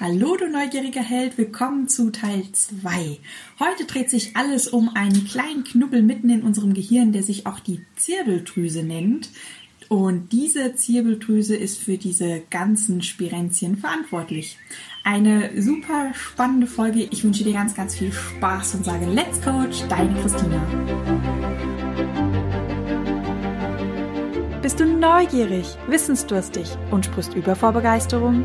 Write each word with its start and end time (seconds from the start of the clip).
Hallo, 0.00 0.36
du 0.36 0.48
neugieriger 0.48 1.02
Held, 1.02 1.36
willkommen 1.38 1.88
zu 1.88 2.12
Teil 2.12 2.44
2. 2.52 3.18
Heute 3.58 3.84
dreht 3.84 4.10
sich 4.10 4.36
alles 4.36 4.68
um 4.68 4.90
einen 4.94 5.24
kleinen 5.24 5.64
Knubbel 5.64 6.02
mitten 6.02 6.30
in 6.30 6.42
unserem 6.42 6.72
Gehirn, 6.72 7.10
der 7.10 7.24
sich 7.24 7.48
auch 7.48 7.58
die 7.58 7.84
Zirbeldrüse 7.96 8.84
nennt. 8.84 9.28
Und 9.88 10.30
diese 10.30 10.76
Zirbeldrüse 10.76 11.56
ist 11.56 11.80
für 11.80 11.98
diese 11.98 12.42
ganzen 12.48 13.02
Spirenzien 13.02 13.76
verantwortlich. 13.76 14.56
Eine 15.02 15.60
super 15.60 16.14
spannende 16.14 16.68
Folge. 16.68 17.08
Ich 17.10 17.24
wünsche 17.24 17.42
dir 17.42 17.54
ganz, 17.54 17.74
ganz 17.74 17.96
viel 17.96 18.12
Spaß 18.12 18.76
und 18.76 18.84
sage 18.84 19.04
Let's 19.06 19.40
Coach, 19.40 19.82
deine 19.88 20.14
Christina. 20.20 20.62
Bist 24.62 24.78
du 24.78 24.84
neugierig, 24.84 25.66
wissensdurstig 25.88 26.68
und 26.92 27.04
sprichst 27.04 27.34
über 27.34 27.56
vor 27.56 27.72
Begeisterung? 27.72 28.44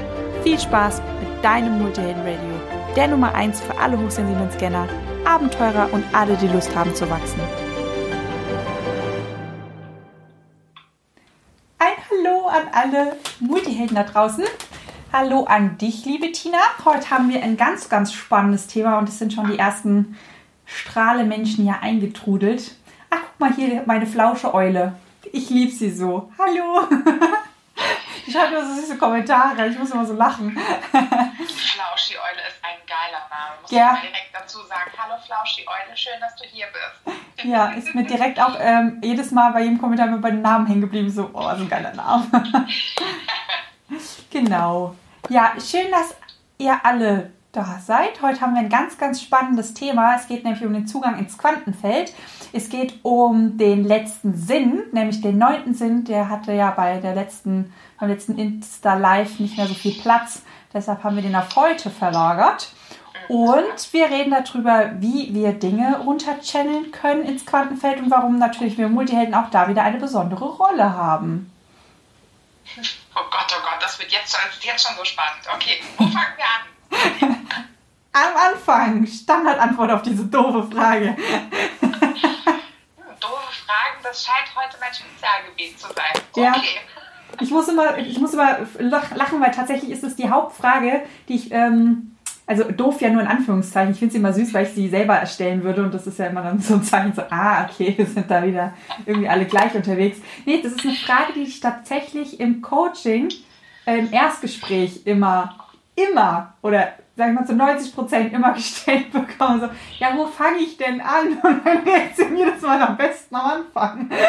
Viel 0.43 0.59
Spaß 0.59 1.03
mit 1.19 1.43
deinem 1.43 1.77
Multihelden 1.77 2.23
Radio, 2.23 2.93
der 2.95 3.07
Nummer 3.09 3.35
1 3.35 3.61
für 3.61 3.77
alle 3.77 3.95
hochsensiblen 3.95 4.51
Scanner, 4.51 4.87
Abenteurer 5.23 5.87
und 5.93 6.03
alle, 6.13 6.35
die 6.35 6.47
Lust 6.47 6.75
haben 6.75 6.95
zu 6.95 7.07
wachsen. 7.11 7.39
Ein 11.77 11.93
Hallo 12.09 12.47
an 12.47 12.63
alle 12.71 13.17
Multihelden 13.39 13.95
da 13.95 14.01
draußen. 14.03 14.45
Hallo 15.13 15.43
an 15.43 15.77
dich, 15.77 16.05
liebe 16.05 16.31
Tina. 16.31 16.57
Heute 16.85 17.11
haben 17.11 17.29
wir 17.29 17.43
ein 17.43 17.55
ganz, 17.55 17.87
ganz 17.87 18.11
spannendes 18.11 18.65
Thema 18.65 18.97
und 18.97 19.09
es 19.09 19.19
sind 19.19 19.33
schon 19.33 19.45
die 19.51 19.59
ersten 19.59 20.17
Strahlemenschen 20.65 21.65
hier 21.65 21.83
eingetrudelt. 21.83 22.73
Ach, 23.11 23.19
guck 23.19 23.39
mal 23.39 23.53
hier, 23.53 23.83
meine 23.85 24.07
flausche 24.07 24.55
Eule. 24.55 24.93
Ich 25.31 25.51
liebe 25.51 25.71
sie 25.71 25.91
so. 25.91 26.31
Hallo. 26.39 26.87
Ich 28.25 28.33
schreibe 28.33 28.53
nur 28.53 28.65
so 28.65 28.73
süße 28.75 28.97
Kommentare. 28.97 29.67
Ich 29.67 29.77
muss 29.77 29.91
immer 29.91 30.05
so 30.05 30.13
lachen. 30.13 30.51
Flauschi-Eule 30.51 32.47
ist 32.47 32.59
ein 32.61 32.77
geiler 32.87 33.27
Name. 33.29 33.61
Muss 33.61 33.71
ja. 33.71 33.95
ich 33.95 34.09
direkt 34.09 34.33
dazu 34.33 34.59
sagen. 34.63 34.91
Hallo 34.97 35.15
Flauschi-Eule, 35.25 35.95
schön, 35.95 36.19
dass 36.19 36.35
du 36.35 36.43
hier 36.45 36.67
bist. 36.67 37.17
Ja, 37.45 37.71
ist 37.71 37.95
mir 37.95 38.03
direkt 38.03 38.39
auch 38.39 38.55
ähm, 38.59 38.99
jedes 39.03 39.31
Mal 39.31 39.51
bei 39.51 39.61
jedem 39.61 39.79
Kommentar 39.79 40.07
mit 40.07 40.21
bei 40.21 40.31
den 40.31 40.41
Namen 40.41 40.67
hängen 40.67 40.81
geblieben. 40.81 41.09
So, 41.09 41.29
oh, 41.33 41.41
so 41.41 41.63
ein 41.63 41.69
geiler 41.69 41.93
Name. 41.93 42.25
genau. 44.29 44.95
Ja, 45.29 45.53
schön, 45.59 45.89
dass 45.91 46.15
ihr 46.57 46.79
alle 46.83 47.31
da 47.51 47.79
seid. 47.85 48.21
Heute 48.21 48.41
haben 48.41 48.53
wir 48.53 48.61
ein 48.61 48.69
ganz, 48.69 48.97
ganz 48.97 49.21
spannendes 49.21 49.73
Thema. 49.73 50.15
Es 50.15 50.27
geht 50.27 50.43
nämlich 50.43 50.63
um 50.63 50.73
den 50.73 50.87
Zugang 50.87 51.19
ins 51.19 51.37
Quantenfeld. 51.37 52.13
Es 52.53 52.69
geht 52.69 52.99
um 53.03 53.57
den 53.57 53.83
letzten 53.83 54.35
Sinn, 54.35 54.83
nämlich 54.91 55.21
den 55.21 55.37
neunten 55.37 55.73
Sinn. 55.73 56.05
Der 56.05 56.29
hatte 56.29 56.53
ja 56.53 56.71
bei 56.71 56.99
der 56.99 57.13
letzten, 57.13 57.73
beim 57.99 58.09
letzten 58.09 58.37
Insta 58.37 58.93
Live 58.93 59.39
nicht 59.39 59.57
mehr 59.57 59.67
so 59.67 59.73
viel 59.73 59.99
Platz. 59.99 60.43
Deshalb 60.73 61.03
haben 61.03 61.15
wir 61.15 61.23
den 61.23 61.35
auf 61.35 61.55
heute 61.55 61.89
verlagert. 61.89 62.69
Und 63.27 63.93
wir 63.93 64.09
reden 64.09 64.31
darüber, 64.31 64.91
wie 64.99 65.33
wir 65.33 65.53
Dinge 65.53 65.99
runterchanneln 65.99 66.91
können 66.91 67.23
ins 67.23 67.45
Quantenfeld 67.45 67.99
und 67.99 68.11
warum 68.11 68.39
natürlich 68.39 68.77
wir 68.77 68.89
Multihelden 68.89 69.35
auch 69.35 69.49
da 69.49 69.67
wieder 69.67 69.83
eine 69.83 69.99
besondere 69.99 70.45
Rolle 70.45 70.93
haben. 70.93 71.51
Oh 73.15 73.19
Gott, 73.29 73.55
oh 73.57 73.61
Gott, 73.63 73.81
das 73.81 73.99
wird 73.99 74.11
jetzt, 74.11 74.37
jetzt 74.61 74.85
schon 74.85 74.95
so 74.95 75.05
spannend. 75.05 75.43
Okay, 75.53 75.81
wo 75.97 76.03
fangen 76.05 76.33
wir 76.37 76.45
an? 76.45 76.80
Am 78.13 78.35
Anfang, 78.35 79.07
Standardantwort 79.07 79.91
auf 79.91 80.01
diese 80.01 80.25
doofe 80.25 80.63
Frage. 80.75 81.15
doofe 81.81 83.51
Fragen, 83.65 84.01
das 84.03 84.25
scheint 84.25 84.53
heute 84.55 84.77
mein 84.79 84.93
Spezialgebiet 84.93 85.79
zu 85.79 85.87
sein. 85.87 86.21
Okay. 86.31 86.41
Ja. 86.43 86.55
Ich 87.39 87.51
muss 87.51 87.69
immer, 87.69 87.97
ich 87.97 88.19
muss 88.19 88.33
immer 88.33 88.57
lachen, 88.79 89.39
weil 89.39 89.51
tatsächlich 89.51 89.91
ist 89.91 90.03
es 90.03 90.15
die 90.15 90.29
Hauptfrage, 90.29 91.03
die 91.29 91.35
ich, 91.35 91.51
ähm, 91.51 92.17
also 92.45 92.65
doof 92.69 92.99
ja 92.99 93.09
nur 93.09 93.21
in 93.21 93.27
Anführungszeichen. 93.27 93.93
Ich 93.93 93.99
finde 93.99 94.11
sie 94.11 94.19
immer 94.19 94.33
süß, 94.33 94.53
weil 94.53 94.65
ich 94.65 94.73
sie 94.73 94.89
selber 94.89 95.15
erstellen 95.15 95.63
würde 95.63 95.83
und 95.83 95.93
das 95.93 96.05
ist 96.05 96.19
ja 96.19 96.27
immer 96.27 96.43
dann 96.43 96.59
so 96.59 96.73
ein 96.73 96.83
Zeichen, 96.83 97.13
so, 97.13 97.23
ah, 97.29 97.65
okay, 97.65 97.93
wir 97.97 98.05
sind 98.05 98.29
da 98.29 98.43
wieder 98.43 98.73
irgendwie 99.05 99.29
alle 99.29 99.45
gleich 99.45 99.73
unterwegs. 99.73 100.17
Nee, 100.45 100.61
das 100.61 100.73
ist 100.73 100.83
eine 100.83 100.95
Frage, 100.95 101.33
die 101.33 101.43
ich 101.43 101.61
tatsächlich 101.61 102.41
im 102.41 102.61
Coaching, 102.61 103.29
äh, 103.85 103.99
im 103.99 104.11
Erstgespräch 104.11 105.03
immer 105.05 105.60
immer 105.95 106.53
oder 106.61 106.93
sag 107.15 107.29
ich 107.29 107.35
mal 107.35 107.45
zu 107.45 107.53
90 107.53 107.95
Prozent 107.95 108.33
immer 108.33 108.53
gestellt 108.55 109.11
bekomme, 109.11 109.59
so, 109.59 109.69
ja, 109.99 110.15
wo 110.15 110.25
fange 110.27 110.59
ich 110.59 110.77
denn 110.77 111.01
an? 111.01 111.37
Und 111.43 111.65
dann 111.65 111.83
reagieren 111.83 112.37
jedes 112.37 112.61
Mal 112.61 112.81
am 112.81 112.97
besten 112.97 113.35
am 113.35 113.45
Anfang. 113.51 114.09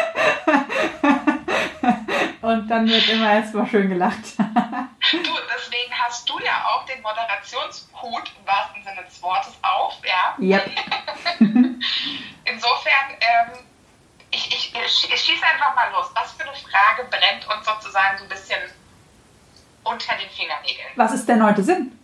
Und 2.41 2.67
dann 2.67 2.87
wird 2.87 3.07
immer 3.07 3.33
erstmal 3.33 3.65
schön 3.67 3.89
gelacht. 3.89 4.37
Du, 4.37 5.17
deswegen 5.55 5.93
hast 5.97 6.29
du 6.29 6.37
ja 6.39 6.65
auch 6.65 6.85
den 6.85 7.01
Moderationshut 7.01 8.31
im 8.37 8.45
wahrsten 8.45 8.83
Sinne 8.83 9.03
des 9.05 9.21
Wortes 9.21 9.53
auf, 9.61 9.95
ja? 10.03 10.35
Yep. 10.39 10.69
Insofern, 12.43 13.11
ähm, 13.21 13.59
ich, 14.29 14.47
ich, 14.51 14.73
ich 14.75 15.21
schieße 15.21 15.45
einfach 15.45 15.73
mal 15.75 15.89
los. 15.91 16.11
Was 16.15 16.33
für 16.33 16.43
eine 16.43 16.51
Frage 16.53 17.07
brennt 17.09 17.47
uns 17.47 17.65
sozusagen 17.65 18.17
so 18.17 18.25
ein 18.25 18.29
bisschen 18.29 18.59
unter 19.83 20.15
den 20.15 20.29
Fingernägeln. 20.29 20.89
Was 20.95 21.13
ist 21.13 21.27
der 21.27 21.35
neunte 21.35 21.63
Sinn? 21.63 21.97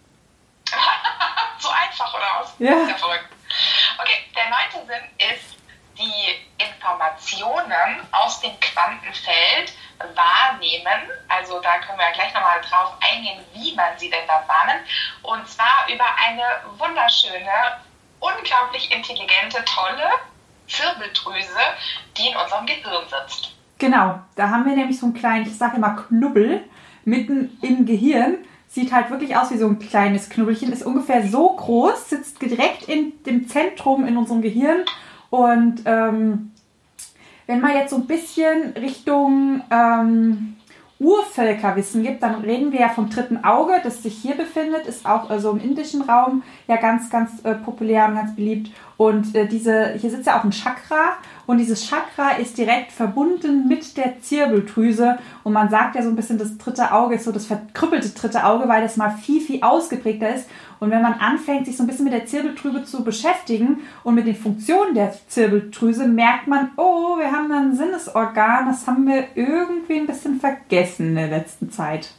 so 1.59 1.69
einfach, 1.69 2.13
oder 2.13 2.41
was? 2.41 2.53
Ja. 2.59 2.73
Okay, 2.73 4.25
der 4.35 4.49
neunte 4.49 4.87
Sinn 4.87 5.29
ist, 5.33 5.57
die 5.97 6.63
Informationen 6.63 8.07
aus 8.11 8.39
dem 8.39 8.57
Quantenfeld 8.59 9.73
wahrnehmen. 10.15 11.09
Also 11.27 11.59
da 11.61 11.79
können 11.79 11.99
wir 11.99 12.11
gleich 12.13 12.33
nochmal 12.33 12.61
drauf 12.61 12.93
eingehen, 13.01 13.43
wie 13.53 13.75
man 13.75 13.97
sie 13.97 14.09
denn 14.09 14.25
dann 14.27 14.47
wahrnimmt. 14.47 14.87
Und 15.23 15.47
zwar 15.47 15.87
über 15.91 16.05
eine 16.25 16.43
wunderschöne, 16.77 17.81
unglaublich 18.19 18.91
intelligente, 18.91 19.63
tolle 19.65 20.09
Zirbeldrüse, 20.67 21.59
die 22.17 22.29
in 22.29 22.37
unserem 22.37 22.65
Gehirn 22.65 23.05
sitzt. 23.09 23.51
Genau, 23.77 24.19
da 24.35 24.49
haben 24.49 24.65
wir 24.65 24.75
nämlich 24.75 24.99
so 24.99 25.05
einen 25.05 25.15
kleinen, 25.15 25.47
ich 25.47 25.57
sage 25.57 25.77
immer 25.77 25.95
Knubbel, 25.95 26.69
mitten 27.05 27.57
im 27.61 27.85
Gehirn. 27.85 28.35
Sieht 28.67 28.91
halt 28.91 29.09
wirklich 29.09 29.35
aus 29.35 29.51
wie 29.51 29.57
so 29.57 29.67
ein 29.67 29.79
kleines 29.79 30.29
Knubbelchen, 30.29 30.71
ist 30.71 30.85
ungefähr 30.85 31.27
so 31.27 31.49
groß, 31.55 32.09
sitzt 32.09 32.41
direkt 32.41 32.87
in 32.87 33.13
dem 33.25 33.47
Zentrum 33.47 34.05
in 34.05 34.15
unserem 34.15 34.41
Gehirn. 34.41 34.81
Und 35.31 35.81
ähm, 35.85 36.51
wenn 37.47 37.61
man 37.61 37.73
jetzt 37.73 37.89
so 37.89 37.95
ein 37.95 38.05
bisschen 38.05 38.73
Richtung 38.79 39.63
ähm, 39.71 40.55
Urvölkerwissen 40.99 42.03
gibt, 42.03 42.21
dann 42.21 42.41
reden 42.41 42.73
wir 42.73 42.81
ja 42.81 42.89
vom 42.89 43.09
dritten 43.09 43.43
Auge, 43.43 43.79
das 43.83 44.03
sich 44.03 44.15
hier 44.15 44.35
befindet, 44.35 44.85
ist 44.85 45.05
auch 45.05 45.31
äh, 45.31 45.39
so 45.39 45.51
im 45.51 45.59
indischen 45.59 46.01
Raum 46.01 46.43
ja 46.67 46.75
ganz, 46.75 47.09
ganz 47.09 47.43
äh, 47.43 47.55
populär 47.55 48.07
und 48.07 48.15
ganz 48.15 48.35
beliebt. 48.35 48.69
Und 48.97 49.33
äh, 49.33 49.47
diese, 49.47 49.93
hier 49.93 50.09
sitzt 50.09 50.27
ja 50.27 50.37
auch 50.37 50.43
ein 50.43 50.51
Chakra 50.51 51.13
und 51.49 51.57
dieses 51.57 51.89
Chakra 51.89 52.33
ist 52.39 52.59
direkt 52.59 52.91
verbunden 52.91 53.67
mit 53.67 53.97
der 53.97 54.21
Zirbeldrüse. 54.21 55.17
Und 55.41 55.53
man 55.53 55.71
sagt 55.71 55.95
ja 55.95 56.03
so 56.03 56.09
ein 56.09 56.15
bisschen, 56.15 56.37
das 56.37 56.55
dritte 56.59 56.91
Auge 56.91 57.15
ist 57.15 57.23
so 57.23 57.31
das 57.31 57.47
verkrüppelte 57.47 58.09
dritte 58.09 58.45
Auge, 58.45 58.67
weil 58.67 58.83
das 58.83 58.97
mal 58.97 59.09
viel, 59.09 59.41
viel 59.41 59.63
ausgeprägter 59.63 60.35
ist. 60.35 60.47
Und 60.79 60.91
wenn 60.91 61.01
man 61.01 61.13
anfängt, 61.13 61.65
sich 61.65 61.75
so 61.75 61.81
ein 61.81 61.87
bisschen 61.87 62.05
mit 62.05 62.13
der 62.13 62.27
Zirbeldrüse 62.27 62.83
zu 62.83 63.03
beschäftigen 63.03 63.79
und 64.03 64.13
mit 64.13 64.27
den 64.27 64.35
Funktionen 64.35 64.93
der 64.93 65.11
Zirbeldrüse, 65.27 66.07
merkt 66.07 66.45
man, 66.45 66.69
oh, 66.77 67.17
wir 67.17 67.31
haben 67.31 67.51
ein 67.51 67.75
Sinnesorgan, 67.75 68.67
das 68.67 68.85
haben 68.85 69.07
wir 69.07 69.29
irgendwie 69.33 70.01
ein 70.01 70.05
bisschen 70.05 70.39
vergessen 70.39 71.07
in 71.07 71.15
der 71.15 71.29
letzten 71.29 71.71
Zeit. 71.71 72.11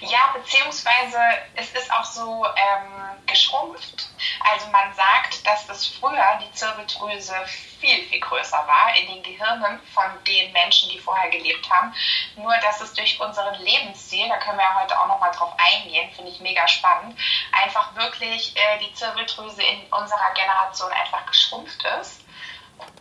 Ja, 0.00 0.30
beziehungsweise 0.34 1.18
es 1.56 1.70
ist 1.72 1.92
auch 1.92 2.04
so 2.04 2.44
ähm, 2.44 3.26
geschrumpft. 3.26 4.08
Also 4.40 4.68
man 4.68 4.92
sagt, 4.94 5.46
dass 5.46 5.66
das 5.66 5.86
früher 5.86 6.38
die 6.42 6.52
Zirbeldrüse 6.52 7.34
viel, 7.80 8.02
viel 8.04 8.20
größer 8.20 8.66
war 8.66 8.96
in 8.96 9.06
den 9.08 9.22
Gehirnen 9.22 9.80
von 9.92 10.04
den 10.26 10.52
Menschen, 10.52 10.90
die 10.90 10.98
vorher 10.98 11.30
gelebt 11.30 11.68
haben. 11.70 11.94
Nur, 12.36 12.56
dass 12.58 12.80
es 12.80 12.92
durch 12.94 13.18
unseren 13.20 13.54
Lebensstil, 13.62 14.28
da 14.28 14.38
können 14.38 14.58
wir 14.58 14.64
ja 14.64 14.80
heute 14.80 14.98
auch 14.98 15.08
nochmal 15.08 15.32
drauf 15.32 15.52
eingehen, 15.58 16.10
finde 16.14 16.30
ich 16.30 16.40
mega 16.40 16.66
spannend, 16.68 17.18
einfach 17.52 17.94
wirklich 17.94 18.56
äh, 18.56 18.78
die 18.78 18.92
Zirbeldrüse 18.94 19.62
in 19.62 19.82
unserer 19.92 20.32
Generation 20.34 20.92
einfach 20.92 21.26
geschrumpft 21.26 21.82
ist. 22.00 22.23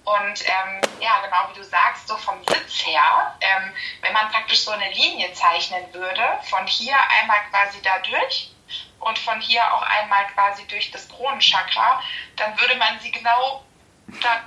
Und 0.05 0.45
ähm, 0.45 0.81
ja, 0.99 1.21
genau 1.23 1.49
wie 1.49 1.59
du 1.59 1.63
sagst, 1.63 2.07
so 2.07 2.17
vom 2.17 2.43
Sitz 2.43 2.85
her, 2.85 3.35
ähm, 3.39 3.71
wenn 4.01 4.13
man 4.13 4.29
praktisch 4.29 4.59
so 4.59 4.71
eine 4.71 4.89
Linie 4.91 5.31
zeichnen 5.33 5.81
würde, 5.93 6.21
von 6.49 6.67
hier 6.67 6.95
einmal 7.21 7.37
quasi 7.49 7.81
da 7.81 7.99
durch 7.99 8.51
und 8.99 9.17
von 9.19 9.39
hier 9.39 9.61
auch 9.73 9.81
einmal 9.83 10.25
quasi 10.33 10.65
durch 10.67 10.91
das 10.91 11.07
Kronenchakra, 11.07 12.01
dann 12.35 12.59
würde 12.59 12.75
man 12.75 12.99
sie 12.99 13.11
genau 13.11 13.63
da 14.21 14.41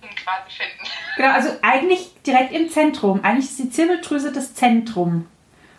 quasi 0.00 0.50
finden. 0.50 0.84
Genau, 1.16 1.32
also 1.32 1.58
eigentlich 1.62 2.22
direkt 2.22 2.52
im 2.52 2.70
Zentrum. 2.70 3.24
Eigentlich 3.24 3.46
ist 3.46 3.58
die 3.58 3.70
Zirbeldrüse 3.70 4.32
das 4.32 4.54
Zentrum 4.54 5.30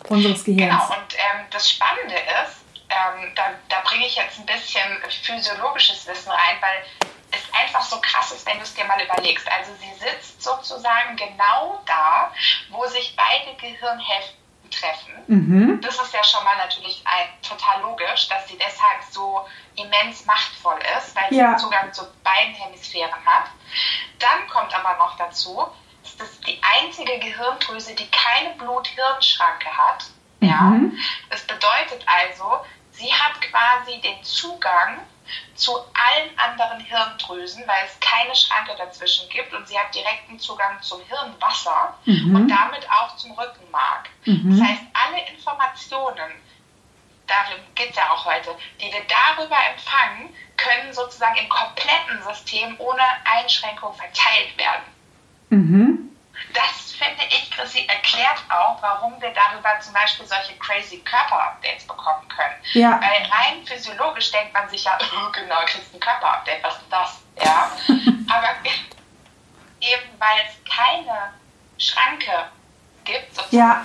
unseres 0.08 0.44
Gehirns. 0.44 0.88
Genau, 0.88 1.00
und 1.00 1.14
ähm, 1.14 1.46
das 1.50 1.70
Spannende 1.70 2.14
ist, 2.14 2.62
ähm, 2.90 3.32
da, 3.34 3.54
da 3.68 3.80
bringe 3.84 4.06
ich 4.06 4.16
jetzt 4.16 4.38
ein 4.38 4.46
bisschen 4.46 4.82
physiologisches 5.22 6.06
Wissen 6.06 6.30
rein, 6.30 6.56
weil 6.60 6.84
es 7.32 7.42
einfach 7.54 7.82
so 7.82 8.00
krass 8.00 8.30
ist, 8.32 8.46
wenn 8.46 8.58
du 8.58 8.62
es 8.62 8.74
dir 8.74 8.84
mal 8.84 9.00
überlegst. 9.02 9.50
Also 9.50 9.72
sie 9.74 9.92
sitzt 9.98 10.42
sozusagen 10.42 11.16
genau 11.16 11.80
da, 11.86 12.32
wo 12.70 12.86
sich 12.86 13.16
beide 13.16 13.56
Gehirnhälften 13.56 14.36
treffen. 14.70 15.12
Mhm. 15.26 15.80
Das 15.80 16.00
ist 16.00 16.14
ja 16.14 16.22
schon 16.24 16.44
mal 16.44 16.56
natürlich 16.56 17.02
ein, 17.04 17.28
total 17.42 17.82
logisch, 17.82 18.28
dass 18.28 18.48
sie 18.48 18.56
deshalb 18.56 19.02
so 19.10 19.46
immens 19.76 20.24
machtvoll 20.24 20.78
ist, 20.96 21.14
weil 21.14 21.32
Ja. 21.34 21.58
sie 21.58 21.64
Zugang 21.64 21.92
zu 21.92 22.06
beiden 22.22 22.54
Hemisphären 22.54 23.24
hat. 23.24 23.50
Dann 24.18 24.48
kommt 24.48 24.74
aber 24.74 24.96
noch 24.98 25.16
dazu, 25.16 25.66
dass 26.02 26.16
das 26.16 26.40
die 26.40 26.60
einzige 26.80 27.18
Gehirndrüse, 27.18 27.94
die 27.94 28.10
keine 28.10 28.50
Blut-Hirn-Schranke 28.54 29.68
hat. 29.68 30.04
Ja. 30.40 30.60
Mhm. 30.62 30.98
Das 31.30 31.42
bedeutet 31.42 32.04
also, 32.06 32.64
sie 32.92 33.12
hat 33.12 33.40
quasi 33.40 34.00
den 34.00 34.22
Zugang 34.24 35.00
zu 35.54 35.72
allen 35.76 36.38
anderen 36.38 36.80
Hirndrüsen, 36.80 37.62
weil 37.66 37.84
es 37.86 37.98
keine 38.00 38.34
Schranke 38.34 38.74
dazwischen 38.76 39.28
gibt 39.28 39.52
und 39.54 39.66
sie 39.68 39.78
hat 39.78 39.94
direkten 39.94 40.38
Zugang 40.38 40.80
zum 40.82 41.00
Hirnwasser 41.04 41.96
Mhm. 42.04 42.34
und 42.36 42.48
damit 42.48 42.88
auch 42.90 43.16
zum 43.16 43.32
Rückenmark. 43.32 44.08
Mhm. 44.24 44.58
Das 44.58 44.68
heißt, 44.68 44.82
alle 44.92 45.28
Informationen, 45.28 46.32
darum 47.26 47.60
geht 47.74 47.90
es 47.90 47.96
ja 47.96 48.10
auch 48.10 48.24
heute, 48.24 48.56
die 48.80 48.92
wir 48.92 49.02
darüber 49.08 49.56
empfangen, 49.72 50.34
können 50.56 50.92
sozusagen 50.92 51.36
im 51.36 51.48
kompletten 51.48 52.22
System 52.22 52.74
ohne 52.78 53.02
Einschränkung 53.24 53.94
verteilt 53.94 54.56
werden. 54.56 54.84
Mhm. 55.50 56.16
Das 56.54 56.92
finde 56.92 57.22
ich, 57.28 57.50
Chrissy, 57.50 57.86
erklärt 57.86 58.42
auch, 58.48 58.80
warum 58.82 59.20
wir 59.20 59.32
darüber 59.32 59.78
zum 59.80 59.92
Beispiel 59.92 60.26
solche 60.26 60.54
crazy 60.58 60.98
Körper-Updates 60.98 61.86
bekommen 61.86 62.26
können. 62.28 62.54
Ja. 62.72 63.00
Weil 63.00 63.22
rein 63.30 63.64
physiologisch 63.66 64.30
denkt 64.30 64.52
man 64.52 64.68
sich 64.68 64.84
ja, 64.84 64.98
oh, 65.00 65.32
genau, 65.32 65.60
kriegst 65.66 65.94
ein 65.94 66.00
Körper-Update, 66.00 66.62
was 66.62 66.74
ist 66.76 66.90
das? 66.90 67.20
Ja. 67.42 67.70
Aber 68.34 68.48
eben 69.80 70.18
weil 70.18 70.38
es 70.46 70.54
keine 70.70 71.32
Schranke 71.78 72.48
gibt, 73.04 73.34
sozusagen, 73.34 73.56
Ja. 73.56 73.84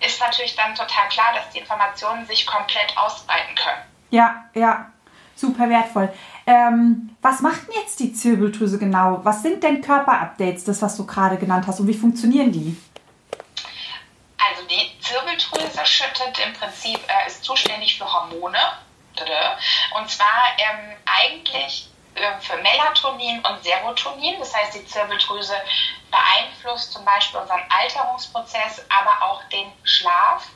ist 0.00 0.20
natürlich 0.20 0.56
dann 0.56 0.74
total 0.74 1.08
klar, 1.08 1.32
dass 1.34 1.50
die 1.50 1.58
Informationen 1.60 2.26
sich 2.26 2.46
komplett 2.46 2.96
ausbreiten 2.96 3.54
können. 3.54 3.82
Ja, 4.10 4.44
ja, 4.54 4.90
super 5.36 5.68
wertvoll. 5.68 6.12
Ähm, 6.46 7.16
was 7.20 7.40
macht 7.40 7.68
denn 7.68 7.74
jetzt 7.80 8.00
die 8.00 8.12
Zirbeldrüse 8.12 8.78
genau? 8.78 9.20
Was 9.22 9.42
sind 9.42 9.62
denn 9.62 9.82
Körperupdates, 9.82 10.64
das, 10.64 10.82
was 10.82 10.96
du 10.96 11.06
gerade 11.06 11.36
genannt 11.36 11.66
hast, 11.66 11.80
und 11.80 11.86
wie 11.86 11.94
funktionieren 11.94 12.50
die? 12.52 12.76
Also 14.38 14.62
die 14.68 14.98
Zirbeldrüse 15.00 15.84
schüttet 15.84 16.38
im 16.46 16.52
Prinzip, 16.54 16.98
äh, 17.08 17.26
ist 17.26 17.44
zuständig 17.44 17.98
für 17.98 18.10
Hormone. 18.10 18.58
Und 19.96 20.08
zwar 20.08 20.52
ähm, 20.56 20.96
eigentlich 21.04 21.90
äh, 22.14 22.40
für 22.40 22.56
Melatonin 22.56 23.40
und 23.40 23.62
Serotonin. 23.62 24.38
Das 24.38 24.54
heißt, 24.54 24.74
die 24.74 24.86
Zirbeldrüse 24.86 25.54
beeinflusst 26.10 26.92
zum 26.92 27.04
Beispiel 27.04 27.40
unseren 27.40 27.62
Alterungsprozess, 27.68 28.84
aber 28.88 29.30
auch 29.30 29.42
den 29.44 29.70
Schlaf 29.84 30.48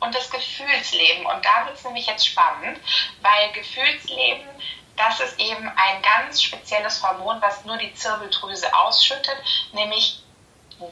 und 0.00 0.14
das 0.14 0.30
Gefühlsleben. 0.30 1.26
Und 1.26 1.44
da 1.44 1.66
wird 1.66 1.76
es 1.76 1.84
nämlich 1.84 2.06
jetzt 2.06 2.26
spannend, 2.26 2.78
weil 3.22 3.52
Gefühlsleben, 3.52 4.46
das 4.96 5.20
ist 5.20 5.38
eben 5.38 5.68
ein 5.68 6.02
ganz 6.02 6.42
spezielles 6.42 7.02
Hormon, 7.02 7.40
was 7.40 7.64
nur 7.64 7.76
die 7.76 7.92
Zirbeldrüse 7.94 8.74
ausschüttet, 8.74 9.36
nämlich 9.72 10.22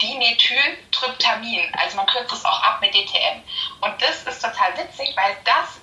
Dimethyltryptamin. 0.00 1.72
Also 1.74 1.96
man 1.96 2.06
kürzt 2.06 2.32
es 2.32 2.44
auch 2.44 2.62
ab 2.62 2.80
mit 2.80 2.94
DTM. 2.94 3.42
Und 3.80 4.00
das 4.00 4.22
ist 4.22 4.42
total 4.42 4.76
witzig, 4.78 5.14
weil 5.16 5.36
das 5.44 5.80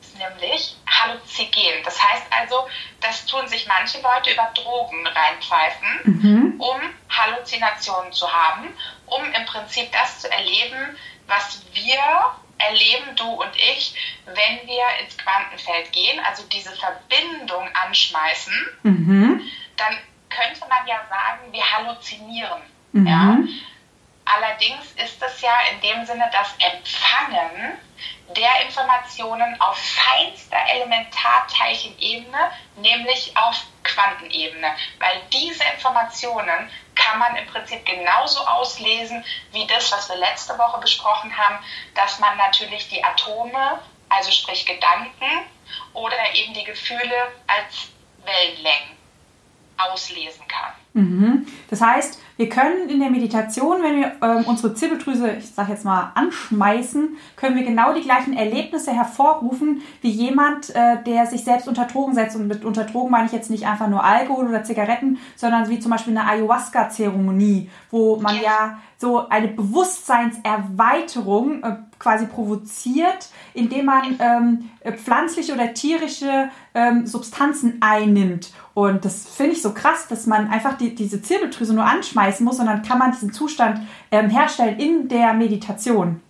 ist 0.00 0.16
nämlich 0.16 0.76
halluzinogen. 0.88 1.82
Das 1.84 2.00
heißt 2.02 2.26
also, 2.30 2.68
das 3.00 3.26
tun 3.26 3.46
sich 3.48 3.66
manche 3.66 4.00
Leute 4.00 4.30
über 4.30 4.50
Drogen 4.54 5.06
reinpfeifen, 5.06 6.00
Mhm. 6.04 6.60
um 6.60 6.80
Halluzinationen 7.08 8.12
zu 8.12 8.30
haben, 8.30 8.76
um 9.06 9.32
im 9.32 9.44
Prinzip 9.46 9.90
das 9.92 10.20
zu 10.20 10.30
erleben, 10.30 10.96
was 11.26 11.60
wir 11.72 12.00
erleben, 12.68 13.16
du 13.16 13.24
und 13.28 13.56
ich, 13.56 13.94
wenn 14.26 14.66
wir 14.66 14.84
ins 15.02 15.16
Quantenfeld 15.16 15.92
gehen, 15.92 16.20
also 16.20 16.42
diese 16.52 16.70
Verbindung 16.72 17.68
anschmeißen, 17.86 18.54
Mhm. 18.82 19.42
dann 19.76 19.96
könnte 20.28 20.60
man 20.68 20.86
ja 20.86 21.00
sagen, 21.08 21.52
wir 21.52 21.64
halluzinieren. 21.72 22.62
Mhm. 22.92 23.06
Ja? 23.06 23.38
Allerdings 24.36 24.92
ist 24.92 25.20
es 25.20 25.40
ja 25.40 25.58
in 25.72 25.80
dem 25.80 26.04
Sinne 26.06 26.30
das 26.32 26.54
Empfangen 26.58 27.78
der 28.36 28.64
Informationen 28.64 29.60
auf 29.60 29.76
feinster 29.76 30.58
Elementarteilchenebene, 30.68 32.52
nämlich 32.76 33.36
auf 33.36 33.56
Quantenebene. 33.82 34.76
Weil 34.98 35.22
diese 35.32 35.64
Informationen 35.64 36.70
kann 36.94 37.18
man 37.18 37.34
im 37.36 37.46
Prinzip 37.46 37.84
genauso 37.84 38.46
auslesen 38.46 39.24
wie 39.50 39.66
das, 39.66 39.90
was 39.90 40.08
wir 40.08 40.16
letzte 40.16 40.56
Woche 40.58 40.78
besprochen 40.80 41.36
haben, 41.36 41.58
dass 41.94 42.20
man 42.20 42.36
natürlich 42.36 42.88
die 42.88 43.02
Atome, 43.02 43.80
also 44.08 44.30
sprich 44.30 44.64
Gedanken 44.64 45.46
oder 45.92 46.34
eben 46.34 46.54
die 46.54 46.64
Gefühle 46.64 47.32
als 47.48 47.88
Wellenlängen 48.24 48.99
auslesen 49.88 50.42
kann. 50.48 50.72
Mhm. 50.92 51.46
Das 51.68 51.80
heißt, 51.80 52.20
wir 52.36 52.48
können 52.48 52.88
in 52.88 52.98
der 53.00 53.10
Meditation, 53.10 53.80
wenn 53.82 54.00
wir 54.00 54.12
ähm, 54.22 54.44
unsere 54.46 54.74
Zirbeldrüse, 54.74 55.30
ich 55.38 55.50
sag 55.50 55.68
jetzt 55.68 55.84
mal, 55.84 56.10
anschmeißen, 56.14 57.16
können 57.36 57.54
wir 57.54 57.62
genau 57.64 57.92
die 57.94 58.00
gleichen 58.00 58.32
Erlebnisse 58.36 58.92
hervorrufen, 58.92 59.82
wie 60.00 60.10
jemand, 60.10 60.74
äh, 60.74 61.00
der 61.04 61.26
sich 61.26 61.44
selbst 61.44 61.68
unter 61.68 61.84
Drogen 61.84 62.14
setzt. 62.14 62.34
Und 62.34 62.48
mit 62.48 62.64
unter 62.64 62.84
Drogen 62.84 63.10
meine 63.10 63.26
ich 63.26 63.32
jetzt 63.32 63.50
nicht 63.50 63.66
einfach 63.66 63.88
nur 63.88 64.02
Alkohol 64.02 64.48
oder 64.48 64.64
Zigaretten, 64.64 65.18
sondern 65.36 65.68
wie 65.68 65.78
zum 65.78 65.90
Beispiel 65.92 66.16
eine 66.16 66.26
Ayahuasca-Zeremonie, 66.28 67.68
wo 67.90 68.16
man 68.16 68.36
Ja. 68.36 68.42
ja 68.42 68.78
so 68.96 69.28
eine 69.28 69.48
Bewusstseinserweiterung 69.48 71.62
äh, 71.62 71.76
quasi 71.98 72.26
provoziert, 72.26 73.28
indem 73.54 73.86
man 73.86 74.16
ähm, 74.18 74.70
äh, 74.80 74.92
pflanzliche 74.92 75.54
oder 75.54 75.72
tierische 75.72 76.50
ähm, 76.74 77.06
Substanzen 77.06 77.78
einnimmt. 77.80 78.52
Und 78.80 79.04
das 79.04 79.26
finde 79.36 79.52
ich 79.52 79.60
so 79.60 79.74
krass, 79.74 80.08
dass 80.08 80.24
man 80.24 80.50
einfach 80.50 80.78
die, 80.78 80.94
diese 80.94 81.20
Zirbeldrüse 81.20 81.74
nur 81.74 81.84
anschmeißen 81.84 82.42
muss 82.42 82.58
und 82.60 82.66
dann 82.66 82.82
kann 82.82 82.98
man 82.98 83.12
diesen 83.12 83.30
Zustand 83.30 83.86
ähm, 84.10 84.30
herstellen 84.30 84.80
in 84.80 85.06
der 85.06 85.34
Meditation. 85.34 86.22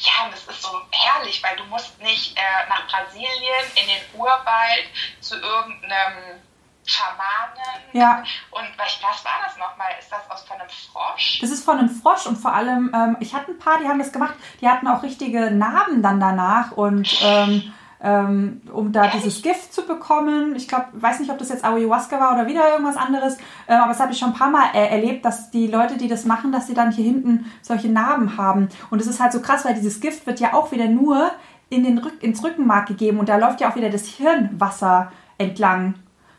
Ja, 0.00 0.24
und 0.24 0.32
das 0.32 0.44
ist 0.44 0.62
so 0.62 0.70
herrlich, 0.90 1.40
weil 1.44 1.56
du 1.56 1.64
musst 1.66 1.96
nicht 2.02 2.36
äh, 2.36 2.40
nach 2.68 2.88
Brasilien 2.88 3.64
in 3.80 3.86
den 3.86 4.20
Urwald 4.20 4.84
zu 5.20 5.36
irgendeinem 5.36 6.40
Schamanen. 6.84 7.80
Ja. 7.92 8.24
Und 8.50 8.66
was, 8.76 9.00
war 9.24 9.32
das 9.46 9.56
nochmal? 9.56 9.90
Ist 10.00 10.10
das 10.10 10.28
aus 10.28 10.42
von 10.42 10.60
einem 10.60 10.68
Frosch? 10.68 11.38
Das 11.40 11.50
ist 11.50 11.64
von 11.64 11.78
einem 11.78 11.88
Frosch 11.88 12.26
und 12.26 12.36
vor 12.36 12.52
allem, 12.52 12.90
ähm, 12.92 13.16
ich 13.20 13.32
hatte 13.32 13.52
ein 13.52 13.58
paar, 13.60 13.78
die 13.78 13.86
haben 13.86 14.00
das 14.00 14.10
gemacht, 14.10 14.34
die 14.60 14.68
hatten 14.68 14.88
auch 14.88 15.04
richtige 15.04 15.52
Narben 15.52 16.02
dann 16.02 16.18
danach 16.18 16.72
und 16.72 17.16
ähm, 17.22 17.72
ähm, 18.02 18.62
um 18.72 18.92
da 18.92 19.08
dieses 19.08 19.42
Gift 19.42 19.74
zu 19.74 19.86
bekommen, 19.86 20.56
ich 20.56 20.68
glaube, 20.68 20.86
weiß 20.92 21.20
nicht, 21.20 21.30
ob 21.30 21.38
das 21.38 21.50
jetzt 21.50 21.64
Ayahuasca 21.64 22.18
war 22.18 22.34
oder 22.34 22.46
wieder 22.46 22.70
irgendwas 22.70 22.96
anderes, 22.96 23.36
äh, 23.66 23.74
aber 23.74 23.92
das 23.92 24.00
habe 24.00 24.12
ich 24.12 24.18
schon 24.18 24.30
ein 24.30 24.38
paar 24.38 24.50
Mal 24.50 24.70
äh, 24.74 24.88
erlebt, 24.88 25.24
dass 25.24 25.50
die 25.50 25.66
Leute, 25.66 25.98
die 25.98 26.08
das 26.08 26.24
machen, 26.24 26.50
dass 26.50 26.66
sie 26.66 26.74
dann 26.74 26.92
hier 26.92 27.04
hinten 27.04 27.46
solche 27.60 27.88
Narben 27.88 28.38
haben. 28.38 28.68
Und 28.90 29.00
es 29.00 29.06
ist 29.06 29.20
halt 29.20 29.32
so 29.32 29.40
krass, 29.40 29.64
weil 29.64 29.74
dieses 29.74 30.00
Gift 30.00 30.26
wird 30.26 30.40
ja 30.40 30.54
auch 30.54 30.72
wieder 30.72 30.88
nur 30.88 31.30
in 31.68 31.84
den 31.84 31.98
Rück 31.98 32.22
ins 32.22 32.42
Rückenmark 32.42 32.88
gegeben 32.88 33.18
und 33.18 33.28
da 33.28 33.36
läuft 33.36 33.60
ja 33.60 33.70
auch 33.70 33.76
wieder 33.76 33.90
das 33.90 34.06
Hirnwasser 34.06 35.12
entlang. 35.38 35.94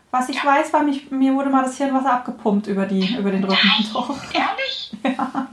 Was 0.09 0.27
ich 0.27 0.43
weiß, 0.43 0.73
war 0.73 0.83
mich, 0.83 1.09
mir 1.09 1.33
wurde 1.35 1.49
mal 1.49 1.63
das 1.63 1.77
Hirnwasser 1.77 2.11
abgepumpt 2.11 2.67
über, 2.67 2.85
die, 2.85 3.15
über 3.17 3.31
den 3.31 3.43
Rücken. 3.43 3.69
Ehrlich? 4.33 4.91
Ja. 5.03 5.47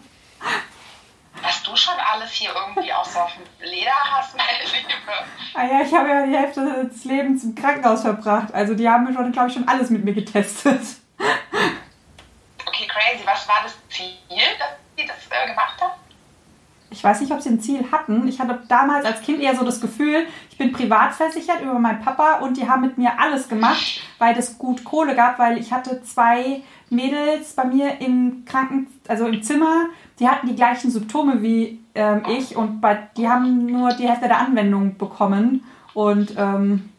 Alles 2.19 2.33
hier 2.33 2.51
irgendwie 2.53 2.93
außer 2.93 3.25
auf 3.25 3.33
dem 3.35 3.71
Leder 3.71 3.93
hast, 4.11 4.37
meine 4.37 4.59
Liebe. 4.65 5.13
Ah 5.55 5.65
ja, 5.65 5.87
ich 5.87 5.95
habe 5.95 6.09
ja 6.09 6.27
die 6.27 6.37
Hälfte 6.37 6.89
des 6.91 7.05
Lebens 7.05 7.45
im 7.45 7.55
Krankenhaus 7.55 8.03
verbracht. 8.03 8.53
Also 8.53 8.75
die 8.75 8.89
haben 8.89 9.05
mir 9.05 9.15
schon, 9.15 9.31
glaube 9.31 9.49
ich, 9.49 9.55
schon 9.55 9.69
alles 9.69 9.91
mit 9.91 10.05
mir 10.05 10.15
getestet. 10.15 10.81
Okay, 12.67 12.89
crazy. 12.89 13.25
Was 13.25 13.47
war 13.47 13.61
das 13.63 13.77
Ziel, 13.89 14.09
dass 14.59 14.69
sie 14.97 15.07
das 15.07 15.17
äh, 15.31 15.49
gemacht 15.49 15.81
hat? 15.81 15.93
Ich 16.91 17.05
weiß 17.05 17.21
nicht, 17.21 17.31
ob 17.31 17.41
sie 17.41 17.51
ein 17.51 17.61
Ziel 17.61 17.85
hatten. 17.93 18.27
Ich 18.27 18.41
hatte 18.41 18.63
damals 18.67 19.05
als 19.05 19.21
Kind 19.23 19.41
eher 19.41 19.55
so 19.55 19.65
das 19.65 19.81
Gefühl, 19.81 20.27
ich 20.51 20.59
bin 20.59 20.73
privat 20.73 21.15
versichert 21.15 21.61
über 21.61 21.79
meinen 21.79 22.01
Papa 22.01 22.39
und 22.39 22.57
die 22.57 22.69
haben 22.69 22.81
mit 22.81 22.99
mir 22.99 23.13
alles 23.21 23.49
gemacht, 23.49 24.01
weil 24.19 24.35
das 24.35 24.59
gut 24.59 24.83
Kohle 24.85 25.15
gab, 25.15 25.39
weil 25.39 25.59
ich 25.59 25.73
hatte 25.73 26.03
zwei 26.03 26.63
Mädels 26.91 27.53
bei 27.53 27.65
mir 27.65 28.01
im 28.01 28.45
Kranken, 28.47 28.87
also 29.07 29.27
im 29.27 29.43
Zimmer, 29.43 29.87
die 30.19 30.29
hatten 30.29 30.49
die 30.49 30.57
gleichen 30.57 30.91
Symptome 30.91 31.43
wie 31.43 31.81
ähm, 31.99 32.23
ich 32.29 32.57
und 32.57 32.81
bei, 32.81 33.09
die 33.17 33.29
haben 33.29 33.67
nur 33.67 33.93
die 33.93 34.09
Hälfte 34.09 34.29
der 34.29 34.39
Anwendung 34.39 34.97
bekommen 34.97 35.65
und 35.95 36.35
ähm, 36.39 36.93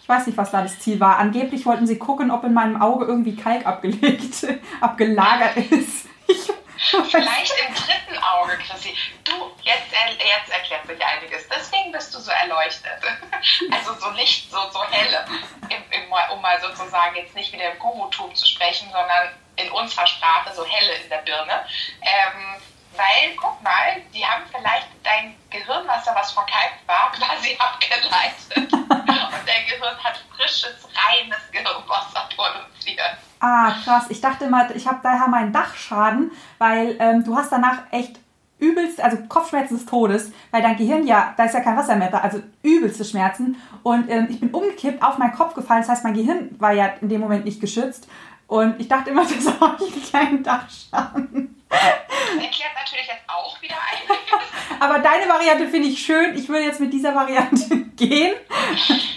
ich 0.00 0.08
weiß 0.08 0.26
nicht, 0.26 0.38
was 0.38 0.50
da 0.50 0.62
das 0.62 0.78
Ziel 0.78 1.00
war. 1.00 1.18
Angeblich 1.18 1.66
wollten 1.66 1.86
sie 1.86 1.98
gucken, 1.98 2.30
ob 2.30 2.44
in 2.44 2.54
meinem 2.54 2.80
Auge 2.80 3.04
irgendwie 3.04 3.34
Kalk 3.34 3.66
abgelegt, 3.66 4.46
abgelagert 4.80 5.56
ist. 5.56 6.06
Ich, 6.76 6.90
Vielleicht 6.90 7.54
im 7.66 7.74
dritten 7.74 8.18
Auge, 8.22 8.58
Chrissy. 8.58 8.94
Du, 9.22 9.32
jetzt, 9.62 9.92
jetzt 9.92 10.52
erklärt 10.52 10.86
sich 10.86 10.98
einiges. 11.04 11.48
Deswegen 11.48 11.92
bist 11.92 12.12
du 12.12 12.18
so 12.18 12.30
erleuchtet. 12.30 12.98
Also 13.70 13.94
so 13.94 14.10
Licht, 14.10 14.50
so, 14.50 14.58
so 14.72 14.82
helle. 14.90 15.24
Im, 15.68 15.82
im, 15.90 16.12
um 16.32 16.42
mal 16.42 16.60
sozusagen 16.60 17.14
jetzt 17.16 17.34
nicht 17.34 17.52
wieder 17.52 17.72
im 17.72 17.78
Gurutum 17.78 18.34
zu 18.34 18.44
sprechen, 18.44 18.88
sondern 18.90 19.28
in 19.56 19.70
unserer 19.70 20.06
Sprache 20.06 20.52
so 20.54 20.64
helle 20.66 20.94
in 20.96 21.08
der 21.08 21.18
Birne. 21.18 21.64
Ähm, 22.02 22.60
weil, 22.96 23.34
guck 23.36 23.62
mal, 23.62 24.00
die 24.12 24.24
haben 24.24 24.42
vielleicht 24.50 24.88
dein 25.02 25.34
Gehirnwasser, 25.50 26.14
was 26.14 26.32
verkalkt 26.32 26.86
war, 26.86 27.12
quasi 27.16 27.56
abgeleitet. 27.58 28.72
Und 28.72 28.88
dein 28.88 29.66
Gehirn 29.66 29.96
hat 30.02 30.24
frisches, 30.36 30.88
reines 30.94 31.50
Gehirnwasser 31.50 32.28
produziert. 32.34 33.16
Ah, 33.40 33.72
krass. 33.84 34.06
Ich 34.08 34.20
dachte 34.20 34.46
immer, 34.46 34.74
ich 34.74 34.86
habe 34.86 35.00
daher 35.02 35.28
meinen 35.28 35.52
Dachschaden, 35.52 36.32
weil 36.58 36.96
ähm, 36.98 37.24
du 37.24 37.36
hast 37.36 37.52
danach 37.52 37.82
echt 37.90 38.18
übelst, 38.58 39.00
also 39.00 39.18
Kopfschmerzen 39.28 39.76
des 39.76 39.86
Todes, 39.86 40.32
weil 40.50 40.62
dein 40.62 40.76
Gehirn 40.76 41.06
ja, 41.06 41.34
da 41.36 41.44
ist 41.44 41.54
ja 41.54 41.60
kein 41.60 41.76
Wasser 41.76 41.96
mehr 41.96 42.10
da, 42.10 42.18
also 42.18 42.40
übelste 42.62 43.04
Schmerzen. 43.04 43.60
Und 43.82 44.08
ähm, 44.08 44.28
ich 44.30 44.40
bin 44.40 44.50
umgekippt, 44.50 45.02
auf 45.02 45.18
meinen 45.18 45.34
Kopf 45.34 45.54
gefallen, 45.54 45.82
das 45.82 45.90
heißt, 45.90 46.04
mein 46.04 46.14
Gehirn 46.14 46.54
war 46.58 46.72
ja 46.72 46.86
in 47.00 47.08
dem 47.08 47.20
Moment 47.20 47.44
nicht 47.44 47.60
geschützt. 47.60 48.08
Und 48.46 48.80
ich 48.80 48.88
dachte 48.88 49.10
immer, 49.10 49.22
das 49.44 49.60
habe 49.60 49.84
ich 49.84 49.92
einen 49.92 50.02
kleinen 50.02 50.42
Dachschaden. 50.42 51.53
Erklärt 51.70 52.72
natürlich 52.78 53.06
jetzt 53.06 53.24
auch 53.26 53.60
wieder 53.60 53.76
einiges. 53.90 54.48
Aber 54.80 54.98
deine 54.98 55.28
Variante 55.28 55.68
finde 55.68 55.88
ich 55.88 56.04
schön. 56.04 56.36
Ich 56.36 56.48
würde 56.48 56.64
jetzt 56.64 56.80
mit 56.80 56.92
dieser 56.92 57.14
Variante 57.14 57.76
gehen. 57.96 58.34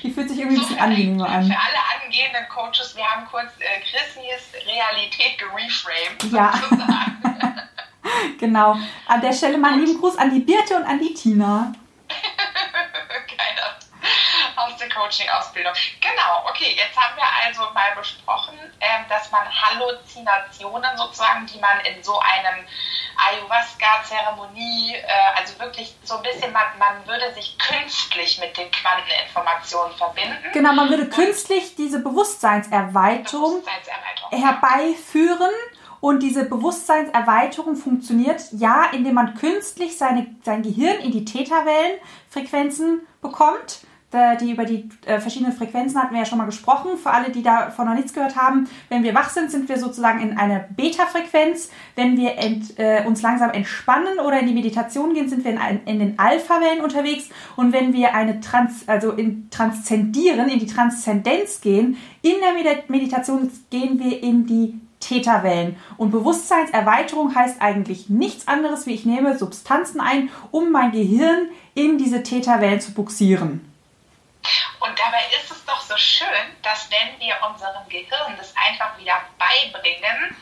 Die 0.03 0.11
fühlt 0.11 0.29
sich 0.29 0.39
irgendwie 0.39 0.57
ein 0.57 0.61
bisschen 0.61 0.79
angenehmer 0.79 1.27
an. 1.27 1.45
Für 1.45 1.57
alle 1.57 2.03
angehenden 2.03 2.47
Coaches, 2.49 2.95
wir 2.95 3.05
haben 3.05 3.25
kurz 3.29 3.51
äh, 3.59 3.79
Chrissys 3.81 4.53
Realität 4.65 5.37
gereframed. 5.37 6.31
Ja. 6.31 6.53
genau. 8.39 8.77
An 9.07 9.21
der 9.21 9.33
Stelle 9.33 9.57
mal 9.57 9.73
einen 9.73 9.85
lieben 9.85 9.99
Gruß 9.99 10.17
an 10.17 10.33
die 10.33 10.39
Birte 10.39 10.75
und 10.75 10.83
an 10.83 10.99
die 10.99 11.13
Tina. 11.13 11.73
Coaching-Ausbildung. 14.97 15.73
Genau, 16.01 16.49
okay, 16.49 16.75
jetzt 16.75 16.97
haben 16.97 17.15
wir 17.15 17.27
also 17.45 17.71
mal 17.73 17.95
besprochen, 17.95 18.57
ähm, 18.79 19.05
dass 19.09 19.31
man 19.31 19.45
Halluzinationen 19.47 20.97
sozusagen, 20.97 21.45
die 21.45 21.59
man 21.59 21.79
in 21.81 22.03
so 22.03 22.19
einem 22.19 22.65
Ayahuasca-Zeremonie, 23.17 24.95
äh, 24.95 25.05
also 25.35 25.59
wirklich 25.59 25.95
so 26.03 26.17
ein 26.17 26.23
bisschen, 26.23 26.51
man, 26.51 26.65
man 26.79 27.07
würde 27.07 27.33
sich 27.33 27.57
künstlich 27.57 28.39
mit 28.39 28.57
den 28.57 28.69
Quanteninformationen 28.71 29.95
verbinden. 29.95 30.51
Genau, 30.53 30.73
man 30.73 30.89
würde 30.89 31.09
künstlich 31.09 31.75
diese 31.75 31.99
Bewusstseinserweiterung, 31.99 33.61
Bewusstseinserweiterung 33.61 34.31
herbeiführen. 34.31 35.53
Und 35.99 36.21
diese 36.21 36.45
Bewusstseinserweiterung 36.45 37.75
funktioniert 37.75 38.43
ja, 38.51 38.85
indem 38.91 39.15
man 39.15 39.33
künstlich 39.33 39.97
seine, 39.97 40.27
sein 40.43 40.61
Gehirn 40.61 40.99
in 40.99 41.11
die 41.11 41.25
Theta-Wellenfrequenzen 41.25 43.07
bekommt 43.19 43.79
die 44.13 44.51
über 44.51 44.63
die 44.63 44.87
äh, 45.05 45.19
verschiedenen 45.19 45.51
Frequenzen 45.51 46.01
hatten 46.01 46.13
wir 46.13 46.21
ja 46.21 46.25
schon 46.25 46.37
mal 46.37 46.45
gesprochen. 46.45 46.97
Für 46.97 47.11
alle, 47.11 47.29
die 47.29 47.43
davon 47.43 47.87
noch 47.87 47.93
nichts 47.93 48.13
gehört 48.13 48.37
haben, 48.37 48.69
wenn 48.87 49.03
wir 49.03 49.13
wach 49.13 49.29
sind, 49.29 49.51
sind 49.51 49.67
wir 49.67 49.77
sozusagen 49.77 50.21
in 50.21 50.37
einer 50.37 50.59
Beta-Frequenz. 50.59 51.69
Wenn 51.95 52.15
wir 52.15 52.37
ent, 52.37 52.79
äh, 52.79 53.03
uns 53.05 53.21
langsam 53.21 53.51
entspannen 53.51 54.19
oder 54.19 54.39
in 54.39 54.47
die 54.47 54.53
Meditation 54.53 55.13
gehen, 55.13 55.27
sind 55.27 55.43
wir 55.43 55.51
in, 55.51 55.57
ein, 55.57 55.81
in 55.85 55.99
den 55.99 56.19
Alpha-Wellen 56.19 56.83
unterwegs. 56.83 57.29
Und 57.57 57.73
wenn 57.73 57.91
wir 57.91 58.15
eine 58.15 58.39
Trans, 58.39 58.87
also 58.87 59.11
in 59.11 59.49
transzendieren, 59.49 60.47
in 60.47 60.59
die 60.59 60.67
Transzendenz 60.67 61.59
gehen, 61.59 61.97
in 62.21 62.35
der 62.39 62.83
Meditation 62.87 63.51
gehen 63.69 63.99
wir 63.99 64.23
in 64.23 64.45
die 64.45 64.79
Theta-Wellen. 65.01 65.75
Und 65.97 66.11
Bewusstseinserweiterung 66.11 67.35
heißt 67.35 67.61
eigentlich 67.61 68.09
nichts 68.09 68.47
anderes, 68.47 68.85
wie 68.87 68.93
ich 68.93 69.05
nehme 69.05 69.37
Substanzen 69.37 69.99
ein, 69.99 70.29
um 70.51 70.71
mein 70.71 70.91
Gehirn 70.91 71.47
in 71.75 71.97
diese 71.97 72.23
Theta-Wellen 72.23 72.79
zu 72.79 72.93
buxieren. 72.93 73.61
Und 74.87 74.97
dabei 74.97 75.21
ist 75.35 75.51
es 75.51 75.65
doch 75.65 75.81
so 75.81 75.97
schön, 75.97 76.55
dass 76.61 76.89
wenn 76.89 77.19
wir 77.19 77.35
unserem 77.45 77.87
Gehirn 77.89 78.37
das 78.37 78.53
einfach 78.55 78.97
wieder 78.97 79.21
beibringen, 79.37 80.37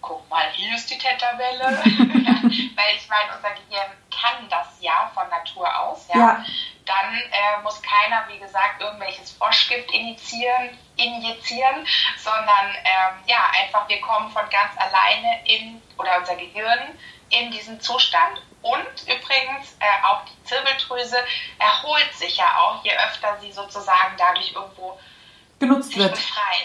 guck 0.00 0.28
mal, 0.28 0.50
hier 0.52 0.74
ist 0.74 0.90
die 0.90 0.98
Täterwelle, 0.98 1.64
weil 1.84 2.96
ich 2.96 3.08
meine, 3.08 3.36
unser 3.36 3.50
Gehirn 3.50 3.92
kann 4.10 4.48
das 4.50 4.66
ja 4.80 5.10
von 5.14 5.28
Natur 5.28 5.68
aus, 5.78 6.08
ja. 6.08 6.18
ja. 6.18 6.44
Dann 6.84 7.14
äh, 7.14 7.62
muss 7.62 7.80
keiner, 7.80 8.24
wie 8.28 8.38
gesagt, 8.38 8.82
irgendwelches 8.82 9.30
Froschgift 9.32 9.90
initiieren, 9.92 10.76
injizieren, 10.96 11.86
sondern 12.18 12.74
ähm, 12.84 13.14
ja, 13.26 13.50
einfach 13.58 13.88
wir 13.88 14.00
kommen 14.02 14.30
von 14.30 14.42
ganz 14.50 14.76
alleine 14.76 15.46
in, 15.46 15.80
oder 15.96 16.18
unser 16.18 16.36
Gehirn 16.36 16.98
in 17.30 17.50
diesen 17.50 17.80
Zustand 17.80 18.42
und 18.64 19.02
übrigens 19.02 19.76
äh, 19.78 20.06
auch 20.06 20.24
die 20.24 20.44
Zirbeldrüse 20.44 21.16
erholt 21.58 22.10
sich 22.14 22.38
ja 22.38 22.46
auch, 22.58 22.82
je 22.82 22.92
öfter 22.92 23.36
sie 23.38 23.52
sozusagen 23.52 24.16
dadurch 24.16 24.52
irgendwo 24.54 24.98
genutzt 25.58 25.96
wird. 25.98 26.18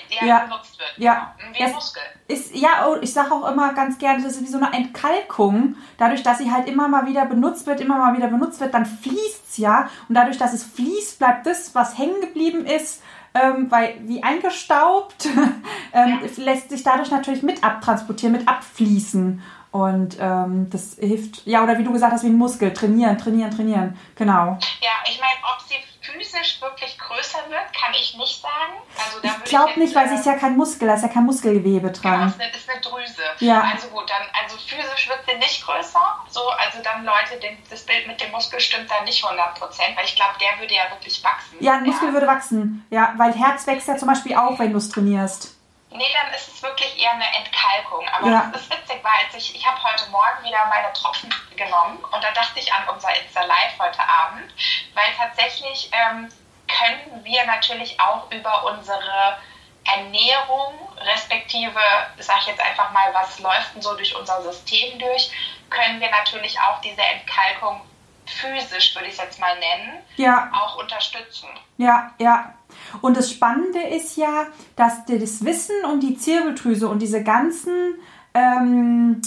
Ja, 0.10 0.26
ja, 0.26 0.40
genutzt 0.46 0.80
wird. 0.80 0.94
Ja. 0.98 1.36
Genau. 1.38 1.54
Wie 1.54 1.64
ein 1.64 1.72
Muskel. 1.74 2.02
Ist, 2.30 2.56
ja, 2.56 2.88
oh, 2.88 2.98
ich 3.02 3.12
sage 3.12 3.34
auch 3.34 3.52
immer 3.52 3.74
ganz 3.74 3.98
gerne, 3.98 4.24
das 4.24 4.38
ist 4.38 4.44
wie 4.44 4.48
so 4.48 4.58
eine 4.58 4.74
Entkalkung. 4.74 5.76
Dadurch, 5.98 6.24
dass 6.24 6.38
sie 6.38 6.50
halt 6.50 6.70
immer 6.70 6.88
mal 6.88 7.06
wieder 7.06 7.26
benutzt 7.26 7.68
wird, 7.68 7.82
immer 7.82 7.98
mal 7.98 8.16
wieder 8.16 8.28
benutzt 8.28 8.62
wird, 8.62 8.74
dann 8.74 8.86
fließt 8.86 9.50
es 9.50 9.58
ja. 9.58 9.90
Und 10.08 10.16
dadurch, 10.16 10.38
dass 10.38 10.54
es 10.54 10.64
fließt, 10.64 11.20
bleibt 11.20 11.46
das, 11.46 11.76
was 11.76 11.98
hängen 11.98 12.22
geblieben 12.22 12.66
ist, 12.66 13.04
ähm, 13.34 13.70
weil 13.70 13.96
wie 14.04 14.24
eingestaubt, 14.24 15.26
ähm, 15.94 16.20
ja. 16.22 16.44
lässt 16.44 16.70
sich 16.70 16.84
dadurch 16.84 17.12
natürlich 17.12 17.44
mit 17.44 17.62
abtransportieren, 17.62 18.32
mit 18.32 18.48
abfließen. 18.48 19.44
Und 19.72 20.18
ähm, 20.20 20.68
das 20.72 20.98
hilft, 21.00 21.46
ja, 21.46 21.64
oder 21.64 21.78
wie 21.78 21.84
du 21.84 21.94
gesagt 21.94 22.12
hast, 22.12 22.24
wie 22.24 22.28
ein 22.30 22.38
Muskel, 22.38 22.74
trainieren, 22.74 23.18
trainieren, 23.20 23.52
trainieren. 23.52 24.00
Genau. 24.16 24.58
Ja, 24.82 24.92
ich 25.08 25.20
meine, 25.20 25.38
ob 25.44 25.62
sie 25.62 25.76
physisch 26.02 26.60
wirklich 26.60 26.98
größer 26.98 27.40
wird, 27.50 27.74
kann 27.74 27.94
ich 27.94 28.18
nicht 28.18 28.42
sagen. 28.42 28.74
Also, 28.98 29.20
ich 29.22 29.44
glaube 29.50 29.80
nicht, 29.80 29.94
weil 29.94 30.10
sie 30.10 30.16
ist 30.16 30.26
ja 30.26 30.36
kein 30.36 30.58
Muskel, 30.58 30.88
da 30.88 30.96
ist 30.96 31.04
ja 31.04 31.10
kein 31.10 31.26
Muskelgewebe 31.26 31.92
dran. 31.92 32.34
Genau, 32.34 32.50
es 32.52 32.58
ist 32.58 32.70
eine, 32.70 32.82
Drüse. 32.82 33.22
Ja. 33.40 33.62
Also 33.74 33.90
gut, 33.90 34.10
dann, 34.10 34.26
also 34.42 34.58
physisch 34.58 35.10
wird 35.10 35.20
sie 35.28 35.38
nicht 35.38 35.64
größer. 35.64 36.00
So, 36.30 36.42
also 36.50 36.80
dann 36.84 37.06
Leute, 37.06 37.40
den, 37.42 37.58
das 37.70 37.84
Bild 37.84 38.08
mit 38.08 38.20
dem 38.22 38.32
Muskel 38.32 38.60
stimmt 38.60 38.90
da 38.90 39.04
nicht 39.04 39.24
100 39.24 39.56
Prozent, 39.56 39.96
weil 39.96 40.06
ich 40.06 40.16
glaube, 40.16 40.34
der 40.40 40.60
würde 40.60 40.74
ja 40.74 40.90
wirklich 40.90 41.24
wachsen. 41.24 41.58
Ja, 41.60 41.74
ein 41.74 41.84
Muskel 41.84 42.08
ja. 42.08 42.14
würde 42.14 42.28
wachsen. 42.28 42.86
Ja, 42.90 43.14
weil 43.18 43.34
Herz 43.34 43.68
wächst 43.68 43.88
ja 43.88 43.98
zum 43.98 44.08
Beispiel 44.08 44.36
auch, 44.36 44.58
wenn 44.58 44.72
du 44.72 44.78
es 44.78 44.90
trainierst. 44.90 45.59
Nee, 45.92 46.16
dann 46.22 46.32
ist 46.34 46.48
es 46.48 46.62
wirklich 46.62 47.02
eher 47.02 47.12
eine 47.14 47.26
Entkalkung. 47.36 48.08
Aber 48.10 48.30
ja. 48.30 48.50
das 48.54 48.62
ist 48.62 48.72
witzig, 48.72 49.04
weil 49.04 49.38
ich, 49.38 49.56
ich 49.56 49.66
habe 49.66 49.82
heute 49.84 50.10
Morgen 50.12 50.44
wieder 50.44 50.66
meine 50.68 50.94
Tropfen 50.94 51.34
genommen 51.56 51.98
und 52.12 52.24
da 52.24 52.32
dachte 52.32 52.60
ich 52.60 52.72
an 52.72 52.88
unser 52.94 53.10
Insta 53.20 53.44
Live 53.44 53.80
heute 53.80 54.00
Abend, 54.00 54.54
weil 54.94 55.08
tatsächlich 55.18 55.90
ähm, 55.92 56.30
können 56.68 57.24
wir 57.24 57.46
natürlich 57.46 58.00
auch 58.00 58.30
über 58.32 58.66
unsere 58.66 59.38
Ernährung, 59.86 60.74
respektive, 60.98 61.80
sage 62.20 62.40
ich 62.42 62.48
jetzt 62.48 62.62
einfach 62.62 62.92
mal, 62.92 63.14
was 63.14 63.40
läuft 63.40 63.74
denn 63.74 63.82
so 63.82 63.96
durch 63.96 64.16
unser 64.16 64.42
System 64.44 65.00
durch, 65.00 65.32
können 65.70 66.00
wir 66.00 66.12
natürlich 66.12 66.60
auch 66.60 66.80
diese 66.82 67.02
Entkalkung 67.02 67.82
physisch, 68.26 68.94
würde 68.96 69.08
ich 69.08 69.14
es 69.14 69.20
jetzt 69.20 69.40
mal 69.40 69.58
nennen, 69.58 70.04
ja. 70.18 70.52
auch 70.54 70.78
unterstützen. 70.78 71.50
Ja, 71.78 72.12
ja. 72.20 72.54
Und 73.02 73.18
das 73.18 73.32
Spannende 73.32 73.80
ist 73.80 74.18
ja, 74.18 74.48
dass 74.76 75.06
das 75.06 75.46
Wissen 75.46 75.76
um 75.92 76.00
die 76.00 76.18
Zirbeldrüse 76.18 76.88
und 76.88 77.02
diese 77.02 77.24
ganzen 77.24 77.96
ähm, 78.34 79.22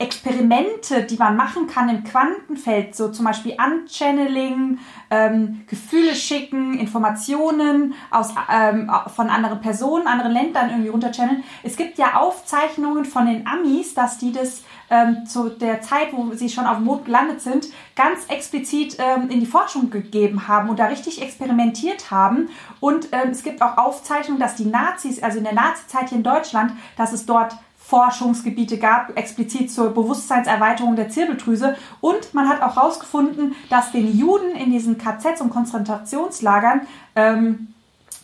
Experimente, 0.00 1.02
die 1.02 1.16
man 1.16 1.36
machen 1.36 1.66
kann 1.66 1.88
im 1.88 2.04
Quantenfeld, 2.04 2.94
so 2.94 3.08
zum 3.08 3.24
Beispiel 3.24 3.56
Unchanneling, 3.58 4.78
ähm, 5.10 5.64
Gefühle 5.68 6.14
schicken, 6.14 6.78
Informationen 6.78 7.94
aus, 8.10 8.32
ähm, 8.48 8.90
von 9.14 9.28
anderen 9.28 9.60
Personen, 9.60 10.06
anderen 10.06 10.32
Ländern 10.32 10.70
irgendwie 10.70 10.90
runterchanneln. 10.90 11.42
Es 11.64 11.76
gibt 11.76 11.98
ja 11.98 12.14
Aufzeichnungen 12.14 13.04
von 13.04 13.26
den 13.26 13.46
Amis, 13.46 13.94
dass 13.94 14.18
die 14.18 14.30
das 14.30 14.62
ähm, 14.90 15.26
zu 15.26 15.50
der 15.50 15.82
Zeit, 15.82 16.08
wo 16.12 16.32
sie 16.34 16.48
schon 16.48 16.66
auf 16.66 16.76
dem 16.76 16.84
Mond 16.84 17.04
gelandet 17.04 17.40
sind, 17.40 17.66
ganz 17.94 18.26
explizit 18.28 18.96
ähm, 18.98 19.30
in 19.30 19.40
die 19.40 19.46
Forschung 19.46 19.90
gegeben 19.90 20.48
haben 20.48 20.68
und 20.68 20.78
da 20.78 20.86
richtig 20.86 21.22
experimentiert 21.22 22.10
haben. 22.10 22.48
Und 22.80 23.08
ähm, 23.12 23.30
es 23.30 23.42
gibt 23.42 23.62
auch 23.62 23.76
Aufzeichnungen, 23.76 24.40
dass 24.40 24.56
die 24.56 24.66
Nazis, 24.66 25.22
also 25.22 25.38
in 25.38 25.44
der 25.44 25.54
Nazizeit 25.54 26.08
hier 26.08 26.18
in 26.18 26.24
Deutschland, 26.24 26.72
dass 26.96 27.12
es 27.12 27.26
dort 27.26 27.54
Forschungsgebiete 27.88 28.76
gab, 28.76 29.16
explizit 29.16 29.72
zur 29.72 29.94
Bewusstseinserweiterung 29.94 30.94
der 30.94 31.08
Zirbeldrüse. 31.08 31.74
Und 32.02 32.34
man 32.34 32.46
hat 32.46 32.60
auch 32.60 32.76
herausgefunden, 32.76 33.54
dass 33.70 33.92
den 33.92 34.14
Juden 34.16 34.50
in 34.50 34.70
diesen 34.70 34.98
KZs 34.98 35.40
und 35.40 35.48
Konzentrationslagern 35.48 36.82
ähm, 37.16 37.72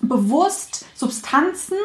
bewusst 0.02 0.84
Substanzen 0.94 1.78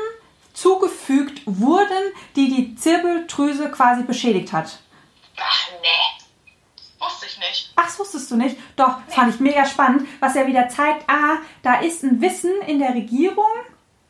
zugefügt 0.59 1.41
wurden, 1.45 2.13
die 2.35 2.49
die 2.49 2.75
Zirbeldrüse 2.75 3.71
quasi 3.71 4.03
beschädigt 4.03 4.51
hat. 4.51 4.79
Ach 5.37 5.69
nee. 5.81 6.25
Wusste 6.99 7.27
ich 7.27 7.39
nicht. 7.39 7.71
Ach, 7.77 7.85
das 7.85 7.97
wusstest 7.97 8.29
du 8.29 8.35
nicht? 8.35 8.57
Doch, 8.75 8.97
das 9.05 9.15
fand 9.15 9.33
ich 9.33 9.39
mega 9.39 9.65
spannend, 9.65 10.07
was 10.19 10.35
ja 10.35 10.45
wieder 10.45 10.67
zeigt, 10.67 11.05
ah, 11.07 11.37
da 11.63 11.79
ist 11.79 12.03
ein 12.03 12.19
Wissen 12.19 12.51
in 12.67 12.79
der 12.79 12.93
Regierung, 12.93 13.47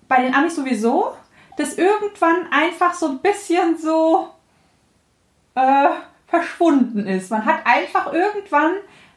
bei 0.08 0.24
den 0.24 0.34
Amis 0.34 0.56
sowieso, 0.56 1.14
das 1.58 1.78
irgendwann 1.78 2.52
einfach 2.52 2.96
so 2.96 3.10
ein 3.10 3.20
bisschen 3.20 3.78
so 3.78 4.30
äh, 5.54 5.90
verschwunden 6.28 7.06
ist. 7.06 7.30
Man 7.30 7.46
hat 7.46 7.66
einfach 7.66 8.12
irgendwann 8.12 8.74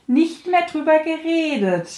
nicht 0.06 0.46
mehr 0.46 0.66
drüber 0.66 0.98
geredet. 0.98 1.88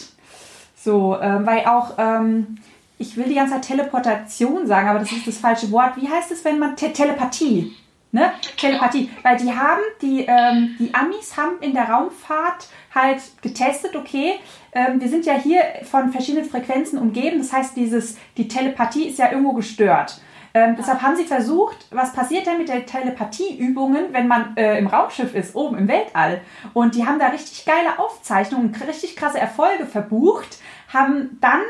So, 0.76 1.16
äh, 1.16 1.44
weil 1.44 1.66
auch, 1.66 1.94
ähm, 1.98 2.58
ich 2.98 3.16
will 3.16 3.24
die 3.24 3.34
ganze 3.34 3.54
Zeit 3.54 3.62
Teleportation 3.62 4.66
sagen, 4.66 4.88
aber 4.88 5.00
das 5.00 5.12
ist 5.12 5.26
das 5.26 5.38
falsche 5.38 5.70
Wort. 5.70 5.96
Wie 5.96 6.08
heißt 6.08 6.30
es, 6.30 6.44
wenn 6.44 6.58
man 6.58 6.76
Te 6.76 6.92
Telepathie? 6.92 7.74
Ne? 8.12 8.32
Telepathie. 8.56 9.10
Weil 9.24 9.36
die 9.38 9.52
haben, 9.52 9.82
die, 10.00 10.24
ähm, 10.28 10.76
die 10.78 10.94
Amis 10.94 11.36
haben 11.36 11.58
in 11.60 11.74
der 11.74 11.90
Raumfahrt 11.90 12.68
halt 12.94 13.20
getestet, 13.42 13.96
okay, 13.96 14.34
ähm, 14.72 15.00
wir 15.00 15.08
sind 15.08 15.26
ja 15.26 15.34
hier 15.34 15.60
von 15.82 16.12
verschiedenen 16.12 16.48
Frequenzen 16.48 16.98
umgeben. 16.98 17.38
Das 17.38 17.52
heißt, 17.52 17.76
dieses, 17.76 18.16
die 18.36 18.46
Telepathie 18.46 19.08
ist 19.08 19.18
ja 19.18 19.32
irgendwo 19.32 19.52
gestört. 19.52 20.20
Ähm, 20.56 20.76
deshalb 20.78 21.02
haben 21.02 21.16
sie 21.16 21.24
versucht, 21.24 21.88
was 21.90 22.12
passiert 22.12 22.46
denn 22.46 22.58
mit 22.58 22.68
der 22.68 22.86
Telepathieübungen, 22.86 24.12
wenn 24.12 24.28
man 24.28 24.56
äh, 24.56 24.78
im 24.78 24.86
Raumschiff 24.86 25.34
ist, 25.34 25.56
oben 25.56 25.76
im 25.76 25.88
Weltall. 25.88 26.42
Und 26.72 26.94
die 26.94 27.04
haben 27.04 27.18
da 27.18 27.26
richtig 27.26 27.64
geile 27.64 27.98
Aufzeichnungen, 27.98 28.72
richtig 28.86 29.16
krasse 29.16 29.40
Erfolge 29.40 29.86
verbucht, 29.86 30.58
haben 30.92 31.38
dann 31.40 31.62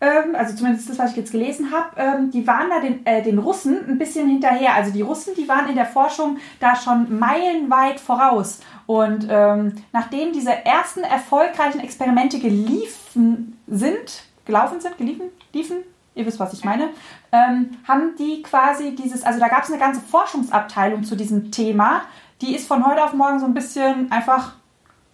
ähm, 0.00 0.34
also 0.34 0.54
zumindest 0.54 0.90
das, 0.90 0.98
was 0.98 1.12
ich 1.12 1.16
jetzt 1.16 1.32
gelesen 1.32 1.70
habe, 1.72 1.88
ähm, 1.96 2.30
die 2.30 2.46
waren 2.46 2.68
da 2.68 2.80
den, 2.80 3.04
äh, 3.06 3.22
den 3.22 3.38
Russen 3.38 3.78
ein 3.88 3.98
bisschen 3.98 4.28
hinterher. 4.28 4.74
Also 4.74 4.92
die 4.92 5.00
Russen, 5.00 5.34
die 5.36 5.48
waren 5.48 5.68
in 5.68 5.74
der 5.74 5.86
Forschung 5.86 6.36
da 6.60 6.76
schon 6.76 7.18
meilenweit 7.18 7.98
voraus. 7.98 8.60
Und 8.86 9.26
ähm, 9.30 9.74
nachdem 9.92 10.32
diese 10.32 10.52
ersten 10.64 11.00
erfolgreichen 11.00 11.80
Experimente 11.80 12.38
geliefen 12.38 13.58
sind, 13.66 14.24
gelaufen 14.44 14.80
sind, 14.80 14.98
geliefen, 14.98 15.28
liefen, 15.52 15.78
ihr 16.14 16.26
wisst, 16.26 16.40
was 16.40 16.52
ich 16.52 16.64
meine, 16.64 16.90
ähm, 17.32 17.70
haben 17.88 18.14
die 18.18 18.42
quasi 18.42 18.94
dieses, 18.94 19.22
also 19.22 19.40
da 19.40 19.48
gab 19.48 19.64
es 19.64 19.70
eine 19.70 19.78
ganze 19.78 20.00
Forschungsabteilung 20.00 21.04
zu 21.04 21.16
diesem 21.16 21.50
Thema, 21.50 22.02
die 22.42 22.54
ist 22.54 22.68
von 22.68 22.86
heute 22.86 23.02
auf 23.02 23.14
morgen 23.14 23.40
so 23.40 23.46
ein 23.46 23.54
bisschen 23.54 24.12
einfach 24.12 24.52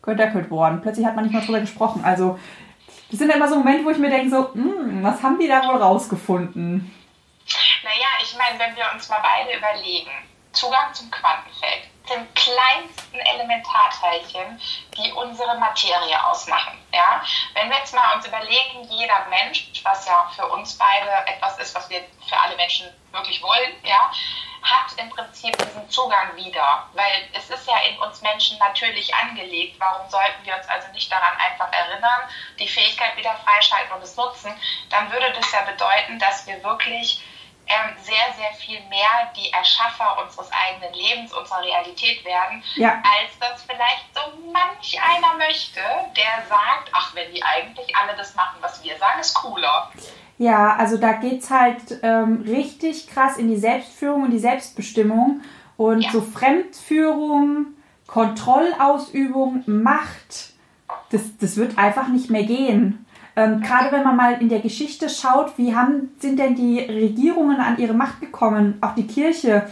gedeckelt 0.03 0.51
worden. 0.51 0.81
Plötzlich 0.83 1.07
hat 1.07 1.15
man 1.15 1.25
nicht 1.25 1.33
mehr 1.33 1.43
drüber 1.43 1.61
gesprochen. 1.61 2.03
Also 2.05 2.37
das 3.13 3.19
sind 3.19 3.31
immer 3.31 3.47
so 3.47 3.57
Momente, 3.57 3.85
wo 3.85 3.91
ich 3.91 3.99
mir 3.99 4.09
denke, 4.09 4.31
so, 4.31 4.55
hm, 4.55 5.05
was 5.05 5.23
haben 5.23 5.39
die 5.39 5.47
da 5.47 5.63
wohl 5.69 5.77
rausgefunden? 5.77 6.91
Naja, 7.85 8.09
ich 8.23 8.35
meine, 8.39 8.59
wenn 8.59 8.75
wir 8.75 8.85
uns 8.95 9.07
mal 9.11 9.21
beide 9.23 9.55
überlegen, 9.55 10.11
Zugang 10.53 10.95
zum 10.95 11.11
Quantenfeld 11.11 11.89
sind 12.09 12.35
kleinsten 12.35 13.19
Elementarteilchen, 13.19 14.59
die 14.97 15.13
unsere 15.13 15.59
Materie 15.59 16.25
ausmachen. 16.25 16.79
Ja? 16.93 17.23
Wenn 17.53 17.69
wir 17.69 17.77
jetzt 17.77 17.95
mal 17.95 18.17
uns 18.17 18.27
überlegen, 18.27 18.85
jeder 18.89 19.27
Mensch, 19.29 19.71
was 19.83 20.07
ja 20.07 20.31
für 20.35 20.47
uns 20.49 20.79
beide 20.79 21.11
etwas 21.27 21.59
ist, 21.59 21.75
was 21.75 21.91
wir 21.91 22.01
für 22.27 22.41
alle 22.41 22.57
Menschen 22.57 22.87
wirklich 23.13 23.43
wollen, 23.43 23.73
ja, 23.85 24.11
im 24.99 25.11
Prinzip 25.11 25.57
diesen 25.59 25.89
Zugang 25.91 26.37
wieder, 26.37 26.89
weil 26.95 27.29
es 27.33 27.51
ist 27.51 27.67
ja 27.67 27.79
in 27.89 27.99
uns 27.99 28.21
Menschen 28.23 28.59
natürlich 28.59 29.15
angelegt. 29.15 29.77
Warum 29.79 30.09
sollten 30.09 30.45
wir 30.45 30.57
uns 30.57 30.69
also 30.69 30.89
nicht 30.93 31.11
daran 31.11 31.37
einfach 31.39 31.73
erinnern, 31.73 32.21
die 32.59 32.69
Fähigkeit 32.69 33.17
wieder 33.17 33.35
freischalten 33.45 33.93
und 33.93 34.03
es 34.03 34.17
nutzen? 34.17 34.55
Dann 34.91 35.11
würde 35.11 35.33
das 35.33 35.51
ja 35.53 35.63
bedeuten, 35.63 36.19
dass 36.19 36.47
wir 36.47 36.63
wirklich 36.63 37.23
ähm, 37.67 37.97
sehr, 38.03 38.33
sehr 38.37 38.53
viel 38.59 38.81
mehr 38.89 39.33
die 39.37 39.51
Erschaffer 39.53 40.23
unseres 40.23 40.49
eigenen 40.53 40.93
Lebens, 40.95 41.33
unserer 41.33 41.63
Realität 41.63 42.25
werden, 42.25 42.63
ja. 42.77 43.03
als 43.03 43.39
das 43.41 43.63
vielleicht 43.63 44.07
so 44.15 44.21
manch 44.53 44.99
einer 45.01 45.37
möchte, 45.39 45.81
der 46.17 46.47
sagt, 46.49 46.91
ach, 46.93 47.15
wenn 47.15 47.33
die 47.33 47.43
eigentlich 47.43 47.95
alle 47.97 48.17
das 48.17 48.35
machen, 48.35 48.59
was 48.61 48.83
wir 48.83 48.97
sagen, 48.99 49.21
ist 49.21 49.35
cooler. 49.35 49.91
Ja, 50.39 50.77
also 50.77 50.97
da 50.97 51.13
geht 51.13 51.43
es 51.43 51.51
halt 51.51 52.01
ähm, 52.03 52.45
richtig 52.47 53.07
krass 53.09 53.37
in 53.37 53.49
die 53.49 53.57
Selbstführung 53.57 54.25
und 54.25 54.31
die 54.31 54.39
Selbstbestimmung 54.39 55.43
und 55.77 56.01
ja. 56.01 56.11
so 56.11 56.21
Fremdführung, 56.21 57.67
Kontrollausübung, 58.07 59.63
Macht, 59.67 60.53
das, 61.11 61.37
das 61.39 61.57
wird 61.57 61.79
einfach 61.79 62.09
nicht 62.09 62.31
mehr 62.31 62.45
gehen. 62.45 63.02
Ähm, 63.37 63.61
Gerade 63.61 63.93
wenn 63.93 64.05
man 64.05 64.17
mal 64.17 64.41
in 64.41 64.49
der 64.49 64.61
Geschichte 64.61 65.09
schaut, 65.09 65.57
wie 65.57 65.75
haben, 65.75 66.11
sind 66.19 66.39
denn 66.39 66.55
die 66.55 66.81
Regierungen 66.81 67.59
an 67.59 67.79
ihre 67.79 67.95
Macht 67.95 68.21
gekommen, 68.21 68.79
auch 68.81 68.95
die 68.95 69.07
Kirche. 69.07 69.67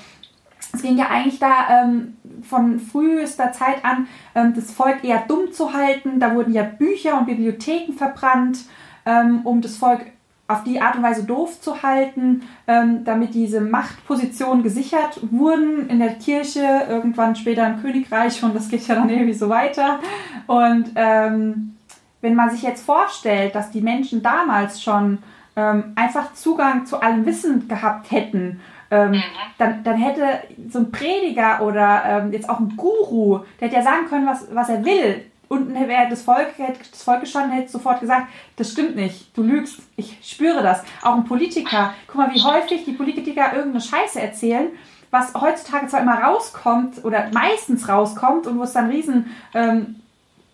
Es 0.73 0.83
ging 0.83 0.97
ja 0.97 1.09
eigentlich 1.11 1.39
da 1.39 1.83
ähm, 1.83 2.17
von 2.43 2.79
frühester 2.79 3.53
Zeit 3.53 3.85
an, 3.85 4.07
ähm, 4.35 4.55
das 4.55 4.71
Volk 4.71 5.05
eher 5.05 5.25
dumm 5.27 5.53
zu 5.53 5.73
halten. 5.73 6.21
Da 6.21 6.35
wurden 6.35 6.53
ja 6.53 6.63
Bücher 6.63 7.19
und 7.19 7.27
Bibliotheken 7.27 7.93
verbrannt, 7.93 8.61
ähm, 9.05 9.41
um 9.45 9.61
das 9.61 9.77
Volk 9.77 10.07
auf 10.51 10.65
die 10.65 10.81
Art 10.81 10.97
und 10.97 11.03
Weise 11.03 11.25
doof 11.25 11.61
zu 11.61 11.83
halten, 11.83 12.43
ähm, 12.67 13.05
damit 13.05 13.35
diese 13.35 13.61
Machtpositionen 13.61 14.65
gesichert 14.65 15.21
wurden 15.31 15.89
in 15.89 16.01
der 16.01 16.15
Kirche, 16.15 16.87
irgendwann 16.89 17.37
später 17.37 17.67
im 17.67 17.81
Königreich 17.81 18.43
und 18.43 18.55
das 18.55 18.69
geht 18.69 18.87
ja 18.89 18.97
dann 18.97 19.09
irgendwie 19.09 19.35
so 19.35 19.49
weiter. 19.49 20.01
Und 20.49 20.91
ähm, 20.97 21.77
wenn 22.21 22.35
man 22.35 22.51
sich 22.51 22.63
jetzt 22.63 22.85
vorstellt, 22.85 23.55
dass 23.55 23.71
die 23.71 23.81
Menschen 23.81 24.23
damals 24.23 24.83
schon 24.83 25.19
ähm, 25.57 25.93
einfach 25.97 26.35
Zugang 26.35 26.87
zu 26.87 27.01
allem 27.01 27.27
Wissen 27.27 27.69
gehabt 27.69 28.11
hätten, 28.11 28.61
ähm, 28.91 29.13
mhm. 29.13 29.23
dann, 29.59 29.85
dann 29.85 29.97
hätte 29.97 30.41
so 30.69 30.81
ein 30.81 30.91
Prediger 30.91 31.63
oder 31.63 32.03
ähm, 32.05 32.33
jetzt 32.33 32.49
auch 32.49 32.59
ein 32.59 32.77
Guru, 32.77 33.41
der 33.61 33.69
hätte 33.69 33.77
ja 33.77 33.83
sagen 33.83 34.07
können, 34.09 34.27
was, 34.27 34.49
was 34.53 34.69
er 34.69 34.85
will. 34.85 35.25
Unten 35.49 35.75
wäre 35.75 36.09
das 36.09 36.23
Volk, 36.23 36.59
hätte 36.59 36.79
das 36.91 37.03
Volk 37.03 37.23
gestanden, 37.23 37.53
hätte 37.53 37.73
sofort 37.73 38.01
gesagt, 38.01 38.29
das 38.57 38.71
stimmt 38.71 38.95
nicht, 38.95 39.37
du 39.37 39.43
lügst, 39.43 39.81
ich 39.97 40.19
spüre 40.23 40.63
das. 40.63 40.85
Auch 41.03 41.17
ein 41.17 41.25
Politiker, 41.25 41.93
guck 42.07 42.17
mal, 42.17 42.35
wie 42.35 42.41
häufig 42.41 42.85
die 42.85 42.93
Politiker 42.93 43.53
irgendeine 43.53 43.81
Scheiße 43.81 44.21
erzählen, 44.21 44.69
was 45.11 45.35
heutzutage 45.35 45.89
zwar 45.89 46.03
immer 46.03 46.23
rauskommt 46.23 47.05
oder 47.05 47.31
meistens 47.33 47.89
rauskommt 47.89 48.47
und 48.47 48.59
wo 48.59 48.63
es 48.63 48.73
dann 48.73 48.91
riesen 48.91 49.35
ähm, 49.55 49.97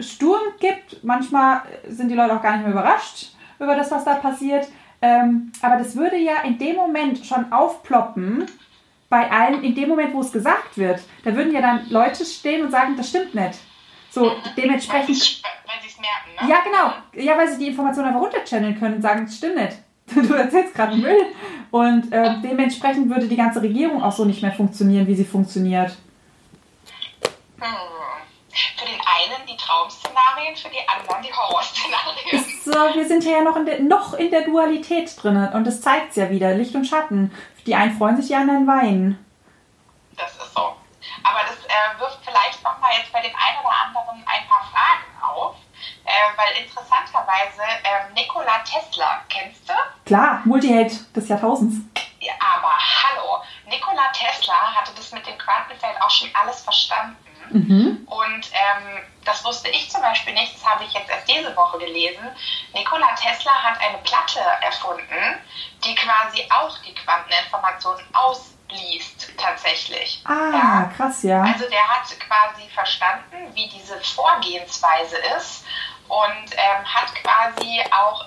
Sturm 0.01 0.43
gibt. 0.61 1.03
Manchmal 1.05 1.63
sind 1.89 2.09
die 2.09 2.15
Leute 2.15 2.37
auch 2.37 2.43
gar 2.43 2.53
nicht 2.53 2.63
mehr 2.63 2.73
überrascht 2.73 3.33
über 3.59 3.75
das, 3.75 3.91
was 3.91 4.05
da 4.05 4.15
passiert. 4.15 4.69
Ähm, 5.03 5.53
aber 5.63 5.77
das 5.77 5.97
würde 5.97 6.17
ja 6.17 6.43
in 6.43 6.59
dem 6.59 6.77
Moment 6.77 7.25
schon 7.25 7.53
aufploppen 7.53 8.47
bei 9.09 9.31
allen, 9.31 9.63
in 9.63 9.75
dem 9.75 9.89
Moment, 9.89 10.15
wo 10.15 10.21
es 10.21 10.33
gesagt 10.33 10.77
wird. 10.77 11.01
Da 11.25 11.35
würden 11.35 11.53
ja 11.53 11.61
dann 11.61 11.89
Leute 11.91 12.25
stehen 12.25 12.65
und 12.65 12.71
sagen, 12.71 12.97
das 12.97 13.09
stimmt 13.09 13.35
nicht. 13.35 13.59
So, 14.11 14.33
dementsprechend. 14.57 15.09
Weil 15.09 15.17
sie 15.83 15.89
es 15.89 15.99
merken, 15.99 16.47
ne? 16.47 16.51
Ja, 16.51 16.63
genau. 16.65 17.25
Ja, 17.25 17.39
weil 17.39 17.49
sie 17.49 17.59
die 17.59 17.69
Informationen 17.69 18.09
einfach 18.09 18.23
runterchanneln 18.23 18.79
können 18.79 18.97
und 18.97 19.03
sagen, 19.03 19.27
das 19.27 19.37
stimmt 19.37 19.57
nicht. 19.57 19.77
Du 20.29 20.35
erzählst 20.35 20.75
gerade 20.75 20.97
Müll. 20.97 21.27
Und 21.71 22.13
äh, 22.13 22.41
dementsprechend 22.41 23.11
würde 23.11 23.27
die 23.27 23.37
ganze 23.37 23.61
Regierung 23.61 24.03
auch 24.03 24.13
so 24.13 24.25
nicht 24.25 24.41
mehr 24.41 24.53
funktionieren, 24.53 25.07
wie 25.07 25.15
sie 25.15 25.25
funktioniert. 25.25 25.97
Hm. 27.61 28.06
Die 29.57 29.65
Traum-Szenarien, 29.65 30.55
für 30.55 30.69
die 30.69 30.87
anderen 30.87 31.23
die 31.23 31.33
Horrorszenarien. 31.33 32.45
So, 32.65 32.73
wir 32.73 33.07
sind 33.09 33.25
ja 33.25 33.41
noch 33.41 33.57
in 33.57 33.65
der, 33.65 33.81
noch 33.81 34.15
in 34.15 34.31
der 34.31 34.43
Dualität 34.43 35.11
drin 35.23 35.37
und 35.55 35.67
das 35.67 35.81
zeigt 35.81 36.11
es 36.11 36.17
ja 36.17 36.29
wieder, 36.29 36.53
Licht 36.53 36.75
und 36.75 36.85
Schatten. 36.85 37.33
Die 37.65 37.75
einen 37.75 37.97
freuen 37.97 38.17
sich, 38.17 38.27
die 38.27 38.35
anderen 38.35 38.67
weinen. 38.67 39.25
Das 40.17 40.33
ist 40.33 40.55
so. 40.55 40.77
Aber 41.23 41.41
das 41.43 41.65
äh, 41.65 41.99
wirft 42.01 42.19
vielleicht 42.23 42.63
nochmal 42.63 42.91
jetzt 42.99 43.13
bei 43.13 43.23
den 43.23 43.35
einen 43.35 43.59
oder 43.61 43.75
anderen 43.87 44.25
ein 44.27 44.49
paar 44.49 44.65
Fragen 44.71 45.23
auf. 45.23 45.57
Äh, 46.05 46.11
weil 46.37 46.65
interessanterweise 46.65 47.63
äh, 47.63 48.13
Nikola 48.15 48.59
Tesla, 48.65 49.23
kennst 49.29 49.69
du? 49.69 49.73
Klar, 50.05 50.43
Multiheld 50.45 51.17
des 51.17 51.29
Jahrtausends. 51.29 51.77
Ja, 52.21 52.33
aber 52.41 52.73
hallo, 52.77 53.43
Nikola 53.67 54.11
Tesla 54.13 54.75
hatte 54.75 54.93
das 54.97 55.13
mit 55.13 55.27
dem 55.27 55.39
Quantenfeld 55.39 56.01
auch 56.01 56.11
schon 56.11 56.31
alles 56.35 56.63
verstanden. 56.63 57.26
Mhm. 57.51 58.07
Und 58.07 58.51
ähm, 58.53 59.03
das 59.25 59.45
wusste 59.45 59.69
ich 59.69 59.91
zum 59.91 60.01
Beispiel 60.03 60.35
nicht, 60.35 60.55
das 60.55 60.65
habe 60.65 60.85
ich 60.85 60.93
jetzt 60.93 61.11
erst 61.11 61.29
diese 61.29 61.55
Woche 61.57 61.79
gelesen. 61.79 62.25
Nikola 62.75 63.09
Tesla 63.15 63.53
hat 63.53 63.81
eine 63.81 63.99
Platte 63.99 64.41
erfunden, 64.63 65.39
die 65.85 65.95
quasi 65.95 66.47
auch 66.51 66.79
die 66.79 66.95
Quanteninformationen 66.95 68.05
ausliest, 68.13 69.33
tatsächlich. 69.37 70.23
Ah, 70.25 70.51
ja. 70.53 70.93
krass, 70.97 71.23
ja. 71.23 71.43
Also 71.43 71.69
der 71.69 71.87
hat 71.89 72.07
quasi 72.21 72.69
verstanden, 72.73 73.55
wie 73.55 73.69
diese 73.69 73.99
Vorgehensweise 74.01 75.17
ist 75.37 75.65
und 76.09 76.53
ähm, 76.53 76.85
hat 76.85 77.15
quasi 77.15 77.83
auch 77.91 78.27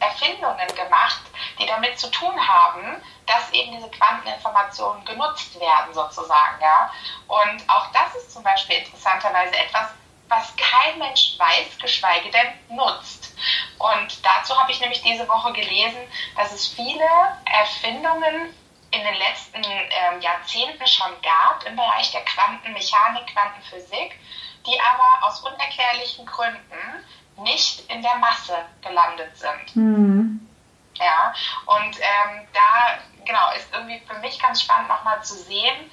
Erfindungen 0.00 0.74
gemacht, 0.74 1.20
die 1.58 1.66
damit 1.66 1.98
zu 1.98 2.10
tun 2.10 2.34
haben, 2.46 3.02
dass 3.26 3.50
eben 3.52 3.72
diese 3.72 3.90
Quanteninformationen 3.90 5.04
genutzt 5.04 5.58
werden 5.60 5.94
sozusagen. 5.94 6.60
Ja? 6.60 6.92
Und 7.28 7.68
auch 7.68 7.86
das 7.92 8.14
ist 8.16 8.32
zum 8.32 8.42
Beispiel 8.42 8.78
interessanterweise 8.78 9.56
etwas, 9.56 9.88
was 10.28 10.54
kein 10.56 10.98
Mensch 10.98 11.36
weiß, 11.38 11.78
geschweige 11.78 12.30
denn 12.30 12.76
nutzt. 12.76 13.34
Und 13.78 14.24
dazu 14.24 14.56
habe 14.58 14.70
ich 14.70 14.80
nämlich 14.80 15.02
diese 15.02 15.28
Woche 15.28 15.52
gelesen, 15.52 16.00
dass 16.36 16.52
es 16.52 16.68
viele 16.68 17.08
Erfindungen 17.44 18.54
in 18.92 19.04
den 19.04 19.14
letzten 19.14 19.62
ähm, 19.64 20.20
Jahrzehnten 20.20 20.86
schon 20.86 21.12
gab 21.22 21.64
im 21.64 21.76
Bereich 21.76 22.10
der 22.10 22.24
Quantenmechanik, 22.24 23.26
Quantenphysik, 23.28 24.18
die 24.66 24.80
aber 24.80 25.26
aus 25.26 25.40
unerklärlichen 25.40 26.26
Gründen 26.26 27.04
nicht 27.40 27.90
in 27.90 28.02
der 28.02 28.16
Masse 28.16 28.56
gelandet 28.82 29.36
sind. 29.36 29.76
Mhm. 29.76 30.46
Ja, 30.94 31.34
und 31.66 31.98
ähm, 31.98 32.46
da 32.52 32.98
genau 33.24 33.50
ist 33.56 33.72
irgendwie 33.72 34.00
für 34.06 34.18
mich 34.18 34.38
ganz 34.38 34.62
spannend 34.62 34.88
nochmal 34.88 35.22
zu 35.22 35.34
sehen, 35.34 35.90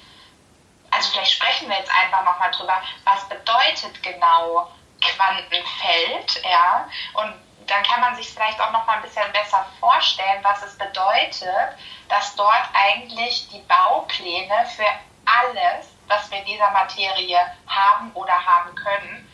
also 0.90 1.10
vielleicht 1.10 1.32
sprechen 1.32 1.68
wir 1.68 1.78
jetzt 1.78 1.92
einfach 1.94 2.24
nochmal 2.24 2.50
drüber, 2.50 2.80
was 3.04 3.28
bedeutet 3.28 4.02
genau 4.02 4.70
Quantenfeld, 5.00 6.42
ja, 6.44 6.88
und 7.14 7.34
dann 7.66 7.82
kann 7.84 8.00
man 8.00 8.16
sich 8.16 8.28
vielleicht 8.30 8.60
auch 8.60 8.72
nochmal 8.72 8.96
ein 8.96 9.02
bisschen 9.02 9.30
besser 9.32 9.66
vorstellen, 9.78 10.42
was 10.42 10.62
es 10.62 10.76
bedeutet, 10.76 11.76
dass 12.08 12.34
dort 12.34 12.64
eigentlich 12.72 13.48
die 13.50 13.60
Baupläne 13.60 14.66
für 14.74 14.86
alles, 15.26 15.86
was 16.06 16.30
wir 16.30 16.38
in 16.38 16.46
dieser 16.46 16.70
Materie 16.70 17.38
haben 17.66 18.10
oder 18.14 18.32
haben 18.32 18.74
können, 18.74 19.28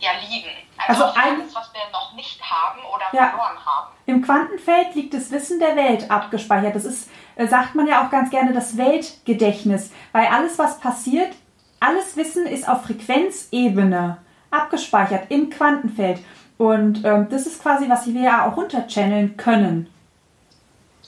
ja 0.00 0.10
liegen. 0.28 0.50
Also, 0.76 1.04
also 1.04 1.18
alles, 1.18 1.54
was 1.54 1.72
wir 1.72 1.82
noch 1.92 2.14
nicht 2.14 2.42
haben 2.42 2.80
oder 2.84 3.04
ja, 3.12 3.28
verloren 3.28 3.64
haben. 3.64 3.88
Im 4.06 4.22
Quantenfeld 4.22 4.94
liegt 4.94 5.14
das 5.14 5.30
Wissen 5.30 5.60
der 5.60 5.76
Welt 5.76 6.10
abgespeichert. 6.10 6.74
Das 6.74 6.84
ist, 6.84 7.10
äh, 7.36 7.46
sagt 7.46 7.74
man 7.74 7.86
ja 7.86 8.04
auch 8.04 8.10
ganz 8.10 8.30
gerne, 8.30 8.52
das 8.52 8.76
Weltgedächtnis. 8.76 9.92
Weil 10.12 10.26
alles, 10.26 10.58
was 10.58 10.80
passiert, 10.80 11.32
alles 11.80 12.16
Wissen 12.16 12.46
ist 12.46 12.68
auf 12.68 12.84
Frequenzebene 12.84 14.18
abgespeichert 14.50 15.30
im 15.30 15.50
Quantenfeld. 15.50 16.20
Und 16.58 17.04
ähm, 17.04 17.28
das 17.30 17.46
ist 17.46 17.62
quasi, 17.62 17.88
was 17.88 18.06
wir 18.06 18.20
ja 18.20 18.46
auch 18.46 18.56
runterchanneln 18.56 19.36
können. 19.36 19.92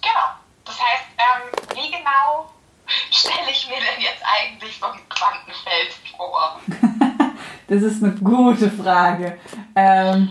Genau. 0.00 0.28
Das 0.64 0.78
heißt, 0.80 1.04
ähm, 1.18 1.76
wie 1.76 1.90
genau 1.90 2.50
stelle 3.10 3.50
ich 3.50 3.68
mir 3.68 3.76
denn 3.76 4.00
jetzt 4.00 4.22
eigentlich 4.24 4.78
so 4.78 4.86
ein 4.86 5.00
Quantenfeld 5.08 5.92
vor? 6.16 6.60
das 7.68 7.82
ist 7.82 8.02
eine 8.02 8.12
gute 8.12 8.70
Frage. 8.70 9.38
Ähm, 9.74 10.30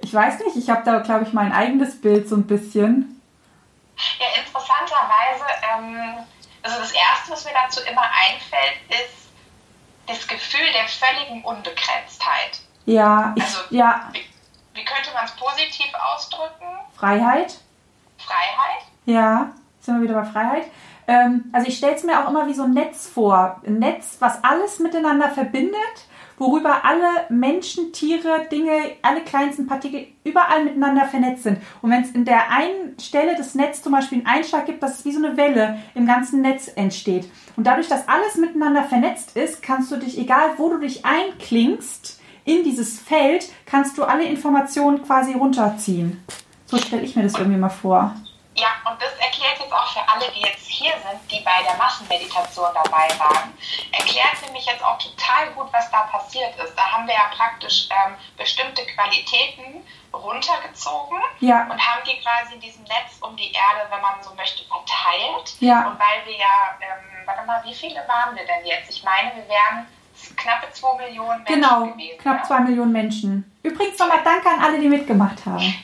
ich 0.00 0.14
weiß 0.14 0.38
nicht, 0.40 0.56
ich 0.56 0.70
habe 0.70 0.84
da, 0.84 0.98
glaube 1.00 1.24
ich, 1.24 1.32
mein 1.32 1.52
eigenes 1.52 2.00
Bild 2.00 2.28
so 2.28 2.36
ein 2.36 2.46
bisschen. 2.46 3.20
Ja, 4.20 4.26
interessanterweise, 4.40 5.44
ähm, 5.74 6.24
also 6.62 6.78
das 6.78 6.92
Erste, 6.92 7.32
was 7.32 7.44
mir 7.44 7.52
dazu 7.54 7.80
immer 7.90 8.02
einfällt, 8.02 8.78
ist 8.88 9.28
das 10.06 10.26
Gefühl 10.26 10.66
der 10.72 10.86
völligen 10.88 11.44
Unbegrenztheit. 11.44 12.60
Ja, 12.86 13.34
ich, 13.36 13.42
also, 13.42 13.58
ja. 13.70 14.08
Wie, 14.12 14.24
wie 14.74 14.84
könnte 14.84 15.10
man 15.12 15.24
es 15.24 15.32
positiv 15.32 15.92
ausdrücken? 16.14 16.66
Freiheit. 16.96 17.58
Freiheit? 18.18 18.84
Ja, 19.04 19.50
sind 19.80 19.96
wir 19.96 20.08
wieder 20.08 20.22
bei 20.22 20.30
Freiheit. 20.30 20.66
Ähm, 21.06 21.50
also 21.52 21.66
ich 21.66 21.76
stelle 21.76 21.94
es 21.94 22.04
mir 22.04 22.22
auch 22.22 22.30
immer 22.30 22.46
wie 22.46 22.54
so 22.54 22.64
ein 22.64 22.72
Netz 22.72 23.08
vor. 23.08 23.60
Ein 23.66 23.78
Netz, 23.78 24.16
was 24.20 24.42
alles 24.44 24.78
miteinander 24.78 25.30
verbindet 25.30 26.06
worüber 26.38 26.84
alle 26.84 27.26
Menschen, 27.28 27.92
Tiere, 27.92 28.46
Dinge, 28.50 28.72
alle 29.02 29.20
kleinsten 29.22 29.66
Partikel 29.66 30.06
überall 30.24 30.64
miteinander 30.64 31.04
vernetzt 31.06 31.42
sind. 31.42 31.58
Und 31.82 31.90
wenn 31.90 32.02
es 32.02 32.12
in 32.12 32.24
der 32.24 32.50
einen 32.50 32.98
Stelle 33.00 33.36
des 33.36 33.54
Netzes 33.54 33.82
zum 33.82 33.92
Beispiel 33.92 34.18
einen 34.18 34.26
Einschlag 34.26 34.66
gibt, 34.66 34.82
dass 34.82 35.00
es 35.00 35.04
wie 35.04 35.12
so 35.12 35.24
eine 35.24 35.36
Welle 35.36 35.78
im 35.94 36.06
ganzen 36.06 36.40
Netz 36.40 36.70
entsteht. 36.74 37.28
Und 37.56 37.66
dadurch, 37.66 37.88
dass 37.88 38.08
alles 38.08 38.36
miteinander 38.36 38.84
vernetzt 38.84 39.36
ist, 39.36 39.62
kannst 39.62 39.90
du 39.90 39.96
dich, 39.96 40.18
egal 40.18 40.50
wo 40.56 40.70
du 40.70 40.78
dich 40.78 41.04
einklingst, 41.04 42.20
in 42.44 42.64
dieses 42.64 42.98
Feld, 42.98 43.50
kannst 43.66 43.98
du 43.98 44.04
alle 44.04 44.24
Informationen 44.24 45.02
quasi 45.02 45.34
runterziehen. 45.34 46.22
So 46.64 46.78
stelle 46.78 47.02
ich 47.02 47.14
mir 47.14 47.22
das 47.22 47.34
irgendwie 47.34 47.58
mal 47.58 47.68
vor. 47.68 48.14
Ja, 48.58 48.74
und 48.90 49.00
das 49.00 49.14
erklärt 49.18 49.60
jetzt 49.60 49.72
auch 49.72 49.86
für 49.92 50.02
alle, 50.08 50.26
die 50.34 50.40
jetzt 50.40 50.66
hier 50.66 50.90
sind, 50.90 51.20
die 51.30 51.40
bei 51.44 51.62
der 51.62 51.76
Massenmeditation 51.76 52.68
dabei 52.74 53.06
waren, 53.18 53.54
erklärt 53.92 54.42
nämlich 54.44 54.66
jetzt 54.66 54.82
auch 54.82 54.98
total 54.98 55.50
gut, 55.54 55.68
was 55.70 55.88
da 55.92 56.02
passiert 56.10 56.56
ist. 56.58 56.74
Da 56.76 56.90
haben 56.90 57.06
wir 57.06 57.14
ja 57.14 57.30
praktisch 57.36 57.88
ähm, 57.90 58.14
bestimmte 58.36 58.84
Qualitäten 58.86 59.86
runtergezogen 60.12 61.18
ja. 61.38 61.68
und 61.70 61.78
haben 61.78 62.02
die 62.04 62.18
quasi 62.20 62.54
in 62.54 62.60
diesem 62.60 62.82
Netz 62.82 63.18
um 63.20 63.36
die 63.36 63.52
Erde, 63.52 63.86
wenn 63.90 64.00
man 64.00 64.20
so 64.22 64.34
möchte, 64.34 64.64
verteilt. 64.64 65.54
Ja. 65.60 65.86
Und 65.86 65.98
weil 66.00 66.26
wir 66.26 66.36
ja, 66.36 66.74
ähm, 66.80 67.26
warte 67.26 67.46
mal, 67.46 67.62
wie 67.64 67.74
viele 67.74 68.02
waren 68.08 68.34
wir 68.34 68.44
denn 68.44 68.66
jetzt? 68.66 68.90
Ich 68.90 69.04
meine, 69.04 69.36
wir 69.36 69.48
wären 69.48 69.86
knappe 70.36 70.66
2 70.72 70.96
Millionen 70.96 71.44
Menschen 71.44 71.62
genau, 71.62 71.86
gewesen. 71.86 72.18
Genau, 72.18 72.22
knapp 72.22 72.46
2 72.46 72.54
ja? 72.54 72.60
Millionen 72.62 72.92
Menschen. 72.92 73.58
Übrigens 73.62 73.98
nochmal 74.00 74.24
danke 74.24 74.48
an 74.48 74.60
alle, 74.64 74.80
die 74.80 74.88
mitgemacht 74.88 75.46
haben 75.46 75.74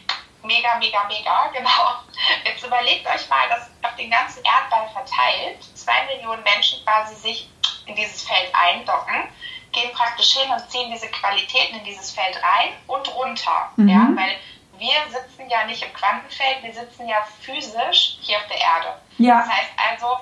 mega, 0.44 0.76
mega, 0.76 1.04
mega, 1.04 1.48
genau. 1.54 2.00
Jetzt 2.44 2.64
überlegt 2.64 3.07
euch 3.07 3.28
mal, 3.28 3.48
dass 3.48 3.70
auf 3.83 3.96
den 3.96 4.11
ganzen 4.11 4.42
Erdball 4.44 4.88
verteilt 4.92 5.64
zwei 5.74 6.04
Millionen 6.07 6.42
Menschen 6.42 6.83
quasi 6.85 7.14
sich 7.14 7.48
in 7.87 7.96
dieses 7.96 8.22
Feld 8.22 8.50
eindocken, 8.54 9.28
gehen 9.72 9.92
praktisch 9.92 10.35
hin 10.35 10.50
und 10.50 10.70
ziehen 10.70 10.90
diese 10.90 11.09
Qualitäten 11.09 11.78
in 11.78 11.85
dieses 11.85 12.12
Feld 12.12 12.37
rein 12.37 12.72
und 12.87 13.14
runter. 13.14 13.70
Mhm. 13.76 13.88
Ja, 13.88 14.09
weil 14.14 14.37
wir 14.78 14.94
sitzen 15.11 15.48
ja 15.48 15.64
nicht 15.64 15.83
im 15.83 15.92
Quantenfeld, 15.92 16.62
wir 16.62 16.72
sitzen 16.72 17.09
ja 17.09 17.16
physisch 17.40 18.16
hier 18.20 18.38
auf 18.38 18.46
der 18.46 18.59
Erde. 18.59 18.98
Ja. 19.18 19.40
Das 19.40 19.48
heißt 19.48 19.70
also, 19.90 20.18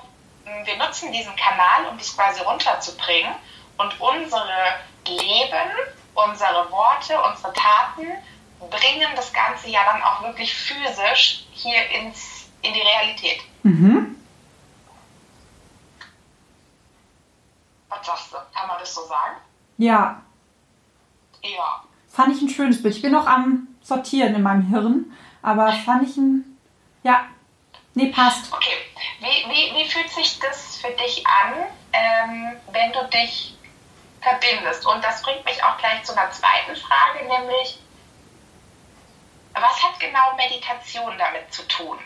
wir 0.65 0.77
nutzen 0.77 1.11
diesen 1.11 1.35
Kanal, 1.35 1.85
um 1.89 1.97
das 1.97 2.15
quasi 2.15 2.41
runterzubringen 2.41 3.33
und 3.77 3.99
unsere 3.99 4.75
Leben, 5.07 5.71
unsere 6.13 6.69
Worte, 6.71 7.21
unsere 7.21 7.53
Taten 7.53 8.07
bringen 8.69 9.09
das 9.15 9.31
Ganze 9.33 9.69
ja 9.69 9.81
dann 9.85 10.01
auch 10.01 10.21
wirklich 10.23 10.53
physisch 10.53 11.45
hier 11.51 11.89
ins, 11.91 12.49
in 12.61 12.73
die 12.73 12.81
Realität. 12.81 13.41
Mhm. 13.63 14.17
Was 17.89 18.05
sagst 18.05 18.31
du? 18.31 18.37
Kann 18.53 18.67
man 18.67 18.79
das 18.79 18.93
so 18.93 19.05
sagen? 19.05 19.37
Ja. 19.77 20.21
Ja. 21.41 21.83
Fand 22.09 22.35
ich 22.35 22.41
ein 22.41 22.49
schönes 22.49 22.81
Bild. 22.81 22.95
Ich 22.95 23.01
bin 23.01 23.11
noch 23.11 23.27
am 23.27 23.67
Sortieren 23.81 24.35
in 24.35 24.43
meinem 24.43 24.67
Hirn, 24.69 25.17
aber 25.41 25.71
fand 25.71 26.07
ich 26.07 26.17
ein. 26.17 26.57
Ja. 27.03 27.25
Nee, 27.95 28.07
passt. 28.07 28.51
Okay. 28.51 28.75
Wie, 29.19 29.49
wie, 29.49 29.75
wie 29.75 29.89
fühlt 29.89 30.09
sich 30.09 30.39
das 30.39 30.77
für 30.77 30.91
dich 30.91 31.23
an, 31.25 31.53
ähm, 31.91 32.57
wenn 32.71 32.91
du 32.91 33.07
dich 33.09 33.55
verbindest? 34.21 34.85
Und 34.85 35.03
das 35.03 35.21
bringt 35.21 35.45
mich 35.45 35.63
auch 35.63 35.77
gleich 35.77 36.03
zu 36.03 36.17
einer 36.17 36.31
zweiten 36.31 36.75
Frage, 36.75 37.25
nämlich 37.27 37.79
was 39.53 39.83
hat 39.83 39.99
genau 39.99 40.35
Meditation 40.37 41.13
damit 41.17 41.53
zu 41.53 41.67
tun? 41.67 41.97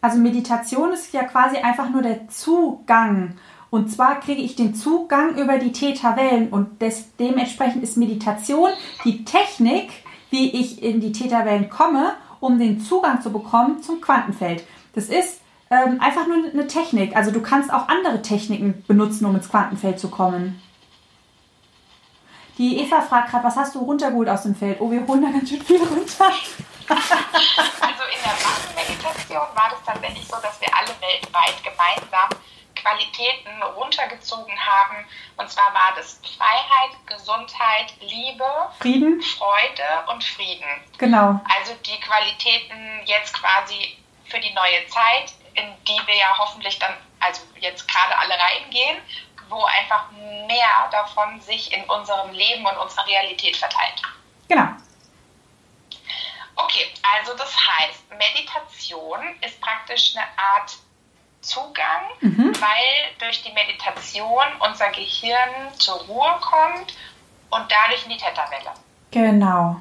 Also 0.00 0.18
Meditation 0.18 0.92
ist 0.92 1.12
ja 1.12 1.24
quasi 1.24 1.58
einfach 1.58 1.88
nur 1.88 2.02
der 2.02 2.28
Zugang. 2.28 3.38
Und 3.70 3.90
zwar 3.90 4.20
kriege 4.20 4.42
ich 4.42 4.56
den 4.56 4.74
Zugang 4.74 5.36
über 5.36 5.58
die 5.58 5.72
Theta-Wellen 5.72 6.50
und 6.50 6.82
des, 6.82 7.16
dementsprechend 7.16 7.82
ist 7.82 7.96
Meditation 7.96 8.70
die 9.04 9.24
Technik, 9.24 9.90
wie 10.30 10.50
ich 10.50 10.82
in 10.82 11.00
die 11.00 11.12
Theta-Wellen 11.12 11.70
komme, 11.70 12.14
um 12.40 12.58
den 12.58 12.80
Zugang 12.80 13.22
zu 13.22 13.32
bekommen 13.32 13.82
zum 13.82 14.00
Quantenfeld. 14.00 14.64
Das 14.94 15.06
ist 15.06 15.40
ähm, 15.70 16.00
einfach 16.00 16.26
nur 16.26 16.36
eine 16.52 16.66
Technik. 16.66 17.16
Also 17.16 17.30
du 17.30 17.40
kannst 17.40 17.72
auch 17.72 17.88
andere 17.88 18.20
Techniken 18.20 18.84
benutzen, 18.86 19.24
um 19.24 19.36
ins 19.36 19.48
Quantenfeld 19.48 19.98
zu 19.98 20.10
kommen. 20.10 20.60
Die 22.62 22.78
Eva 22.78 23.00
fragt 23.00 23.32
gerade, 23.32 23.42
was 23.42 23.56
hast 23.56 23.74
du 23.74 23.80
runtergeholt 23.80 24.28
aus 24.28 24.44
dem 24.44 24.54
Feld? 24.54 24.80
Oh, 24.80 24.88
wir 24.88 25.04
holen 25.04 25.20
da 25.20 25.32
ganz 25.32 25.48
schön 25.48 25.60
viel 25.62 25.82
runter. 25.82 26.26
also 26.28 28.04
in 28.06 28.22
der 28.22 28.36
Massenmeditation 28.38 29.48
war 29.52 29.68
das 29.72 29.82
tatsächlich 29.84 30.24
so, 30.28 30.36
dass 30.40 30.60
wir 30.60 30.68
alle 30.72 30.90
weltweit 31.00 31.58
gemeinsam 31.64 32.28
Qualitäten 32.76 33.50
runtergezogen 33.74 34.54
haben. 34.56 35.04
Und 35.38 35.50
zwar 35.50 35.74
war 35.74 35.92
das 35.96 36.20
Freiheit, 36.38 36.94
Gesundheit, 37.06 37.94
Liebe, 38.00 38.46
Frieden, 38.78 39.20
Freude 39.20 40.12
und 40.12 40.22
Frieden. 40.22 40.70
Genau. 40.98 41.40
Also 41.58 41.74
die 41.84 41.98
Qualitäten 41.98 43.02
jetzt 43.06 43.34
quasi 43.34 43.98
für 44.26 44.38
die 44.38 44.54
neue 44.54 44.86
Zeit, 44.86 45.34
in 45.54 45.64
die 45.88 46.06
wir 46.06 46.14
ja 46.14 46.38
hoffentlich 46.38 46.78
dann, 46.78 46.94
also 47.18 47.42
jetzt 47.58 47.88
gerade 47.88 48.16
alle 48.16 48.34
reingehen 48.38 48.98
wo 49.52 49.62
einfach 49.64 50.10
mehr 50.46 50.88
davon 50.90 51.40
sich 51.40 51.72
in 51.72 51.84
unserem 51.84 52.32
Leben 52.32 52.64
und 52.66 52.76
unserer 52.78 53.06
Realität 53.06 53.56
verteilt. 53.56 54.02
Genau. 54.48 54.68
Okay, 56.56 56.92
also 57.14 57.36
das 57.36 57.54
heißt, 57.54 58.10
Meditation 58.10 59.20
ist 59.40 59.60
praktisch 59.60 60.16
eine 60.16 60.26
Art 60.36 60.76
Zugang, 61.40 62.02
mhm. 62.20 62.52
weil 62.60 63.18
durch 63.18 63.42
die 63.42 63.52
Meditation 63.52 64.44
unser 64.68 64.90
Gehirn 64.90 65.74
zur 65.76 65.96
Ruhe 66.02 66.38
kommt 66.40 66.94
und 67.50 67.64
dadurch 67.68 68.04
in 68.04 68.10
die 68.10 68.16
Theta-Welle. 68.16 68.70
Genau. 69.10 69.80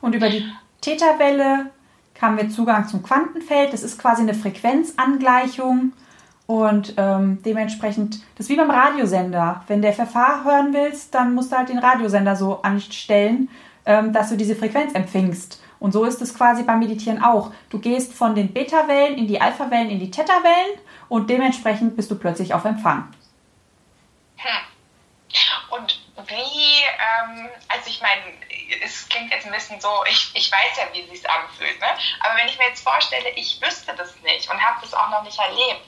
Und 0.00 0.14
über 0.14 0.30
die 0.30 0.50
Theta-Welle 0.80 1.72
haben 2.20 2.36
wir 2.36 2.48
Zugang 2.50 2.86
zum 2.86 3.02
Quantenfeld. 3.02 3.72
Das 3.72 3.82
ist 3.82 3.98
quasi 3.98 4.22
eine 4.22 4.34
Frequenzangleichung 4.34 5.92
und 6.52 6.92
ähm, 6.98 7.42
dementsprechend, 7.42 8.16
das 8.36 8.44
ist 8.44 8.48
wie 8.50 8.56
beim 8.56 8.70
Radiosender. 8.70 9.64
Wenn 9.68 9.80
der 9.80 9.94
Verfahren 9.94 10.44
hören 10.44 10.74
willst, 10.74 11.14
dann 11.14 11.34
musst 11.34 11.50
du 11.50 11.56
halt 11.56 11.70
den 11.70 11.78
Radiosender 11.78 12.36
so 12.36 12.60
anstellen, 12.60 13.48
ähm, 13.86 14.12
dass 14.12 14.28
du 14.28 14.36
diese 14.36 14.54
Frequenz 14.54 14.92
empfängst. 14.94 15.62
Und 15.80 15.92
so 15.92 16.04
ist 16.04 16.20
es 16.20 16.34
quasi 16.34 16.62
beim 16.62 16.80
Meditieren 16.80 17.24
auch. 17.24 17.52
Du 17.70 17.78
gehst 17.78 18.12
von 18.12 18.34
den 18.34 18.52
Beta-Wellen 18.52 19.16
in 19.16 19.28
die 19.28 19.40
Alpha-Wellen 19.40 19.88
in 19.88 19.98
die 19.98 20.10
Theta-Wellen 20.10 20.78
und 21.08 21.30
dementsprechend 21.30 21.96
bist 21.96 22.10
du 22.10 22.16
plötzlich 22.16 22.52
auf 22.52 22.66
Empfang. 22.66 23.08
Hm. 24.36 24.60
Und 25.70 26.02
wie, 26.28 26.34
ähm, 26.34 27.48
also 27.68 27.88
ich 27.88 28.02
meine, 28.02 28.20
es 28.84 29.08
klingt 29.08 29.32
jetzt 29.32 29.46
ein 29.46 29.52
bisschen 29.52 29.80
so, 29.80 29.88
ich, 30.06 30.30
ich 30.34 30.52
weiß 30.52 30.76
ja, 30.76 30.84
wie 30.92 31.00
es 31.00 31.08
sich 31.08 31.30
anfühlt, 31.30 31.80
ne? 31.80 31.86
aber 32.20 32.36
wenn 32.36 32.46
ich 32.46 32.58
mir 32.58 32.68
jetzt 32.68 32.82
vorstelle, 32.82 33.30
ich 33.36 33.58
wüsste 33.62 33.94
das 33.96 34.14
nicht 34.20 34.50
und 34.50 34.62
habe 34.62 34.80
das 34.82 34.92
auch 34.92 35.08
noch 35.08 35.22
nicht 35.22 35.38
erlebt, 35.38 35.80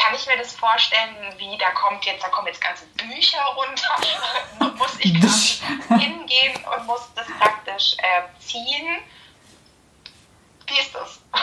kann 0.00 0.14
ich 0.14 0.26
mir 0.26 0.36
das 0.38 0.54
vorstellen, 0.54 1.14
wie 1.36 1.58
da 1.58 1.70
kommt 1.70 2.04
jetzt, 2.04 2.22
da 2.24 2.28
kommen 2.28 2.46
jetzt 2.46 2.60
ganze 2.60 2.86
Bücher 2.86 3.42
runter, 3.54 4.74
muss 4.76 4.96
ich 4.98 5.12
hingehen 5.88 6.56
und 6.64 6.86
muss 6.86 7.10
das 7.14 7.26
praktisch 7.38 7.96
äh, 7.98 8.22
ziehen. 8.40 8.98
Wie 10.66 10.80
ist 10.80 10.94
das? 10.94 11.20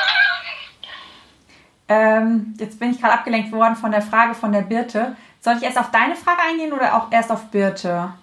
Ähm, 1.90 2.54
jetzt 2.60 2.82
bin 2.82 2.92
ich 2.92 3.00
gerade 3.00 3.14
abgelenkt 3.14 3.50
worden 3.54 3.78
von 3.78 3.92
der 3.92 4.02
Frage 4.02 4.36
von 4.36 4.52
der 4.52 4.60
Birte. 4.60 5.16
Soll 5.40 5.56
ich 5.56 5.64
erst 5.64 5.78
auf 5.78 5.90
deine 5.90 6.18
Frage 6.18 6.42
eingehen 6.42 6.74
oder 6.74 6.94
auch 6.94 7.10
erst 7.14 7.32
auf 7.32 7.50
Birte? 7.50 8.14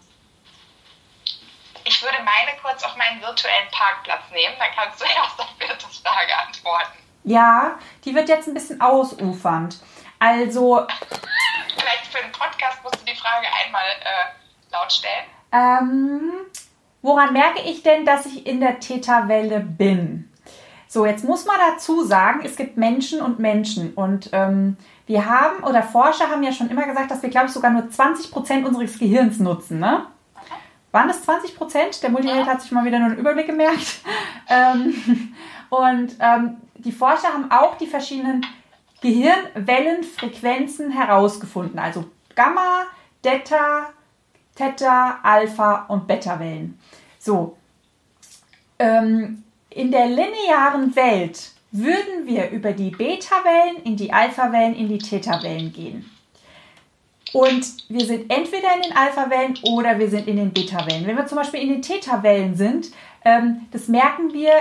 Ich 1.85 2.03
würde 2.03 2.19
meine 2.19 2.59
kurz 2.61 2.85
auf 2.85 2.95
meinen 2.97 3.23
virtuellen 3.23 3.71
Parkplatz 3.71 4.31
nehmen, 4.33 4.55
dann 4.59 4.69
kannst 4.77 5.01
du 5.01 5.07
erst 5.07 5.41
auf 5.41 5.51
Birtes 5.55 5.97
Frage 5.97 6.37
antworten. 6.47 6.99
Ja, 7.25 7.79
die 8.05 8.15
wird 8.15 8.29
jetzt 8.29 8.49
ein 8.49 8.55
bisschen 8.55 8.83
ausufernd. 8.83 9.79
Also. 10.25 10.87
Vielleicht 11.77 12.07
für 12.07 12.23
den 12.23 12.33
Podcast 12.33 12.83
musst 12.83 12.99
du 12.99 13.05
die 13.05 13.17
Frage 13.17 13.47
einmal 13.63 13.83
äh, 14.01 14.73
laut 14.73 14.91
stellen. 14.91 15.27
Ähm, 15.53 16.33
woran 17.03 17.35
merke 17.35 17.61
ich 17.61 17.83
denn, 17.83 18.07
dass 18.07 18.25
ich 18.25 18.47
in 18.47 18.61
der 18.61 18.81
Täterwelle 18.81 19.61
bin? 19.61 20.33
So, 20.89 21.05
jetzt 21.05 21.25
muss 21.25 21.45
man 21.45 21.57
dazu 21.69 22.05
sagen, 22.05 22.41
es 22.43 22.57
gibt 22.57 22.79
Menschen 22.79 23.21
und 23.21 23.39
Menschen. 23.39 23.93
Und 23.93 24.31
ähm, 24.33 24.79
wir 25.07 25.29
haben, 25.29 25.63
oder 25.63 25.83
Forscher 25.83 26.31
haben 26.31 26.43
ja 26.43 26.53
schon 26.53 26.71
immer 26.71 26.87
gesagt, 26.87 27.11
dass 27.11 27.23
wir, 27.23 27.29
glaube 27.29 27.49
ich, 27.49 27.53
sogar 27.53 27.73
nur 27.73 27.91
20 27.91 28.31
Prozent 28.31 28.67
unseres 28.67 28.99
Gehirns 28.99 29.41
nutzen. 29.41 29.79
Ne? 29.79 30.07
Waren 30.91 31.09
das 31.09 31.23
20 31.23 31.55
Prozent? 31.55 32.03
Der 32.03 32.09
Multiheld 32.09 32.47
hat 32.47 32.63
sich 32.63 32.71
mal 32.71 32.87
wieder 32.87 32.99
nur 32.99 33.09
einen 33.09 33.19
Überblick 33.19 33.47
gemerkt. 33.47 34.01
ähm, 34.49 35.35
und 35.69 36.17
ähm, 36.19 36.57
die 36.77 36.93
Forscher 36.93 37.29
haben 37.29 37.51
auch 37.51 37.77
die 37.77 37.89
verschiedenen 37.89 38.47
Gehirnwellenfrequenzen 39.05 40.91
herausgefunden. 40.91 41.79
Also 41.79 42.07
Gamma, 42.35 42.87
Delta, 43.23 43.91
Theta, 44.55 45.19
Alpha 45.23 45.85
und 45.89 46.07
Beta-Wellen. 46.07 46.79
So. 47.19 47.57
Ähm, 48.79 49.45
in 49.69 49.91
der 49.91 50.07
linearen 50.07 50.97
Welt 50.97 51.53
würden 51.71 52.25
wir 52.25 52.49
über 52.51 52.73
die 52.73 52.91
Beta-Wellen 52.91 53.83
in 53.85 53.97
die 53.97 54.11
Alpha-Wellen 54.13 54.75
in 54.75 54.89
die 54.89 54.99
Theta-Wellen 54.99 55.73
gehen. 55.73 56.11
Und 57.35 57.91
wir 57.91 58.07
sind 58.07 58.33
entweder 58.33 58.75
in 58.77 58.83
den 58.83 58.97
Alpha-Wellen 58.97 59.59
oder 59.65 59.99
wir 59.99 60.09
sind 60.09 60.29
in 60.29 60.37
den 60.37 60.53
Beta-Wellen. 60.53 61.07
Wenn 61.07 61.17
wir 61.17 61.27
zum 61.27 61.37
Beispiel 61.37 61.61
in 61.61 61.69
den 61.69 61.83
Theta-Wellen 61.83 62.55
sind, 62.55 62.93
ähm, 63.25 63.67
das 63.71 63.89
merken 63.89 64.33
wir, 64.33 64.53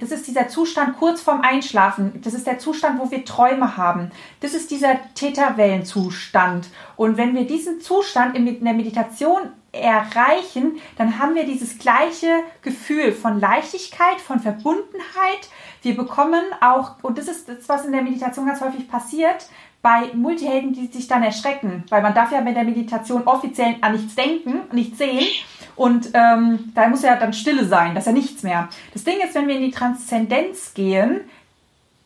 das 0.00 0.10
ist 0.10 0.26
dieser 0.26 0.48
Zustand 0.48 0.98
kurz 0.98 1.22
vorm 1.22 1.40
Einschlafen. 1.40 2.20
Das 2.22 2.34
ist 2.34 2.46
der 2.46 2.58
Zustand, 2.58 3.00
wo 3.00 3.10
wir 3.10 3.24
Träume 3.24 3.76
haben. 3.76 4.10
Das 4.40 4.54
ist 4.54 4.70
dieser 4.70 4.98
Theta-Wellenzustand. 5.14 6.68
Und 6.96 7.16
wenn 7.16 7.34
wir 7.34 7.46
diesen 7.46 7.80
Zustand 7.80 8.36
in 8.36 8.64
der 8.64 8.74
Meditation 8.74 9.40
erreichen, 9.72 10.78
dann 10.98 11.18
haben 11.18 11.34
wir 11.34 11.44
dieses 11.44 11.78
gleiche 11.78 12.42
Gefühl 12.60 13.12
von 13.12 13.40
Leichtigkeit, 13.40 14.20
von 14.20 14.40
Verbundenheit. 14.40 15.48
Wir 15.80 15.96
bekommen 15.96 16.44
auch, 16.60 17.02
und 17.02 17.16
das 17.16 17.28
ist 17.28 17.48
das, 17.48 17.68
was 17.68 17.84
in 17.86 17.92
der 17.92 18.02
Meditation 18.02 18.46
ganz 18.46 18.60
häufig 18.60 18.88
passiert, 18.88 19.46
bei 19.82 20.14
Multihelden, 20.14 20.72
die 20.72 20.86
sich 20.86 21.08
dann 21.08 21.24
erschrecken, 21.24 21.84
weil 21.88 22.02
man 22.02 22.14
darf 22.14 22.30
ja 22.30 22.40
mit 22.40 22.56
der 22.56 22.64
Meditation 22.64 23.24
offiziell 23.24 23.76
an 23.80 23.92
nichts 23.92 24.14
denken, 24.14 24.60
nichts 24.72 24.98
sehen. 24.98 25.26
Und 25.74 26.10
ähm, 26.14 26.70
da 26.74 26.88
muss 26.88 27.02
ja 27.02 27.16
dann 27.16 27.32
Stille 27.32 27.64
sein, 27.64 27.94
das 27.94 28.04
ist 28.04 28.06
ja 28.06 28.12
nichts 28.12 28.42
mehr. 28.42 28.68
Das 28.92 29.04
Ding 29.04 29.18
ist, 29.20 29.34
wenn 29.34 29.48
wir 29.48 29.56
in 29.56 29.62
die 29.62 29.70
Transzendenz 29.70 30.74
gehen, 30.74 31.22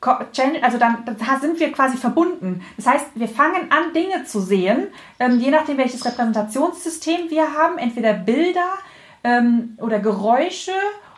also 0.01 0.79
dann, 0.79 1.05
da 1.05 1.41
sind 1.41 1.59
wir 1.59 1.73
quasi 1.73 1.97
verbunden. 1.97 2.63
Das 2.77 2.87
heißt, 2.87 3.07
wir 3.15 3.29
fangen 3.29 3.71
an, 3.71 3.93
Dinge 3.93 4.25
zu 4.25 4.41
sehen, 4.41 4.89
ähm, 5.19 5.41
je 5.41 5.51
nachdem, 5.51 5.79
welches 5.79 6.05
Repräsentationssystem 6.05 7.29
wir 7.29 7.55
haben, 7.55 7.79
entweder 7.79 8.13
Bilder 8.13 8.69
ähm, 9.25 9.77
oder 9.79 9.99
Geräusche 9.99 10.73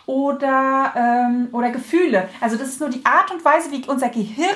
oder, 0.08 0.94
ähm, 0.96 1.48
oder 1.52 1.68
Gefühle. 1.70 2.30
Also 2.40 2.56
das 2.56 2.68
ist 2.68 2.80
nur 2.80 2.88
die 2.88 3.04
Art 3.04 3.30
und 3.30 3.44
Weise, 3.44 3.70
wie 3.70 3.86
unser 3.86 4.08
Gehirn 4.08 4.48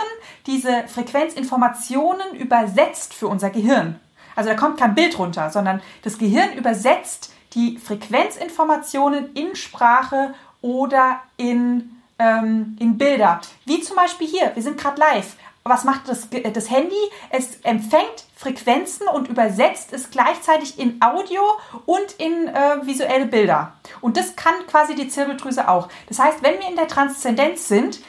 diese 0.46 0.88
Frequenzinformationen 0.88 2.34
übersetzt 2.36 3.12
für 3.12 3.28
unser 3.28 3.50
Gehirn. 3.50 4.00
Also 4.34 4.48
da 4.48 4.56
kommt 4.56 4.78
kein 4.80 4.94
Bild 4.94 5.18
runter, 5.18 5.50
sondern 5.50 5.82
das 6.04 6.16
Gehirn 6.16 6.54
übersetzt 6.54 7.34
die 7.52 7.76
Frequenzinformationen 7.76 9.34
in 9.34 9.54
Sprache 9.54 10.32
oder 10.62 11.20
in 11.36 11.98
ähm, 12.18 12.76
in 12.80 12.96
Bilder. 12.96 13.42
Wie 13.66 13.80
zum 13.82 13.96
Beispiel 13.96 14.26
hier, 14.26 14.52
wir 14.54 14.62
sind 14.62 14.78
gerade 14.78 14.98
live. 14.98 15.36
Was 15.64 15.84
macht 15.84 16.08
das, 16.08 16.28
das 16.30 16.70
Handy? 16.70 16.96
Es 17.30 17.60
empfängt 17.62 18.24
Frequenzen 18.34 19.06
und 19.06 19.28
übersetzt 19.28 19.92
es 19.92 20.10
gleichzeitig 20.10 20.78
in 20.78 21.00
Audio 21.00 21.40
und 21.86 22.12
in 22.18 22.48
äh, 22.48 22.84
visuelle 22.84 23.26
Bilder. 23.26 23.74
Und 24.02 24.18
das 24.18 24.36
kann 24.36 24.66
quasi 24.66 24.94
die 24.94 25.08
Zirbeldrüse 25.08 25.68
auch. 25.68 25.88
Das 26.08 26.18
heißt, 26.18 26.42
wenn 26.42 26.58
wir 26.58 26.68
in 26.68 26.76
der 26.76 26.88
Transzendenz 26.88 27.68
sind, 27.68 28.00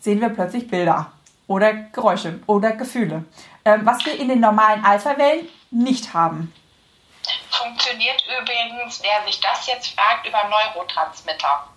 sehen 0.00 0.20
wir 0.20 0.30
plötzlich 0.30 0.66
Bilder 0.66 1.12
oder 1.46 1.72
Geräusche 1.72 2.40
oder 2.46 2.72
Gefühle, 2.72 3.24
äh, 3.62 3.78
was 3.82 4.04
wir 4.04 4.18
in 4.18 4.28
den 4.28 4.40
normalen 4.40 4.84
Alpha-Wellen 4.84 5.48
nicht 5.70 6.14
haben. 6.14 6.52
Funktioniert 7.50 8.24
übrigens, 8.26 9.00
wer 9.02 9.24
sich 9.26 9.38
das 9.40 9.66
jetzt 9.66 9.94
fragt, 9.94 10.26
über 10.26 10.42
Neurotransmitter. 10.48 11.68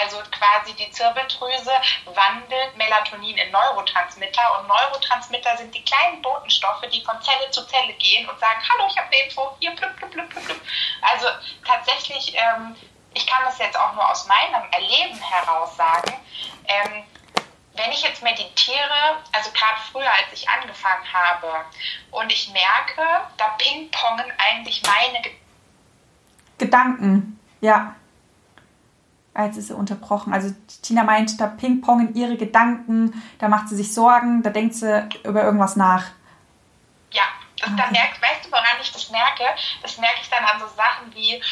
Also 0.00 0.18
quasi 0.30 0.74
die 0.74 0.90
Zirbeldrüse 0.90 1.72
wandelt 2.06 2.76
Melatonin 2.76 3.36
in 3.36 3.50
Neurotransmitter 3.50 4.58
und 4.58 4.68
Neurotransmitter 4.68 5.56
sind 5.56 5.74
die 5.74 5.84
kleinen 5.84 6.20
Botenstoffe, 6.22 6.82
die 6.92 7.02
von 7.02 7.20
Zelle 7.22 7.50
zu 7.50 7.64
Zelle 7.66 7.92
gehen 7.94 8.28
und 8.28 8.38
sagen, 8.40 8.60
hallo, 8.68 8.88
ich 8.88 8.96
habe 8.98 9.08
eine 9.08 9.24
Info, 9.24 9.56
hier 9.60 9.70
blub, 9.76 9.94
blub, 9.96 10.10
blub, 10.10 10.28
blub. 10.28 10.60
Also 11.02 11.26
tatsächlich, 11.64 12.34
ähm, 12.36 12.76
ich 13.14 13.26
kann 13.26 13.44
das 13.44 13.58
jetzt 13.58 13.78
auch 13.78 13.92
nur 13.94 14.10
aus 14.10 14.26
meinem 14.26 14.64
Erleben 14.72 15.20
heraus 15.20 15.76
sagen, 15.76 16.14
ähm, 16.66 17.04
wenn 17.76 17.90
ich 17.90 18.02
jetzt 18.02 18.22
meditiere, 18.22 19.22
also 19.32 19.50
gerade 19.50 19.80
früher, 19.90 20.10
als 20.12 20.32
ich 20.32 20.48
angefangen 20.48 21.12
habe, 21.12 21.64
und 22.12 22.32
ich 22.32 22.50
merke, 22.50 23.02
da 23.36 23.48
pingpongen 23.58 24.32
eigentlich 24.38 24.82
meine 24.84 25.22
Gedanken, 26.58 27.40
ja. 27.60 27.96
Jetzt 29.36 29.56
ist 29.56 29.68
sie 29.68 29.74
unterbrochen. 29.74 30.32
Also 30.32 30.54
Tina 30.82 31.02
meint, 31.02 31.40
da 31.40 31.48
pingpongen 31.48 32.14
ihre 32.14 32.36
Gedanken, 32.36 33.22
da 33.38 33.48
macht 33.48 33.68
sie 33.68 33.76
sich 33.76 33.92
Sorgen, 33.92 34.42
da 34.42 34.50
denkt 34.50 34.74
sie 34.74 35.08
über 35.24 35.42
irgendwas 35.42 35.74
nach. 35.74 36.04
Ja, 37.10 37.24
das, 37.58 37.70
okay. 37.70 37.82
da 37.84 37.90
merkt, 37.90 38.22
weißt 38.22 38.46
du, 38.46 38.52
woran 38.52 38.80
ich 38.80 38.92
das 38.92 39.10
merke? 39.10 39.44
Das 39.82 39.98
merke 39.98 40.20
ich 40.22 40.30
dann 40.30 40.44
an 40.44 40.60
so 40.60 40.66
Sachen 40.76 41.12
wie, 41.14 41.42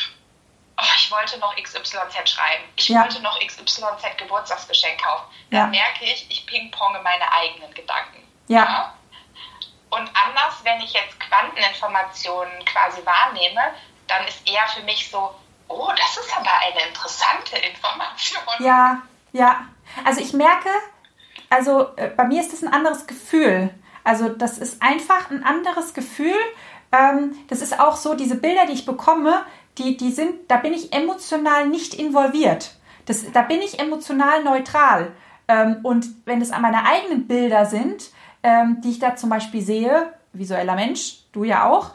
oh, 0.78 0.92
ich 0.96 1.10
wollte 1.10 1.38
noch 1.40 1.56
XYZ 1.56 2.28
schreiben, 2.28 2.64
ich 2.76 2.88
ja. 2.88 3.00
wollte 3.00 3.20
noch 3.20 3.38
XYZ 3.40 4.16
Geburtstagsgeschenk 4.16 5.02
kaufen. 5.02 5.24
Dann 5.50 5.60
ja. 5.60 5.66
merke 5.66 6.04
ich, 6.04 6.30
ich 6.30 6.46
pingponge 6.46 7.00
meine 7.02 7.30
eigenen 7.32 7.74
Gedanken. 7.74 8.22
Ja. 8.46 8.64
ja. 8.64 8.94
Und 9.90 10.08
anders, 10.14 10.54
wenn 10.62 10.80
ich 10.80 10.92
jetzt 10.92 11.18
Quanteninformationen 11.20 12.64
quasi 12.64 13.04
wahrnehme, 13.04 13.74
dann 14.06 14.26
ist 14.26 14.48
eher 14.48 14.66
für 14.68 14.82
mich 14.82 15.10
so, 15.10 15.34
Oh, 15.68 15.88
das 15.96 16.24
ist 16.24 16.36
aber 16.36 16.50
eine 16.66 16.88
interessante 16.88 17.56
Information. 17.56 18.42
Ja, 18.60 19.02
ja. 19.32 19.66
Also 20.04 20.20
ich 20.20 20.32
merke, 20.32 20.68
also 21.50 21.88
äh, 21.96 22.08
bei 22.08 22.24
mir 22.24 22.40
ist 22.40 22.52
das 22.52 22.62
ein 22.62 22.72
anderes 22.72 23.06
Gefühl. 23.06 23.70
Also 24.04 24.28
das 24.28 24.58
ist 24.58 24.82
einfach 24.82 25.30
ein 25.30 25.44
anderes 25.44 25.94
Gefühl. 25.94 26.38
Ähm, 26.92 27.36
das 27.48 27.62
ist 27.62 27.78
auch 27.78 27.96
so, 27.96 28.14
diese 28.14 28.36
Bilder, 28.36 28.66
die 28.66 28.72
ich 28.72 28.86
bekomme, 28.86 29.44
die, 29.78 29.96
die 29.96 30.12
sind, 30.12 30.50
da 30.50 30.56
bin 30.56 30.72
ich 30.72 30.92
emotional 30.92 31.68
nicht 31.68 31.94
involviert. 31.94 32.74
Das, 33.06 33.30
da 33.32 33.42
bin 33.42 33.60
ich 33.60 33.78
emotional 33.78 34.44
neutral. 34.44 35.12
Ähm, 35.48 35.80
und 35.82 36.06
wenn 36.24 36.40
es 36.40 36.50
an 36.50 36.62
meine 36.62 36.84
eigenen 36.86 37.26
Bilder 37.26 37.66
sind, 37.66 38.10
ähm, 38.42 38.80
die 38.82 38.90
ich 38.90 38.98
da 38.98 39.16
zum 39.16 39.30
Beispiel 39.30 39.62
sehe, 39.62 40.12
visueller 40.32 40.74
Mensch, 40.74 41.18
du 41.32 41.44
ja 41.44 41.68
auch, 41.68 41.92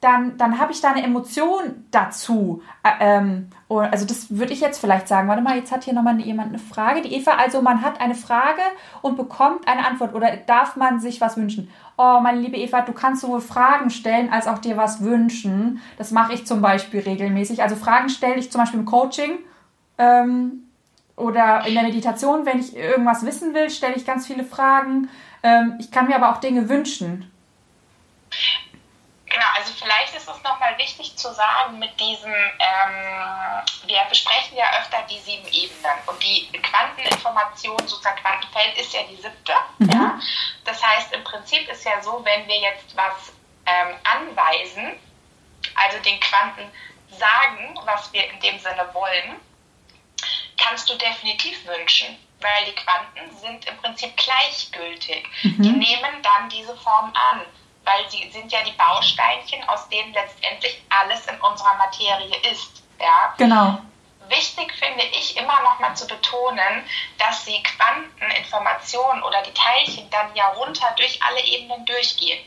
dann, 0.00 0.38
dann 0.38 0.60
habe 0.60 0.72
ich 0.72 0.80
da 0.80 0.92
eine 0.92 1.02
Emotion 1.02 1.84
dazu. 1.90 2.62
Ähm, 3.00 3.48
also 3.68 4.06
das 4.06 4.30
würde 4.30 4.52
ich 4.52 4.60
jetzt 4.60 4.78
vielleicht 4.78 5.08
sagen. 5.08 5.28
Warte 5.28 5.42
mal, 5.42 5.56
jetzt 5.56 5.72
hat 5.72 5.84
hier 5.84 5.92
nochmal 5.92 6.20
jemand 6.20 6.50
eine 6.50 6.60
Frage. 6.60 7.02
Die 7.02 7.14
Eva, 7.14 7.32
also 7.32 7.62
man 7.62 7.82
hat 7.82 8.00
eine 8.00 8.14
Frage 8.14 8.62
und 9.02 9.16
bekommt 9.16 9.66
eine 9.66 9.84
Antwort 9.84 10.14
oder 10.14 10.36
darf 10.36 10.76
man 10.76 11.00
sich 11.00 11.20
was 11.20 11.36
wünschen? 11.36 11.68
Oh, 11.96 12.20
meine 12.20 12.38
liebe 12.38 12.56
Eva, 12.56 12.82
du 12.82 12.92
kannst 12.92 13.22
sowohl 13.22 13.40
Fragen 13.40 13.90
stellen 13.90 14.32
als 14.32 14.46
auch 14.46 14.58
dir 14.58 14.76
was 14.76 15.02
wünschen. 15.02 15.80
Das 15.96 16.12
mache 16.12 16.32
ich 16.32 16.46
zum 16.46 16.62
Beispiel 16.62 17.00
regelmäßig. 17.00 17.62
Also 17.62 17.74
Fragen 17.74 18.08
stelle 18.08 18.36
ich 18.36 18.52
zum 18.52 18.60
Beispiel 18.60 18.78
im 18.78 18.86
Coaching 18.86 19.38
ähm, 19.98 20.62
oder 21.16 21.66
in 21.66 21.74
der 21.74 21.82
Meditation. 21.82 22.46
Wenn 22.46 22.60
ich 22.60 22.76
irgendwas 22.76 23.26
wissen 23.26 23.52
will, 23.52 23.68
stelle 23.68 23.96
ich 23.96 24.06
ganz 24.06 24.28
viele 24.28 24.44
Fragen. 24.44 25.08
Ähm, 25.42 25.74
ich 25.80 25.90
kann 25.90 26.06
mir 26.06 26.14
aber 26.14 26.30
auch 26.30 26.38
Dinge 26.38 26.68
wünschen. 26.68 27.28
Genau, 29.38 29.50
also 29.54 29.72
vielleicht 29.72 30.16
ist 30.16 30.28
es 30.28 30.42
nochmal 30.42 30.76
wichtig 30.78 31.16
zu 31.16 31.32
sagen 31.32 31.78
mit 31.78 31.98
diesem, 32.00 32.32
ähm, 32.32 33.62
wir 33.86 34.00
besprechen 34.08 34.56
ja 34.56 34.64
öfter 34.80 35.00
die 35.08 35.20
sieben 35.20 35.46
Ebenen 35.46 35.96
und 36.06 36.20
die 36.20 36.50
Quanteninformation, 36.60 37.78
sozusagen 37.86 38.20
Quantenfeld 38.20 38.76
ist 38.76 38.92
ja 38.92 39.04
die 39.04 39.14
siebte. 39.14 39.52
Mhm. 39.78 39.90
Ja? 39.90 40.20
Das 40.64 40.84
heißt, 40.84 41.12
im 41.12 41.22
Prinzip 41.22 41.68
ist 41.68 41.84
ja 41.84 42.02
so, 42.02 42.24
wenn 42.24 42.48
wir 42.48 42.58
jetzt 42.58 42.96
was 42.96 43.32
ähm, 43.66 43.94
anweisen, 44.02 44.98
also 45.76 45.98
den 46.00 46.18
Quanten 46.18 46.72
sagen, 47.16 47.78
was 47.84 48.12
wir 48.12 48.28
in 48.28 48.40
dem 48.40 48.58
Sinne 48.58 48.92
wollen, 48.92 49.36
kannst 50.60 50.90
du 50.90 50.96
definitiv 50.96 51.64
wünschen, 51.64 52.18
weil 52.40 52.64
die 52.66 52.74
Quanten 52.74 53.36
sind 53.36 53.66
im 53.66 53.76
Prinzip 53.76 54.16
gleichgültig. 54.16 55.28
Mhm. 55.44 55.62
Die 55.62 55.70
nehmen 55.70 56.22
dann 56.24 56.48
diese 56.48 56.76
Form 56.78 57.12
an, 57.30 57.42
weil 57.88 58.10
sie 58.10 58.30
sind 58.30 58.52
ja 58.52 58.62
die 58.62 58.72
Bausteinchen, 58.72 59.66
aus 59.68 59.88
denen 59.88 60.12
letztendlich 60.12 60.82
alles 60.90 61.26
in 61.26 61.40
unserer 61.40 61.74
Materie 61.76 62.36
ist. 62.52 62.82
Ja? 63.00 63.34
Genau. 63.38 63.78
Wichtig 64.28 64.72
finde 64.74 65.04
ich 65.04 65.36
immer 65.38 65.62
noch 65.62 65.78
mal 65.80 65.94
zu 65.94 66.06
betonen, 66.06 66.84
dass 67.16 67.46
die 67.46 67.62
Quanteninformationen 67.62 69.22
oder 69.22 69.42
die 69.42 69.54
Teilchen 69.54 70.10
dann 70.10 70.34
ja 70.34 70.48
runter 70.48 70.94
durch 70.98 71.18
alle 71.22 71.42
Ebenen 71.42 71.86
durchgehen. 71.86 72.44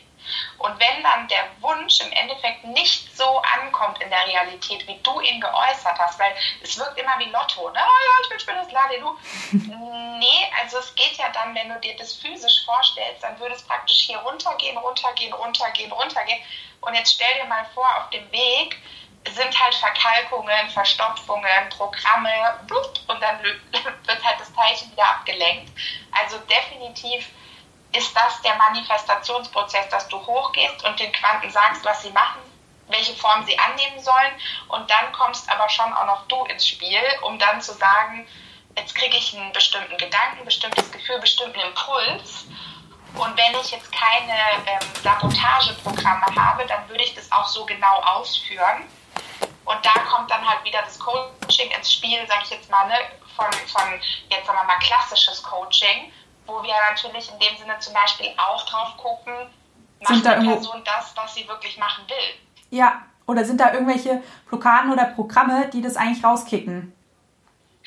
Und 0.58 0.80
wenn 0.80 1.04
dann 1.04 1.28
der 1.28 1.46
Wunsch 1.60 2.00
im 2.02 2.12
Endeffekt 2.12 2.64
nicht 2.64 3.16
so 3.16 3.42
ankommt 3.60 4.02
in 4.02 4.10
der 4.10 4.26
Realität, 4.28 4.88
wie 4.88 5.00
du 5.02 5.20
ihn 5.22 5.42
geäußert 5.42 5.98
hast, 5.98 6.20
weil 6.20 6.34
es 6.62 6.78
wirkt 6.78 7.00
immer 7.00 7.18
wie 7.20 7.30
Lotto, 7.30 7.70
ne? 7.70 7.80
Oh 7.80 8.30
ja, 8.30 8.36
ich 8.36 8.42
spielen 8.42 8.58
das 8.58 8.72
Ladelu. 8.72 9.18
nee, 9.52 10.52
also 10.62 10.80
es 10.80 10.94
geht 10.96 11.18
ja 11.18 11.30
dann, 11.30 11.56
wenn 11.56 11.70
du 11.70 11.80
dir 11.80 11.96
das 11.98 12.14
physisch 12.16 12.64
vorstellst, 12.66 13.24
dann 13.24 13.40
würde 13.40 13.56
es 13.56 13.64
praktisch 13.64 14.02
hier 14.02 14.18
runtergehen, 14.20 14.78
runtergehen, 14.78 15.34
runtergehen, 15.34 15.92
runtergehen. 15.92 16.42
Und 16.82 16.94
jetzt 16.96 17.14
stell 17.14 17.34
dir 17.40 17.46
mal 17.46 17.66
vor, 17.74 17.88
auf 17.98 18.10
dem 18.10 18.32
Weg 18.32 18.78
sind 19.30 19.64
halt 19.64 19.76
Verkalkungen, 19.76 20.70
Verstopfungen, 20.70 21.70
Programme 21.70 22.60
und 23.08 23.22
dann 23.22 23.44
wird 23.74 24.24
halt 24.24 24.40
das 24.40 24.54
Teilchen 24.54 24.92
wieder 24.92 25.06
abgelenkt. 25.06 25.72
Also 26.12 26.38
definitiv 26.40 27.28
ist 27.94 28.16
das 28.16 28.42
der 28.42 28.56
Manifestationsprozess, 28.56 29.90
dass 29.90 30.08
du 30.08 30.18
hochgehst 30.26 30.84
und 30.84 31.00
den 31.00 31.12
Quanten 31.12 31.50
sagst, 31.50 31.84
was 31.84 32.02
sie 32.02 32.12
machen, 32.12 32.40
welche 32.88 33.14
Form 33.16 33.46
sie 33.46 33.58
annehmen 33.58 34.00
sollen. 34.00 34.34
Und 34.70 34.90
dann 34.90 35.12
kommst 35.12 35.50
aber 35.50 35.68
schon 35.70 35.94
auch 35.94 36.06
noch 36.06 36.28
du 36.28 36.44
ins 36.46 36.68
Spiel, 36.68 37.02
um 37.22 37.38
dann 37.38 37.62
zu 37.62 37.74
sagen, 37.74 38.28
jetzt 38.78 38.96
kriege 38.96 39.18
ich 39.18 39.36
einen 39.36 39.52
bestimmten 39.52 39.98
Gedanken, 39.98 40.46
bestimmtes 40.46 40.92
Gefühl, 40.92 41.20
bestimmten 41.20 41.60
Impuls. 41.60 42.46
Und 43.16 43.38
wenn 43.38 43.60
ich 43.60 43.72
jetzt 43.72 43.92
keine 43.92 44.40
ähm, 44.66 44.80
Sabotageprogramme 45.04 46.28
habe, 46.36 46.66
dann 46.66 46.88
würde 46.88 47.04
ich 47.04 47.14
das 47.14 47.30
auch 47.32 47.48
so 47.48 47.66
genau 47.66 48.02
ausführen. 48.04 48.88
Und 49.66 49.86
da 49.86 49.92
kommt 50.10 50.32
dann 50.32 50.48
halt 50.48 50.64
wieder 50.64 50.82
das 50.82 50.98
Coaching 50.98 51.70
ins 51.72 51.94
Spiel, 51.94 52.26
sage 52.28 52.42
ich 52.46 52.50
jetzt 52.52 52.70
mal, 52.70 52.88
ne, 52.88 52.96
von, 53.36 53.52
von 53.52 54.02
jetzt 54.30 54.46
sagen 54.46 54.58
wir 54.58 54.64
mal 54.64 54.80
klassisches 54.80 55.44
Coaching 55.44 56.12
wo 56.52 56.64
wir 56.64 56.74
natürlich 56.90 57.32
in 57.32 57.40
dem 57.40 57.58
Sinne 57.58 57.80
zum 57.80 57.94
Beispiel 57.94 58.28
auch 58.38 58.66
drauf 58.66 58.98
gucken, 58.98 59.34
macht 60.02 60.14
sind 60.14 60.26
da 60.26 60.40
die 60.40 60.48
Person 60.48 60.82
das, 60.84 61.14
was 61.16 61.34
sie 61.34 61.48
wirklich 61.48 61.78
machen 61.78 62.04
will. 62.08 62.78
Ja, 62.78 63.02
oder 63.26 63.46
sind 63.46 63.62
da 63.62 63.74
irgendwelche 63.74 64.22
Blockaden 64.48 64.92
oder 64.92 65.06
Programme, 65.06 65.70
die 65.72 65.82
das 65.82 65.96
eigentlich 65.96 66.24
rauskicken? 66.24 66.94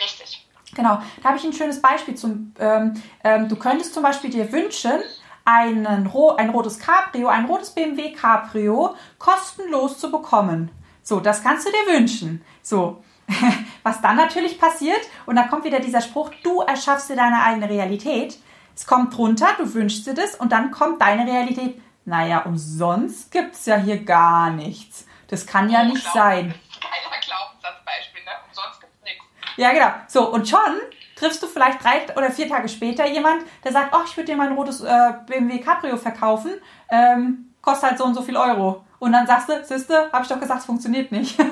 Richtig. 0.00 0.46
Genau, 0.74 1.00
da 1.22 1.29
habe 1.29 1.38
ich 1.38 1.44
ein 1.44 1.53
schönes 1.53 1.81
Beispiel 1.81 2.14
zum. 2.14 2.55
Ähm, 2.59 3.00
ähm, 3.22 3.48
du 3.48 3.57
könntest 3.57 3.94
zum 3.94 4.03
Beispiel 4.03 4.31
dir 4.31 4.50
wünschen, 4.50 5.00
einen, 5.44 5.87
ein 5.87 6.50
rotes 6.50 6.79
Cabrio, 6.79 7.29
ein 7.29 7.44
rotes 7.44 7.70
BMW 7.70 8.12
Cabrio 8.12 8.96
kostenlos 9.18 9.98
zu 9.98 10.11
bekommen. 10.11 10.70
So, 11.03 11.20
das 11.20 11.42
kannst 11.42 11.66
du 11.66 11.70
dir 11.70 11.94
wünschen. 11.98 12.44
So, 12.62 13.05
was 13.83 14.00
dann 14.00 14.16
natürlich 14.16 14.59
passiert, 14.59 15.00
und 15.27 15.37
da 15.37 15.44
kommt 15.44 15.64
wieder 15.64 15.81
dieser 15.81 16.00
Spruch, 16.00 16.31
du 16.42 16.62
erschaffst 16.62 17.11
dir 17.11 17.16
deine 17.16 17.42
eigene 17.42 17.68
Realität. 17.68 18.38
Es 18.75 18.87
kommt 18.87 19.17
drunter, 19.17 19.49
du 19.57 19.73
wünschst 19.73 20.07
dir 20.07 20.15
das 20.15 20.35
und 20.35 20.53
dann 20.53 20.71
kommt 20.71 21.01
deine 21.01 21.31
Realität. 21.31 21.81
Naja, 22.05 22.41
umsonst 22.41 23.31
gibt 23.31 23.55
es 23.55 23.67
ja 23.67 23.77
hier 23.77 24.05
gar 24.05 24.51
nichts. 24.51 25.07
Das 25.29 25.47
kann 25.47 25.71
ja 25.71 25.85
nicht 25.85 26.05
sein. 26.13 26.55
Geiler 26.81 27.21
Glaubenssatzbeispiel, 27.25 28.25
ne? 28.25 28.31
Umsonst 28.49 28.81
gibt 28.81 28.93
es 28.99 29.05
nichts. 29.05 29.25
Ja, 29.57 29.73
genau. 29.73 29.91
So, 30.09 30.31
und 30.31 30.49
schon 30.49 30.81
triffst 31.17 31.43
du 31.43 31.47
vielleicht 31.47 31.83
drei 31.83 32.07
oder 32.17 32.31
vier 32.31 32.49
Tage 32.49 32.69
später 32.69 33.07
jemand, 33.07 33.45
der 33.63 33.73
sagt, 33.73 33.95
oh, 33.95 34.03
ich 34.05 34.17
würde 34.17 34.33
dir 34.33 34.37
mein 34.37 34.53
rotes 34.53 34.83
äh, 34.83 35.13
BMW 35.27 35.61
Cabrio 35.61 35.97
verkaufen, 35.97 36.55
ähm, 36.91 37.55
kostet 37.63 37.91
halt 37.91 37.99
so 37.99 38.05
und 38.05 38.15
so 38.15 38.23
viel 38.23 38.37
Euro. 38.37 38.85
Und 38.99 39.13
dann 39.13 39.27
sagst 39.27 39.49
du, 39.49 39.65
siehste, 39.65 40.11
habe 40.13 40.23
ich 40.23 40.29
doch 40.29 40.41
gesagt, 40.41 40.61
es 40.61 40.67
funktioniert 40.67 41.13
nicht. 41.13 41.39
oder 41.39 41.49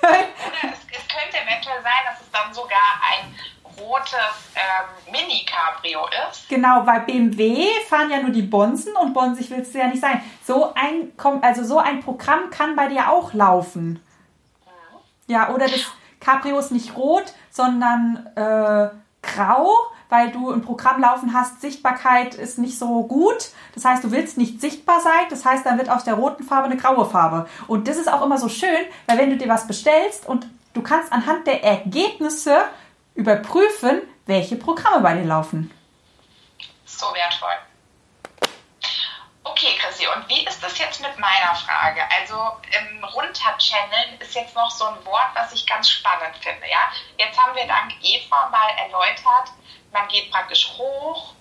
es, 0.00 0.78
es 0.90 1.08
könnte 1.08 1.38
eventuell 1.38 1.82
sein, 1.82 2.02
dass 2.06 2.20
es 2.20 2.30
dann 2.30 2.52
sogar 2.52 3.00
ein 3.12 3.34
rotes 3.78 4.14
ähm, 4.54 5.12
Mini-Cabrio 5.12 6.00
ist. 6.30 6.48
Genau, 6.48 6.86
weil 6.86 7.00
BMW 7.00 7.66
fahren 7.88 8.10
ja 8.10 8.20
nur 8.20 8.30
die 8.30 8.42
Bonzen 8.42 8.94
und 8.96 9.14
bonsig 9.14 9.50
willst 9.50 9.74
du 9.74 9.78
ja 9.78 9.88
nicht 9.88 10.00
sein. 10.00 10.22
So 10.44 10.72
ein, 10.74 11.12
also 11.42 11.64
so 11.64 11.78
ein 11.78 12.00
Programm 12.00 12.50
kann 12.50 12.76
bei 12.76 12.88
dir 12.88 13.10
auch 13.10 13.32
laufen. 13.32 13.88
Mhm. 13.90 14.00
Ja, 15.26 15.50
oder 15.50 15.66
das 15.66 15.84
Cabrio 16.20 16.58
ist 16.58 16.72
nicht 16.72 16.96
rot, 16.96 17.32
sondern 17.50 18.26
äh, 18.34 18.88
grau, 19.22 19.70
weil 20.08 20.30
du 20.30 20.50
ein 20.50 20.62
Programm 20.62 21.00
laufen 21.00 21.34
hast, 21.34 21.60
Sichtbarkeit 21.60 22.34
ist 22.34 22.58
nicht 22.58 22.78
so 22.78 23.04
gut. 23.04 23.50
Das 23.74 23.84
heißt, 23.84 24.04
du 24.04 24.10
willst 24.10 24.38
nicht 24.38 24.60
sichtbar 24.60 25.00
sein. 25.00 25.26
Das 25.30 25.44
heißt, 25.44 25.66
dann 25.66 25.78
wird 25.78 25.90
aus 25.90 26.04
der 26.04 26.14
roten 26.14 26.44
Farbe 26.44 26.66
eine 26.66 26.76
graue 26.76 27.04
Farbe. 27.04 27.48
Und 27.66 27.88
das 27.88 27.96
ist 27.96 28.12
auch 28.12 28.22
immer 28.22 28.38
so 28.38 28.48
schön, 28.48 28.68
weil 29.06 29.18
wenn 29.18 29.30
du 29.30 29.36
dir 29.36 29.48
was 29.48 29.66
bestellst 29.66 30.26
und 30.26 30.46
du 30.72 30.82
kannst 30.82 31.12
anhand 31.12 31.46
der 31.46 31.64
Ergebnisse 31.64 32.62
überprüfen, 33.14 34.02
welche 34.26 34.56
Programme 34.56 35.00
bei 35.00 35.14
dir 35.14 35.24
laufen. 35.24 35.72
So 36.84 37.06
wertvoll. 37.14 37.54
Okay, 39.44 39.76
Chrissy, 39.78 40.06
und 40.08 40.28
wie 40.28 40.44
ist 40.46 40.62
das 40.62 40.78
jetzt 40.78 41.00
mit 41.00 41.18
meiner 41.18 41.54
Frage? 41.54 42.02
Also 42.18 42.34
ähm, 42.72 43.04
runterchanneln 43.04 44.18
ist 44.18 44.34
jetzt 44.34 44.54
noch 44.54 44.70
so 44.70 44.86
ein 44.86 45.04
Wort, 45.04 45.30
was 45.34 45.52
ich 45.52 45.66
ganz 45.66 45.88
spannend 45.90 46.36
finde. 46.40 46.68
Ja? 46.68 46.90
Jetzt 47.18 47.38
haben 47.38 47.54
wir 47.54 47.66
dank 47.66 47.92
Eva 48.02 48.48
mal 48.48 48.70
erläutert, 48.78 49.52
man 49.92 50.08
geht 50.08 50.30
praktisch 50.30 50.72
hoch, 50.76 51.34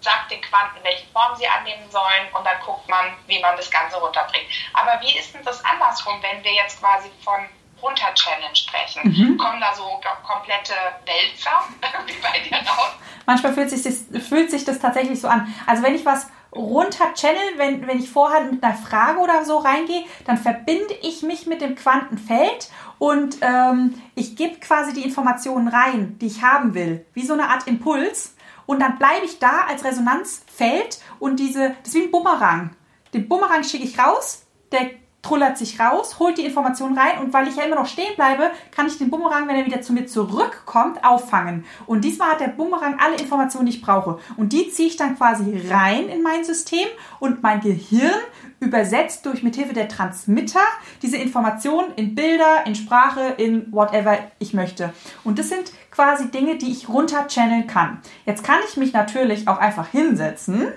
sagt 0.00 0.30
den 0.30 0.42
Quanten, 0.42 0.82
welche 0.82 1.06
Form 1.06 1.34
sie 1.36 1.48
annehmen 1.48 1.90
sollen 1.90 2.28
und 2.34 2.44
dann 2.44 2.60
guckt 2.60 2.88
man, 2.88 3.16
wie 3.26 3.40
man 3.40 3.56
das 3.56 3.70
Ganze 3.70 3.96
runterbringt. 3.96 4.46
Aber 4.74 5.00
wie 5.00 5.16
ist 5.16 5.32
denn 5.32 5.44
das 5.44 5.64
andersrum, 5.64 6.22
wenn 6.22 6.44
wir 6.44 6.52
jetzt 6.52 6.80
quasi 6.80 7.10
von 7.22 7.48
Runter-Challenge 7.82 8.54
sprechen. 8.54 9.02
Mhm. 9.04 9.36
Kommen 9.36 9.60
da 9.60 9.74
so 9.74 10.00
komplette 10.22 10.74
Wälzer 11.04 11.50
wie 12.06 12.20
bei 12.22 12.40
dir 12.48 12.56
raus? 12.68 12.92
Manchmal 13.26 13.54
fühlt 13.54 13.70
sich, 13.70 13.82
das, 13.82 14.04
fühlt 14.26 14.50
sich 14.50 14.64
das 14.64 14.78
tatsächlich 14.78 15.20
so 15.20 15.28
an. 15.28 15.52
Also 15.66 15.82
wenn 15.82 15.94
ich 15.94 16.04
was 16.04 16.28
runter 16.54 17.12
channel, 17.14 17.42
wenn, 17.56 17.86
wenn 17.86 17.98
ich 17.98 18.10
vorher 18.10 18.44
mit 18.44 18.62
einer 18.62 18.74
Frage 18.74 19.18
oder 19.18 19.44
so 19.44 19.58
reingehe, 19.58 20.04
dann 20.24 20.38
verbinde 20.38 20.94
ich 21.02 21.22
mich 21.22 21.46
mit 21.46 21.60
dem 21.60 21.74
Quantenfeld 21.74 22.70
und 22.98 23.38
ähm, 23.40 24.00
ich 24.14 24.36
gebe 24.36 24.60
quasi 24.60 24.92
die 24.92 25.02
Informationen 25.02 25.68
rein, 25.68 26.16
die 26.20 26.26
ich 26.26 26.42
haben 26.42 26.74
will, 26.74 27.04
wie 27.12 27.26
so 27.26 27.32
eine 27.32 27.48
Art 27.48 27.66
Impuls. 27.66 28.36
Und 28.66 28.80
dann 28.80 28.98
bleibe 28.98 29.26
ich 29.26 29.38
da 29.38 29.66
als 29.68 29.84
Resonanzfeld 29.84 30.98
und 31.18 31.38
diese, 31.38 31.76
das 31.82 31.88
ist 31.88 31.94
wie 31.94 32.04
ein 32.04 32.10
Bumerang. 32.10 32.74
Den 33.12 33.28
Bumerang 33.28 33.62
schicke 33.62 33.84
ich 33.84 33.98
raus, 33.98 34.46
der 34.72 34.90
trullert 35.24 35.56
sich 35.58 35.80
raus, 35.80 36.18
holt 36.18 36.38
die 36.38 36.44
Information 36.44 36.96
rein 36.96 37.22
und 37.22 37.32
weil 37.32 37.48
ich 37.48 37.56
ja 37.56 37.64
immer 37.64 37.76
noch 37.76 37.86
stehen 37.86 38.14
bleibe, 38.14 38.50
kann 38.70 38.86
ich 38.86 38.98
den 38.98 39.10
Bumerang, 39.10 39.48
wenn 39.48 39.56
er 39.56 39.66
wieder 39.66 39.80
zu 39.80 39.92
mir 39.92 40.06
zurückkommt, 40.06 41.02
auffangen. 41.04 41.64
Und 41.86 42.04
diesmal 42.04 42.32
hat 42.32 42.40
der 42.40 42.48
Bumerang 42.48 42.98
alle 43.00 43.16
Informationen, 43.16 43.66
die 43.66 43.72
ich 43.72 43.82
brauche. 43.82 44.18
Und 44.36 44.52
die 44.52 44.70
ziehe 44.70 44.88
ich 44.88 44.96
dann 44.96 45.16
quasi 45.16 45.66
rein 45.68 46.08
in 46.08 46.22
mein 46.22 46.44
System 46.44 46.86
und 47.20 47.42
mein 47.42 47.60
Gehirn 47.60 48.12
übersetzt 48.60 49.26
durch 49.26 49.42
mithilfe 49.42 49.74
der 49.74 49.88
Transmitter 49.88 50.60
diese 51.02 51.16
Informationen 51.16 51.92
in 51.96 52.14
Bilder, 52.14 52.66
in 52.66 52.74
Sprache, 52.74 53.34
in 53.36 53.72
whatever 53.72 54.18
ich 54.38 54.54
möchte. 54.54 54.92
Und 55.22 55.38
das 55.38 55.48
sind 55.48 55.72
quasi 55.90 56.30
Dinge, 56.30 56.56
die 56.56 56.70
ich 56.70 56.88
runter 56.88 57.26
channeln 57.28 57.66
kann. 57.66 58.00
Jetzt 58.26 58.44
kann 58.44 58.58
ich 58.68 58.76
mich 58.76 58.92
natürlich 58.92 59.48
auch 59.48 59.58
einfach 59.58 59.88
hinsetzen, 59.88 60.68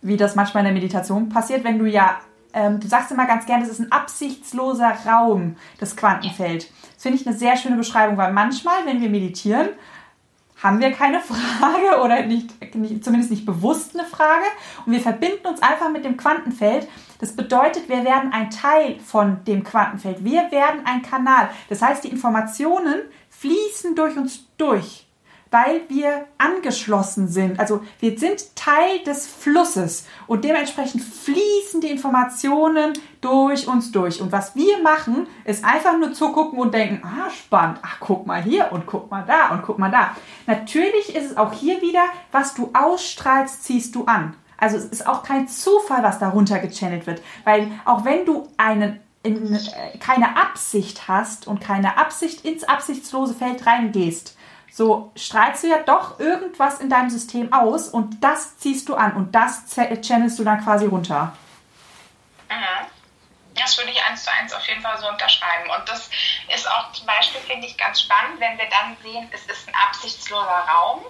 wie 0.00 0.16
das 0.16 0.34
manchmal 0.34 0.62
in 0.62 0.66
der 0.66 0.74
Meditation 0.74 1.28
passiert, 1.28 1.64
wenn 1.64 1.78
du 1.78 1.86
ja 1.86 2.18
ähm, 2.54 2.80
du 2.80 2.86
sagst 2.86 3.10
immer 3.10 3.26
ganz 3.26 3.46
gerne, 3.46 3.64
das 3.64 3.72
ist 3.72 3.80
ein 3.80 3.92
absichtsloser 3.92 4.96
Raum, 5.06 5.56
das 5.78 5.96
Quantenfeld. 5.96 6.70
Das 6.94 7.02
finde 7.02 7.18
ich 7.18 7.26
eine 7.26 7.36
sehr 7.36 7.56
schöne 7.56 7.76
Beschreibung, 7.76 8.16
weil 8.16 8.32
manchmal, 8.32 8.86
wenn 8.86 9.00
wir 9.00 9.10
meditieren, 9.10 9.68
haben 10.62 10.80
wir 10.80 10.92
keine 10.92 11.20
Frage 11.58 12.00
oder 12.02 12.24
nicht, 12.24 12.74
nicht, 12.74 13.04
zumindest 13.04 13.30
nicht 13.30 13.44
bewusst 13.44 13.98
eine 13.98 14.06
Frage 14.06 14.46
und 14.86 14.92
wir 14.92 15.00
verbinden 15.00 15.46
uns 15.46 15.60
einfach 15.60 15.90
mit 15.90 16.04
dem 16.04 16.16
Quantenfeld. 16.16 16.88
Das 17.18 17.34
bedeutet, 17.34 17.88
wir 17.88 18.04
werden 18.04 18.32
ein 18.32 18.50
Teil 18.50 18.98
von 19.00 19.44
dem 19.44 19.64
Quantenfeld. 19.64 20.24
Wir 20.24 20.50
werden 20.50 20.82
ein 20.84 21.02
Kanal. 21.02 21.50
Das 21.68 21.82
heißt, 21.82 22.04
die 22.04 22.08
Informationen 22.08 23.02
fließen 23.30 23.94
durch 23.94 24.16
uns 24.16 24.46
durch. 24.56 25.03
Weil 25.54 25.82
wir 25.88 26.26
angeschlossen 26.36 27.28
sind. 27.28 27.60
Also 27.60 27.80
wir 28.00 28.18
sind 28.18 28.56
Teil 28.56 28.98
des 29.06 29.24
Flusses 29.24 30.04
und 30.26 30.44
dementsprechend 30.44 31.00
fließen 31.00 31.80
die 31.80 31.90
Informationen 31.90 32.92
durch 33.20 33.68
uns 33.68 33.92
durch. 33.92 34.20
Und 34.20 34.32
was 34.32 34.56
wir 34.56 34.82
machen, 34.82 35.28
ist 35.44 35.64
einfach 35.64 35.96
nur 35.96 36.12
zugucken 36.12 36.58
und 36.58 36.74
denken, 36.74 37.06
ah, 37.06 37.30
spannend, 37.30 37.78
ach, 37.82 37.98
guck 38.00 38.26
mal 38.26 38.42
hier 38.42 38.72
und 38.72 38.86
guck 38.86 39.08
mal 39.12 39.24
da 39.24 39.54
und 39.54 39.62
guck 39.62 39.78
mal 39.78 39.92
da. 39.92 40.16
Natürlich 40.48 41.14
ist 41.14 41.30
es 41.30 41.36
auch 41.36 41.52
hier 41.52 41.80
wieder, 41.80 42.02
was 42.32 42.54
du 42.54 42.70
ausstrahlst, 42.72 43.62
ziehst 43.62 43.94
du 43.94 44.06
an. 44.06 44.34
Also 44.58 44.76
es 44.76 44.86
ist 44.86 45.06
auch 45.06 45.22
kein 45.22 45.46
Zufall, 45.46 46.02
was 46.02 46.18
darunter 46.18 46.58
gechannelt 46.58 47.06
wird, 47.06 47.22
weil 47.44 47.70
auch 47.84 48.04
wenn 48.04 48.26
du 48.26 48.48
einen 48.56 48.98
in, 49.22 49.54
äh, 49.54 49.98
keine 50.00 50.36
Absicht 50.36 51.06
hast 51.06 51.46
und 51.46 51.60
keine 51.60 51.96
Absicht 51.96 52.44
ins 52.44 52.64
absichtslose 52.64 53.34
Feld 53.34 53.64
reingehst, 53.64 54.36
so 54.74 55.12
strahlst 55.14 55.62
du 55.62 55.68
ja 55.68 55.78
doch 55.78 56.18
irgendwas 56.18 56.80
in 56.80 56.90
deinem 56.90 57.08
System 57.08 57.52
aus 57.52 57.88
und 57.88 58.24
das 58.24 58.58
ziehst 58.58 58.88
du 58.88 58.96
an 58.96 59.14
und 59.14 59.32
das 59.32 59.62
channelst 60.02 60.36
du 60.36 60.42
dann 60.42 60.64
quasi 60.64 60.86
runter. 60.86 61.32
Mhm. 62.50 62.86
Das 63.54 63.78
würde 63.78 63.92
ich 63.92 64.04
eins 64.04 64.24
zu 64.24 64.32
eins 64.32 64.52
auf 64.52 64.66
jeden 64.66 64.82
Fall 64.82 64.98
so 64.98 65.08
unterschreiben. 65.08 65.70
Und 65.78 65.88
das 65.88 66.10
ist 66.52 66.68
auch 66.68 66.90
zum 66.90 67.06
Beispiel, 67.06 67.40
finde 67.42 67.68
ich, 67.68 67.78
ganz 67.78 68.02
spannend, 68.02 68.40
wenn 68.40 68.58
wir 68.58 68.68
dann 68.68 68.96
sehen, 69.00 69.30
es 69.32 69.46
ist 69.46 69.68
ein 69.68 69.74
absichtsloser 69.86 70.66
Raum 70.68 71.04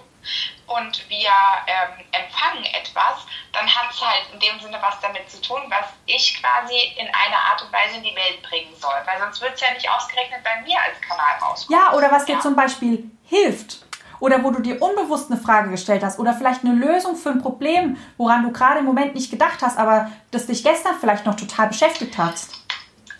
und 0.67 1.09
wir 1.09 1.29
ähm, 1.67 2.05
empfangen 2.11 2.65
etwas, 2.65 3.25
dann 3.53 3.67
hat 3.67 3.91
es 3.91 4.01
halt 4.01 4.23
in 4.33 4.39
dem 4.39 4.59
Sinne 4.59 4.77
was 4.81 4.99
damit 4.99 5.29
zu 5.29 5.41
tun, 5.41 5.61
was 5.69 5.85
ich 6.05 6.41
quasi 6.41 6.75
in 6.97 7.07
einer 7.07 7.37
Art 7.51 7.61
und 7.61 7.71
Weise 7.71 7.97
in 7.97 8.03
die 8.03 8.15
Welt 8.15 8.41
bringen 8.41 8.73
soll. 8.79 8.95
Weil 9.05 9.19
sonst 9.19 9.41
wird 9.41 9.53
es 9.55 9.61
ja 9.61 9.73
nicht 9.73 9.89
ausgerechnet 9.89 10.43
bei 10.43 10.61
mir 10.61 10.77
als 10.81 10.99
Kanal 11.01 11.37
rauskommen. 11.41 11.79
Ja, 11.79 11.93
oder 11.93 12.11
was 12.11 12.25
dir 12.25 12.39
zum 12.39 12.55
Beispiel 12.55 13.09
hilft. 13.25 13.85
Oder 14.19 14.43
wo 14.43 14.49
du 14.49 14.61
dir 14.61 14.81
unbewusst 14.81 15.29
eine 15.29 15.39
Frage 15.39 15.69
gestellt 15.69 16.03
hast 16.03 16.19
oder 16.19 16.33
vielleicht 16.33 16.63
eine 16.63 16.73
Lösung 16.73 17.15
für 17.15 17.29
ein 17.29 17.41
Problem, 17.41 17.97
woran 18.17 18.43
du 18.43 18.51
gerade 18.51 18.79
im 18.79 18.85
Moment 18.85 19.13
nicht 19.13 19.29
gedacht 19.29 19.61
hast, 19.61 19.77
aber 19.77 20.09
das 20.31 20.47
dich 20.47 20.63
gestern 20.63 20.97
vielleicht 20.99 21.25
noch 21.25 21.35
total 21.35 21.67
beschäftigt 21.67 22.17
hat. 22.17 22.35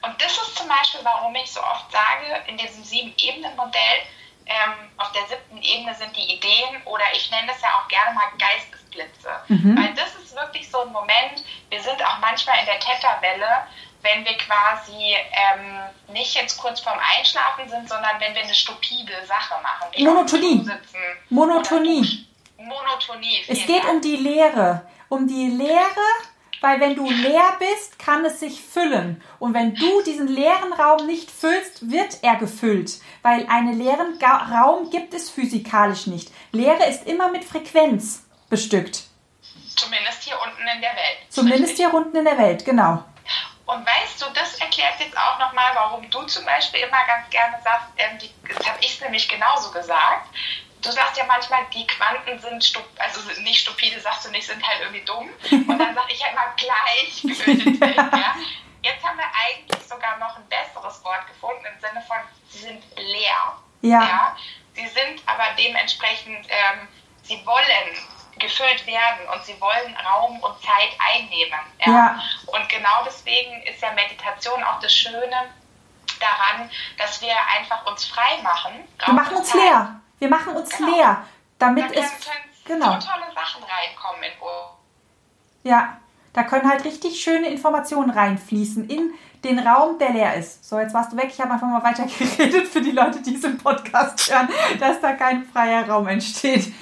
Und 0.02 0.22
das 0.22 0.32
ist 0.32 0.56
zum 0.56 0.68
Beispiel, 0.68 1.02
warum 1.04 1.34
ich 1.36 1.52
so 1.52 1.60
oft 1.60 1.92
sage, 1.92 2.44
in 2.48 2.58
diesem 2.58 2.84
Sieben-Ebenen-Modell, 2.84 4.06
ähm, 4.46 4.74
auf 4.98 5.12
der 5.12 5.26
siebten 5.28 5.62
Ebene 5.62 5.96
sind 5.96 6.16
die 6.16 6.36
Ideen 6.36 6.82
oder 6.86 7.04
ich 7.14 7.30
nenne 7.32 7.48
das 7.48 7.62
ja 7.62 7.70
auch 7.70 7.88
gerne 7.88 8.14
mal 8.14 8.26
Geistesblitze. 8.38 9.30
Mhm. 9.48 9.78
Weil 9.78 9.94
das 9.96 10.16
ist 10.16 10.36
wirklich 10.36 10.70
so 10.70 10.82
ein 10.82 10.92
Moment, 10.92 11.44
wir 11.70 11.82
sind 11.82 12.02
auch 12.06 12.20
manchmal 12.20 12.60
in 12.60 12.66
der 12.66 12.80
Täterwelle, 12.80 13.68
wenn 14.02 14.24
wir 14.24 14.38
quasi 14.38 15.16
ähm, 15.32 16.14
nicht 16.14 16.36
jetzt 16.36 16.58
kurz 16.58 16.80
vorm 16.80 17.00
Einschlafen 17.18 17.68
sind, 17.68 17.90
sondern 17.90 18.20
wenn 18.20 18.36
wir 18.36 18.44
eine 18.44 18.54
stupide 18.54 19.26
Sache 19.26 19.56
machen. 19.64 19.92
Monotonie. 20.04 20.70
Monotonie. 21.30 22.28
Monotonie. 22.58 23.44
Es 23.48 23.66
geht 23.66 23.84
um 23.86 24.00
die 24.02 24.18
Lehre. 24.18 24.88
Um 25.10 25.28
die 25.28 25.50
Lehre 25.50 26.06
weil 26.62 26.80
wenn 26.80 26.96
du 26.96 27.10
leer 27.10 27.58
bist, 27.60 28.00
kann 28.00 28.26
es 28.26 28.40
sich 28.40 28.62
füllen. 28.62 29.22
Und 29.40 29.54
wenn 29.54 29.76
du 29.76 30.02
diesen 30.04 30.28
leeren 30.28 30.74
Raum 30.74 31.06
nicht 31.06 31.30
füllst, 31.32 31.90
wird 31.90 32.20
er 32.24 32.36
gefüllt, 32.36 33.00
weil 33.22 33.48
einen 33.48 33.78
leeren 33.78 34.20
Raum 34.24 34.90
gibt 34.90 35.14
es 35.14 35.30
physikalisch 35.30 36.08
nicht. 36.08 36.32
Leere 36.52 36.86
ist 36.86 37.08
immer 37.08 37.30
mit 37.30 37.44
Frequenz 37.44 38.24
bestückt. 38.50 39.04
Zumindest 39.76 40.24
hier 40.24 40.38
unten 40.42 40.62
in 40.62 40.82
der 40.82 40.92
Welt. 40.92 41.18
Zumindest 41.30 41.78
hier 41.78 41.94
unten 41.94 42.16
in 42.16 42.26
der 42.26 42.38
Welt, 42.38 42.64
genau. 42.64 43.04
Und 43.66 43.86
weißt 43.86 44.22
du, 44.22 44.26
das 44.34 44.56
erklärt 44.60 45.00
jetzt 45.00 45.18
auch 45.18 45.40
nochmal, 45.40 45.72
warum 45.74 46.08
du 46.10 46.22
zum 46.24 46.46
Beispiel 46.46 46.82
immer 46.82 47.04
ganz 47.08 47.30
gerne 47.32 47.58
sagst, 47.64 47.88
ähm, 47.98 48.18
die, 48.20 48.30
das 48.48 48.68
habe 48.68 48.78
ich 48.80 49.02
nämlich 49.02 49.28
genauso 49.28 49.72
gesagt, 49.72 50.30
du 50.86 50.92
sagst 50.92 51.18
ja 51.18 51.26
manchmal, 51.26 51.66
die 51.74 51.86
Quanten 51.88 52.40
sind 52.40 52.64
stup 52.64 52.86
also 52.98 53.20
nicht 53.42 53.62
stupide, 53.62 54.00
sagst 54.00 54.26
du 54.26 54.32
nicht, 54.32 54.46
sind 54.46 54.66
halt 54.66 54.82
irgendwie 54.82 55.04
dumm. 55.06 55.30
Und 55.52 55.80
dann 55.80 55.96
sag 55.96 56.12
ich 56.12 56.24
halt 56.24 56.36
mal 56.36 56.54
gleichgültig. 56.56 57.80
ja. 57.80 58.36
Jetzt 58.82 59.04
haben 59.04 59.18
wir 59.18 59.26
eigentlich 59.26 59.82
sogar 59.88 60.18
noch 60.20 60.38
ein 60.38 60.48
besseres 60.48 61.04
Wort 61.04 61.26
gefunden 61.28 61.66
im 61.66 61.80
Sinne 61.80 62.04
von, 62.08 62.18
sie 62.50 62.60
sind 62.60 62.84
leer. 62.98 63.58
Ja. 63.82 64.02
ja? 64.02 64.38
Sie 64.74 64.88
sind 64.88 65.24
aber 65.26 65.46
dementsprechend, 65.58 66.46
ähm, 66.50 66.88
sie 67.24 67.44
wollen 67.46 67.98
gefüllt 68.38 68.86
werden 68.86 69.28
und 69.34 69.44
sie 69.46 69.60
wollen 69.60 69.96
Raum 70.06 70.40
und 70.40 70.62
Zeit 70.62 70.92
einnehmen. 71.00 71.60
Ja? 71.86 71.92
ja. 71.92 72.24
Und 72.48 72.70
genau 72.70 73.04
deswegen 73.06 73.64
ist 73.64 73.82
ja 73.82 73.92
Meditation 73.94 74.64
auch 74.64 74.80
das 74.82 74.94
Schöne 74.94 75.52
daran, 76.20 76.70
dass 76.98 77.22
wir 77.22 77.36
einfach 77.58 77.86
uns 77.88 78.06
frei 78.06 78.38
machen. 78.44 78.88
Wir 79.04 79.14
machen 79.14 79.38
uns 79.38 79.50
Zeit. 79.50 79.62
leer. 79.62 80.02
Wir 80.20 80.30
machen 80.30 80.56
uns 80.56 80.70
genau. 80.70 80.96
leer, 80.96 81.26
damit 81.60 81.86
da 81.86 82.00
es 82.00 82.12
genau. 82.66 82.94
so 82.94 83.08
tolle 83.08 83.34
Sachen 83.34 83.64
reinkommen 83.64 84.24
in 84.24 84.42
Ohr. 84.42 84.78
Ja, 85.64 85.98
da 86.34 86.44
können 86.44 86.70
halt 86.70 86.84
richtig 86.84 87.22
schöne 87.22 87.50
Informationen 87.50 88.10
reinfließen 88.10 88.90
in 88.90 89.14
den 89.46 89.60
Raum, 89.60 89.98
der 90.00 90.12
leer 90.12 90.36
ist. 90.36 90.68
So, 90.68 90.80
jetzt 90.80 90.94
warst 90.94 91.14
du 91.14 91.18
weg. 91.18 91.30
Ich 91.30 91.40
habe 91.40 91.52
einfach 91.52 91.68
mal 91.68 91.84
weiter 91.84 92.06
geredet 92.06 92.68
für 92.68 92.82
die 92.82 92.92
Leute, 92.92 93.22
die 93.22 93.36
es 93.36 93.44
im 93.44 93.58
Podcast 93.58 94.30
hören, 94.32 94.50
dass 94.80 95.00
da 95.00 95.14
kein 95.14 95.46
freier 95.46 95.88
Raum 95.88 96.08
entsteht. 96.08 96.74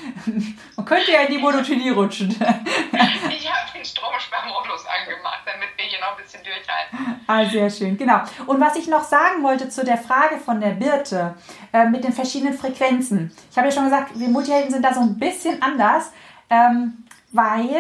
Man 0.84 0.98
könnte 0.98 1.14
ja 1.14 1.22
in 1.22 1.32
die 1.32 1.38
Monotonie 1.38 1.90
rutschen. 1.90 2.30
Ich 2.36 3.50
habe 3.52 3.72
den 3.74 3.86
Stromsparmodus 3.86 4.86
angemacht, 4.86 5.42
damit 5.46 5.70
wir 5.78 5.86
hier 5.86 6.00
noch 6.00 6.18
ein 6.18 6.24
bisschen 6.24 6.42
durchhalten. 6.44 7.24
Ah, 7.28 7.46
sehr 7.46 7.70
schön, 7.70 7.98
genau. 7.98 8.22
Und 8.46 8.60
was 8.60 8.76
ich 8.76 8.88
noch 8.88 9.04
sagen 9.04 9.44
wollte 9.44 9.70
zu 9.70 9.84
der 9.84 9.98
Frage 9.98 10.38
von 10.38 10.60
der 10.60 10.72
Birte 10.72 11.36
äh, 11.72 11.86
mit 11.86 12.04
den 12.04 12.14
verschiedenen 12.14 12.54
Frequenzen. 12.54 13.32
Ich 13.50 13.58
habe 13.58 13.68
ja 13.68 13.74
schon 13.74 13.86
gesagt, 13.86 14.18
wir 14.20 14.28
Multihelden 14.28 14.72
sind 14.72 14.84
da 14.84 14.94
so 14.94 15.02
ein 15.02 15.18
bisschen 15.18 15.62
anders, 15.62 16.12
ähm, 16.50 17.06
weil 17.32 17.76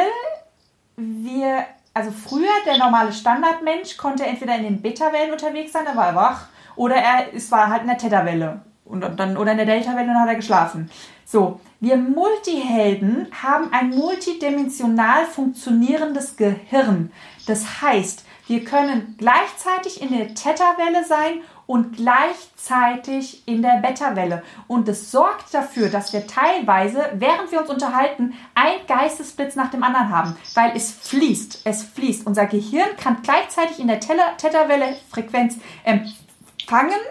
wir 0.95 1.65
also 1.93 2.11
früher 2.11 2.53
der 2.65 2.77
normale 2.77 3.11
Standardmensch 3.11 3.97
konnte 3.97 4.25
entweder 4.25 4.55
in 4.55 4.63
den 4.63 4.81
Beta-Wellen 4.81 5.31
unterwegs 5.31 5.73
sein, 5.73 5.85
da 5.85 5.95
war 5.95 6.07
er 6.07 6.15
wach, 6.15 6.47
oder 6.75 6.95
er 6.95 7.33
es 7.33 7.51
war 7.51 7.69
halt 7.69 7.81
in 7.81 7.87
der 7.87 7.97
Theta-Welle 7.97 8.61
und 8.85 9.01
dann 9.19 9.37
oder 9.37 9.51
in 9.51 9.57
der 9.57 9.65
Delta-Welle 9.65 10.09
und 10.09 10.19
hat 10.19 10.29
er 10.29 10.35
geschlafen. 10.35 10.89
So, 11.33 11.59
wir 11.79 11.97
Multihelden 11.97 13.25
haben 13.41 13.73
ein 13.73 13.89
multidimensional 13.89 15.25
funktionierendes 15.25 16.37
Gehirn. 16.37 17.11
Das 17.47 17.81
heißt, 17.81 18.23
wir 18.45 18.63
können 18.63 19.15
gleichzeitig 19.17 19.99
in 20.03 20.15
der 20.15 20.35
Theta-Welle 20.35 21.03
sein 21.03 21.41
und 21.65 21.97
gleichzeitig 21.97 23.47
in 23.47 23.63
der 23.63 23.77
Beta-Welle. 23.81 24.43
Und 24.67 24.87
es 24.87 25.09
sorgt 25.09 25.51
dafür, 25.55 25.89
dass 25.89 26.13
wir 26.13 26.27
teilweise, 26.27 27.03
während 27.15 27.51
wir 27.51 27.61
uns 27.61 27.71
unterhalten, 27.71 28.35
ein 28.53 28.85
Geistesblitz 28.87 29.55
nach 29.55 29.71
dem 29.71 29.81
anderen 29.81 30.09
haben, 30.09 30.37
weil 30.53 30.73
es 30.75 30.91
fließt. 30.91 31.61
Es 31.63 31.81
fließt. 31.81 32.27
Unser 32.27 32.45
Gehirn 32.45 32.95
kann 33.01 33.23
gleichzeitig 33.23 33.79
in 33.79 33.87
der 33.87 33.99
Theta-Welle 33.99 34.97
Frequenz 35.09 35.57
empfangen 35.83 37.01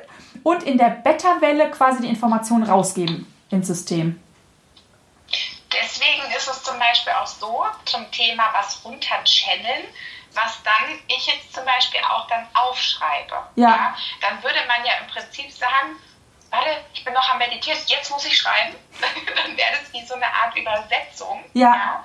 und 0.45 0.63
in 0.63 0.79
der 0.79 0.91
Beta-Welle 0.91 1.73
quasi 1.73 2.03
die 2.03 2.09
Information 2.09 2.63
rausgeben 2.63 3.27
ins 3.53 3.69
System. 3.69 4.21
Deswegen 5.73 6.31
ist 6.37 6.49
es 6.49 6.63
zum 6.63 6.79
Beispiel 6.79 7.13
auch 7.13 7.27
so, 7.27 7.65
zum 7.85 8.11
Thema 8.11 8.51
was 8.53 8.85
runterchanneln, 8.85 9.85
was 10.35 10.63
dann 10.63 10.99
ich 11.09 11.27
jetzt 11.27 11.55
zum 11.55 11.65
Beispiel 11.65 12.01
auch 12.01 12.27
dann 12.27 12.47
aufschreibe. 12.55 13.35
Ja. 13.57 13.69
ja. 13.69 13.97
Dann 14.21 14.43
würde 14.43 14.59
man 14.67 14.85
ja 14.85 14.95
im 15.01 15.07
Prinzip 15.07 15.51
sagen, 15.51 15.97
warte, 16.51 16.85
ich 16.93 17.05
bin 17.05 17.15
noch 17.15 17.29
am 17.31 17.39
Meditieren, 17.39 17.79
jetzt 17.87 18.11
muss 18.11 18.25
ich 18.25 18.37
schreiben. 18.37 18.75
dann 19.01 19.57
wäre 19.57 19.71
das 19.81 19.93
wie 19.93 20.05
so 20.05 20.15
eine 20.15 20.27
Art 20.27 20.57
Übersetzung. 20.57 21.45
Ja. 21.55 21.75
ja. 21.75 22.05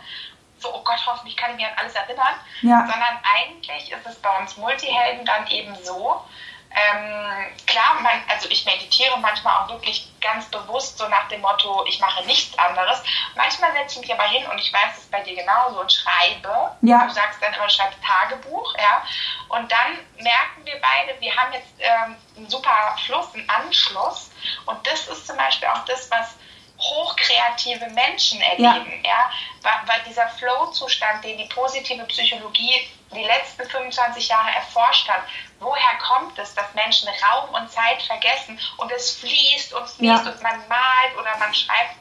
So, 0.60 0.74
oh 0.74 0.84
Gott, 0.84 1.06
hoffentlich 1.06 1.38
kann 1.38 1.52
ich 1.52 1.58
mich 1.58 1.66
an 1.66 1.74
alles 1.78 1.94
erinnern. 1.94 2.36
Ja. 2.62 2.80
Sondern 2.80 3.20
eigentlich 3.36 3.92
ist 3.92 4.06
es 4.06 4.16
bei 4.16 4.38
uns 4.40 4.58
Multihelden 4.58 5.26
dann 5.26 5.46
eben 5.48 5.76
so, 5.84 6.24
ähm, 6.72 7.56
klar, 7.66 7.96
man, 8.02 8.22
also 8.28 8.50
ich 8.50 8.66
meditiere 8.66 9.18
manchmal 9.20 9.64
auch 9.64 9.70
wirklich 9.70 10.12
ganz 10.22 10.46
bewusst 10.46 10.98
so 10.98 11.08
nach 11.08 11.28
dem 11.30 11.42
Motto, 11.42 11.86
ich 11.88 12.00
mache 12.00 12.26
nichts 12.26 12.58
anderes. 12.58 13.02
Manchmal 13.36 13.72
setze 13.74 13.96
ich 13.96 14.08
mich 14.08 14.14
aber 14.14 14.28
hin 14.28 14.46
und 14.48 14.60
ich 14.60 14.72
weiß, 14.74 14.94
es 14.94 15.04
ist 15.04 15.12
bei 15.12 15.22
dir 15.22 15.36
genauso 15.36 15.82
und 15.82 15.92
schreibe. 15.92 16.72
Ja. 16.82 17.06
Du 17.06 17.14
sagst 17.14 17.42
dann 17.42 17.54
immer, 17.54 17.70
schreib 17.70 17.94
Tagebuch, 18.06 18.76
ja. 18.78 19.04
Und 19.50 19.72
dann 19.72 19.98
merken 20.20 20.66
wir 20.66 20.80
beide, 20.82 21.20
wir 21.20 21.36
haben 21.36 21.54
jetzt 21.54 21.74
ähm, 21.80 22.16
einen 22.36 22.50
super 22.50 22.96
Fluss, 23.06 23.34
einen 23.34 23.50
Anschluss. 23.50 24.30
Und 24.66 24.86
das 24.86 25.08
ist 25.08 25.26
zum 25.26 25.38
Beispiel 25.38 25.70
auch 25.70 25.86
das, 25.86 26.12
was 26.12 26.36
hochkreative 26.80 27.90
Menschen 27.90 28.40
erleben, 28.42 29.02
ja, 29.04 29.10
ja? 29.10 29.32
Weil, 29.64 29.88
weil 29.88 30.02
dieser 30.08 30.28
Flow-Zustand, 30.30 31.24
den 31.24 31.38
die 31.38 31.46
positive 31.46 32.04
Psychologie 32.06 32.88
die 33.12 33.24
letzten 33.24 33.68
25 33.68 34.28
Jahre 34.28 34.52
erforscht 34.52 35.10
hat, 35.10 35.24
woher 35.60 35.98
kommt 36.00 36.38
es, 36.40 36.54
dass 36.54 36.74
Menschen 36.74 37.10
Raum 37.10 37.50
und 37.54 37.72
Zeit 37.72 38.02
vergessen 38.04 38.60
und 38.78 38.92
es 38.92 39.18
fließt 39.18 39.74
und 39.74 39.88
fließt 39.88 40.26
ja. 40.26 40.32
und 40.32 40.42
man 40.42 40.58
malt 40.68 41.18
oder 41.20 41.38
man 41.40 41.54
schreibt, 41.54 41.96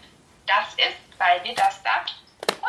das 0.46 0.74
ist, 0.74 1.18
weil 1.18 1.42
wir 1.44 1.54
das 1.54 1.82
da 1.82 2.04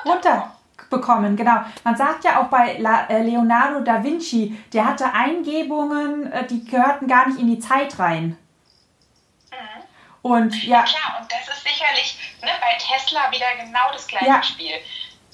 runterbekommen. 0.05 1.35
Genau. 1.35 1.63
Man 1.83 1.95
sagt 1.95 2.23
ja 2.23 2.41
auch 2.41 2.47
bei 2.47 2.75
äh, 2.75 3.21
Leonardo 3.21 3.81
da 3.81 4.03
Vinci, 4.03 4.57
der 4.73 4.85
hatte 4.85 5.13
Eingebungen, 5.13 6.31
äh, 6.31 6.45
die 6.47 6.65
gehörten 6.65 7.07
gar 7.07 7.27
nicht 7.27 7.39
in 7.39 7.47
die 7.47 7.59
Zeit 7.59 7.97
rein. 7.99 8.37
Mhm. 9.51 9.83
Und 10.21 10.63
ja. 10.63 10.83
Klar, 10.83 11.19
und 11.21 11.31
das 11.31 11.47
ist 11.47 11.63
sicherlich 11.63 12.17
ne, 12.41 12.51
bei 12.59 12.77
Tesla 12.77 13.31
wieder 13.31 13.47
genau 13.59 13.91
das 13.91 14.07
gleiche 14.07 14.27
Ja. 14.27 14.43
Spiel. 14.43 14.75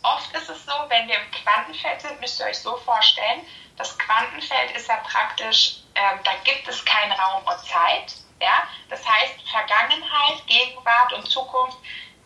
Oft 0.03 0.35
ist 0.35 0.49
es 0.49 0.65
so, 0.65 0.73
wenn 0.89 1.07
wir 1.07 1.15
im 1.15 1.31
Quantenfeld 1.31 2.01
sind, 2.01 2.19
müsst 2.19 2.39
ihr 2.39 2.47
euch 2.47 2.59
so 2.59 2.75
vorstellen, 2.77 3.41
das 3.77 3.97
Quantenfeld 3.97 4.71
ist 4.75 4.87
ja 4.87 4.97
praktisch, 4.97 5.77
ähm, 5.95 6.19
da 6.23 6.31
gibt 6.43 6.67
es 6.67 6.83
keinen 6.85 7.11
Raum 7.13 7.43
und 7.45 7.59
Zeit. 7.59 8.13
Ja? 8.39 8.63
Das 8.89 8.99
heißt, 9.07 9.35
Vergangenheit, 9.49 10.45
Gegenwart 10.47 11.13
und 11.13 11.25
Zukunft, 11.27 11.77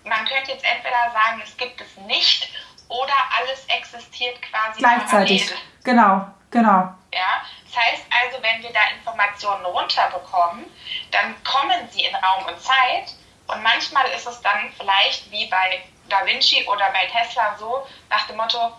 man 0.03 0.25
könnte 0.25 0.51
jetzt 0.51 0.63
entweder 0.63 1.11
sagen, 1.11 1.41
es 1.43 1.55
gibt 1.57 1.81
es 1.81 1.95
nicht 2.05 2.49
oder 2.89 3.13
alles 3.37 3.65
existiert 3.67 4.41
quasi 4.41 4.79
Gleichzeitig. 4.79 5.45
parallel. 5.45 5.63
Genau, 5.83 6.27
genau. 6.51 6.93
Ja? 7.13 7.43
Das 7.65 7.83
heißt 7.83 8.05
also, 8.23 8.41
wenn 8.41 8.63
wir 8.63 8.71
da 8.71 8.79
Informationen 8.97 9.65
runterbekommen, 9.65 10.65
dann 11.11 11.43
kommen 11.43 11.87
sie 11.91 12.05
in 12.05 12.15
Raum 12.15 12.45
und 12.45 12.61
Zeit 12.61 13.13
und 13.47 13.61
manchmal 13.63 14.07
ist 14.11 14.27
es 14.27 14.41
dann 14.41 14.71
vielleicht 14.77 15.29
wie 15.31 15.45
bei 15.47 15.83
Da 16.09 16.25
Vinci 16.25 16.65
oder 16.67 16.89
bei 16.91 17.05
Tesla 17.07 17.55
so 17.57 17.85
nach 18.09 18.25
dem 18.27 18.37
Motto, 18.37 18.77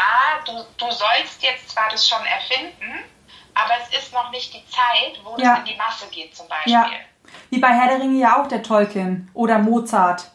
ah, 0.00 0.40
du, 0.44 0.52
du 0.78 0.90
sollst 0.90 1.42
jetzt 1.42 1.70
zwar 1.70 1.88
das 1.90 2.08
schon 2.08 2.24
erfinden, 2.24 3.04
aber 3.54 3.72
es 3.82 3.98
ist 3.98 4.12
noch 4.12 4.30
nicht 4.30 4.52
die 4.54 4.64
Zeit, 4.66 5.20
wo 5.24 5.36
Ja. 5.36 5.54
es 5.54 5.58
in 5.60 5.64
die 5.66 5.76
Masse 5.76 6.06
geht 6.08 6.34
zum 6.34 6.48
Beispiel. 6.48 6.72
Ja. 6.72 6.86
Wie 7.50 7.58
bei 7.58 7.68
Herr 7.68 7.88
der 7.88 8.00
Ringe 8.00 8.18
ja 8.18 8.40
auch 8.42 8.48
der 8.48 8.62
Tolkien 8.62 9.30
oder 9.34 9.58
Mozart. 9.58 10.30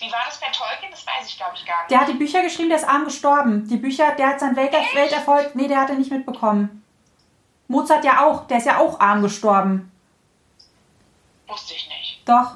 Wie 0.00 0.12
war 0.12 0.22
das 0.26 0.38
bei 0.38 0.46
Tolkien? 0.46 0.90
Das 0.90 1.04
weiß 1.06 1.26
ich, 1.28 1.36
glaube 1.36 1.52
ich, 1.56 1.64
gar 1.66 1.80
nicht. 1.80 1.90
Der 1.90 2.00
hat 2.00 2.08
die 2.08 2.12
Bücher 2.14 2.42
geschrieben, 2.42 2.68
der 2.68 2.78
ist 2.78 2.88
arm 2.88 3.04
gestorben. 3.04 3.66
Die 3.68 3.76
Bücher, 3.76 4.12
der 4.12 4.28
hat 4.28 4.40
seinen 4.40 4.54
Welt 4.56 4.72
Welterfolg, 4.72 5.54
nee, 5.54 5.66
der 5.66 5.80
hat 5.80 5.90
er 5.90 5.96
nicht 5.96 6.12
mitbekommen. 6.12 6.84
Mozart 7.66 8.04
ja 8.04 8.24
auch, 8.24 8.46
der 8.46 8.58
ist 8.58 8.66
ja 8.66 8.78
auch 8.78 9.00
arm 9.00 9.22
gestorben. 9.22 9.90
Wusste 11.48 11.74
ich 11.74 11.88
nicht. 11.88 12.20
Doch, 12.28 12.52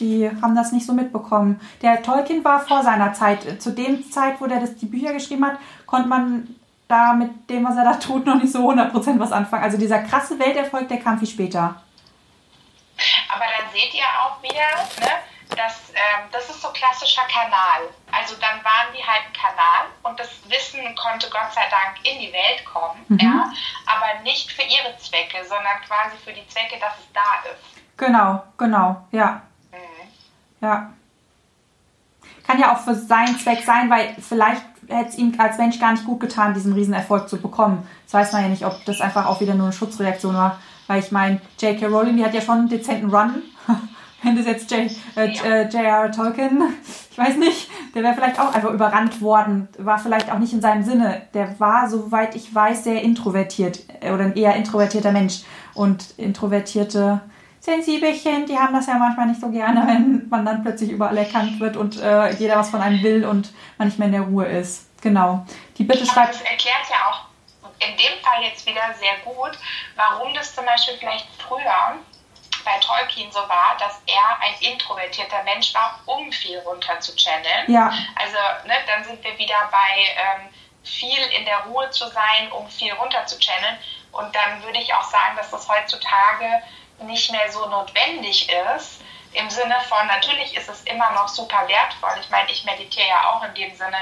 die 0.00 0.30
haben 0.42 0.54
das 0.54 0.72
nicht 0.72 0.86
so 0.86 0.92
mitbekommen. 0.92 1.60
Der 1.82 2.02
Tolkien 2.02 2.44
war 2.44 2.60
vor 2.60 2.82
seiner 2.82 3.12
Zeit. 3.12 3.60
Zu 3.60 3.72
dem 3.72 4.10
Zeit, 4.10 4.40
wo 4.40 4.46
der 4.46 4.60
das, 4.60 4.76
die 4.76 4.86
Bücher 4.86 5.12
geschrieben 5.12 5.46
hat, 5.46 5.58
konnte 5.86 6.08
man 6.08 6.54
da 6.88 7.12
mit 7.12 7.50
dem, 7.50 7.64
was 7.64 7.76
er 7.76 7.84
da 7.84 7.94
tut, 7.94 8.26
noch 8.26 8.36
nicht 8.36 8.52
so 8.52 8.68
100% 8.68 9.18
was 9.18 9.32
anfangen. 9.32 9.62
Also 9.62 9.76
dieser 9.76 10.00
krasse 10.00 10.38
Welterfolg, 10.38 10.88
der 10.88 10.98
kam 10.98 11.18
viel 11.18 11.28
später. 11.28 11.82
Aber 13.28 13.44
dann 13.44 13.70
seht 13.72 13.94
ihr 13.94 14.08
auch 14.20 14.42
wieder, 14.42 15.06
ne, 15.06 15.12
dass 15.56 15.90
ähm, 15.90 16.28
das 16.32 16.48
ist 16.50 16.62
so 16.62 16.68
klassischer 16.68 17.22
Kanal. 17.22 17.88
Also 18.10 18.34
dann 18.40 18.62
waren 18.64 18.92
die 18.96 19.04
halt 19.04 19.22
ein 19.26 19.32
Kanal 19.32 19.86
und 20.02 20.18
das 20.18 20.28
Wissen 20.48 20.80
konnte 20.96 21.28
Gott 21.30 21.52
sei 21.52 21.66
Dank 21.70 22.04
in 22.04 22.20
die 22.20 22.32
Welt 22.32 22.64
kommen, 22.64 23.04
ja, 23.20 23.52
aber 23.86 24.22
nicht 24.22 24.50
für 24.50 24.62
ihre 24.62 24.96
Zwecke, 24.98 25.44
sondern 25.44 25.80
quasi 25.86 26.16
für 26.24 26.32
die 26.32 26.46
Zwecke, 26.48 26.78
dass 26.80 26.98
es 26.98 27.12
da 27.12 27.50
ist. 27.50 27.78
Genau, 27.96 28.42
genau, 28.56 29.04
ja. 29.10 29.42
Ja. 30.60 30.90
Kann 32.46 32.58
ja 32.58 32.74
auch 32.74 32.80
für 32.80 32.94
seinen 32.94 33.38
Zweck 33.38 33.62
sein, 33.64 33.90
weil 33.90 34.14
vielleicht 34.20 34.62
hätte 34.88 35.10
es 35.10 35.18
ihm 35.18 35.34
als 35.38 35.58
Mensch 35.58 35.78
gar 35.78 35.92
nicht 35.92 36.04
gut 36.04 36.20
getan, 36.20 36.54
diesen 36.54 36.72
Riesenerfolg 36.72 37.28
zu 37.28 37.36
bekommen. 37.36 37.86
Das 38.04 38.14
weiß 38.14 38.32
man 38.32 38.42
ja 38.42 38.48
nicht, 38.48 38.64
ob 38.64 38.84
das 38.86 39.00
einfach 39.00 39.26
auch 39.26 39.40
wieder 39.40 39.54
nur 39.54 39.66
eine 39.66 39.72
Schutzreaktion 39.74 40.34
war. 40.34 40.58
Weil 40.86 41.00
ich 41.00 41.12
meine, 41.12 41.40
J.K. 41.60 41.86
Rowling, 41.86 42.16
die 42.16 42.24
hat 42.24 42.32
ja 42.32 42.40
schon 42.40 42.60
einen 42.60 42.68
dezenten 42.68 43.10
Run. 43.14 43.42
Wenn 44.22 44.34
das 44.34 44.46
jetzt 44.46 44.70
J- 44.70 44.90
äh, 45.16 45.26
äh, 45.26 45.68
J.R. 45.68 46.10
Tolkien, 46.10 46.62
ich 47.10 47.18
weiß 47.18 47.36
nicht, 47.36 47.70
der 47.94 48.02
wäre 48.02 48.14
vielleicht 48.14 48.40
auch 48.40 48.52
einfach 48.54 48.70
überrannt 48.70 49.20
worden. 49.20 49.68
War 49.78 49.98
vielleicht 49.98 50.32
auch 50.32 50.38
nicht 50.38 50.52
in 50.54 50.62
seinem 50.62 50.82
Sinne. 50.82 51.22
Der 51.34 51.60
war, 51.60 51.88
soweit 51.90 52.34
ich 52.34 52.52
weiß, 52.52 52.84
sehr 52.84 53.02
introvertiert 53.02 53.80
äh, 54.00 54.10
oder 54.10 54.24
ein 54.24 54.36
eher 54.36 54.56
introvertierter 54.56 55.12
Mensch. 55.12 55.42
Und 55.74 56.14
introvertierte 56.16 57.20
Sensibelchen, 57.68 58.46
die 58.46 58.58
haben 58.58 58.72
das 58.72 58.86
ja 58.86 58.94
manchmal 58.94 59.26
nicht 59.26 59.40
so 59.40 59.50
gerne, 59.50 59.86
wenn 59.86 60.26
man 60.30 60.46
dann 60.46 60.62
plötzlich 60.62 60.90
überall 60.90 61.18
erkannt 61.18 61.60
wird 61.60 61.76
und 61.76 62.00
äh, 62.00 62.30
jeder 62.30 62.56
was 62.56 62.70
von 62.70 62.80
einem 62.80 63.02
will 63.02 63.26
und 63.26 63.52
man 63.76 63.88
nicht 63.88 63.98
mehr 63.98 64.06
in 64.06 64.12
der 64.12 64.22
Ruhe 64.22 64.46
ist. 64.46 64.88
Genau. 65.02 65.44
Die 65.76 65.84
Bitte 65.84 66.06
schreibt. 66.06 66.34
das 66.34 66.42
erklärt 66.42 66.88
ja 66.90 66.96
auch 67.10 67.20
in 67.80 67.96
dem 67.96 68.18
Fall 68.24 68.42
jetzt 68.42 68.66
wieder 68.66 68.82
sehr 68.98 69.16
gut, 69.24 69.52
warum 69.96 70.32
das 70.34 70.54
zum 70.54 70.64
Beispiel 70.64 70.94
vielleicht 70.98 71.26
früher 71.38 71.98
bei 72.64 72.78
Tolkien 72.80 73.30
so 73.30 73.40
war, 73.40 73.76
dass 73.78 74.00
er 74.06 74.40
ein 74.40 74.72
introvertierter 74.72 75.42
Mensch 75.44 75.74
war, 75.74 76.00
um 76.06 76.32
viel 76.32 76.58
runter 76.60 76.98
zu 77.00 77.14
channeln. 77.16 77.68
Ja, 77.68 77.92
Also 78.16 78.38
ne, 78.66 78.74
dann 78.86 79.04
sind 79.04 79.22
wir 79.22 79.38
wieder 79.38 79.68
bei 79.70 80.04
ähm, 80.16 80.48
viel 80.82 81.22
in 81.38 81.44
der 81.44 81.58
Ruhe 81.68 81.88
zu 81.90 82.08
sein, 82.08 82.50
um 82.50 82.66
viel 82.68 82.92
runter 82.94 83.26
zu 83.26 83.38
channeln. 83.38 83.76
Und 84.12 84.34
dann 84.34 84.62
würde 84.62 84.78
ich 84.78 84.92
auch 84.94 85.04
sagen, 85.04 85.36
dass 85.36 85.50
das 85.50 85.68
heutzutage 85.68 86.62
nicht 87.02 87.30
mehr 87.30 87.50
so 87.50 87.66
notwendig 87.68 88.48
ist. 88.74 89.00
Im 89.32 89.50
Sinne 89.50 89.76
von, 89.88 90.06
natürlich 90.06 90.56
ist 90.56 90.68
es 90.68 90.82
immer 90.82 91.10
noch 91.12 91.28
super 91.28 91.68
wertvoll. 91.68 92.16
Ich 92.20 92.30
meine, 92.30 92.50
ich 92.50 92.64
meditiere 92.64 93.08
ja 93.08 93.30
auch 93.30 93.44
in 93.44 93.54
dem 93.54 93.74
Sinne 93.76 93.98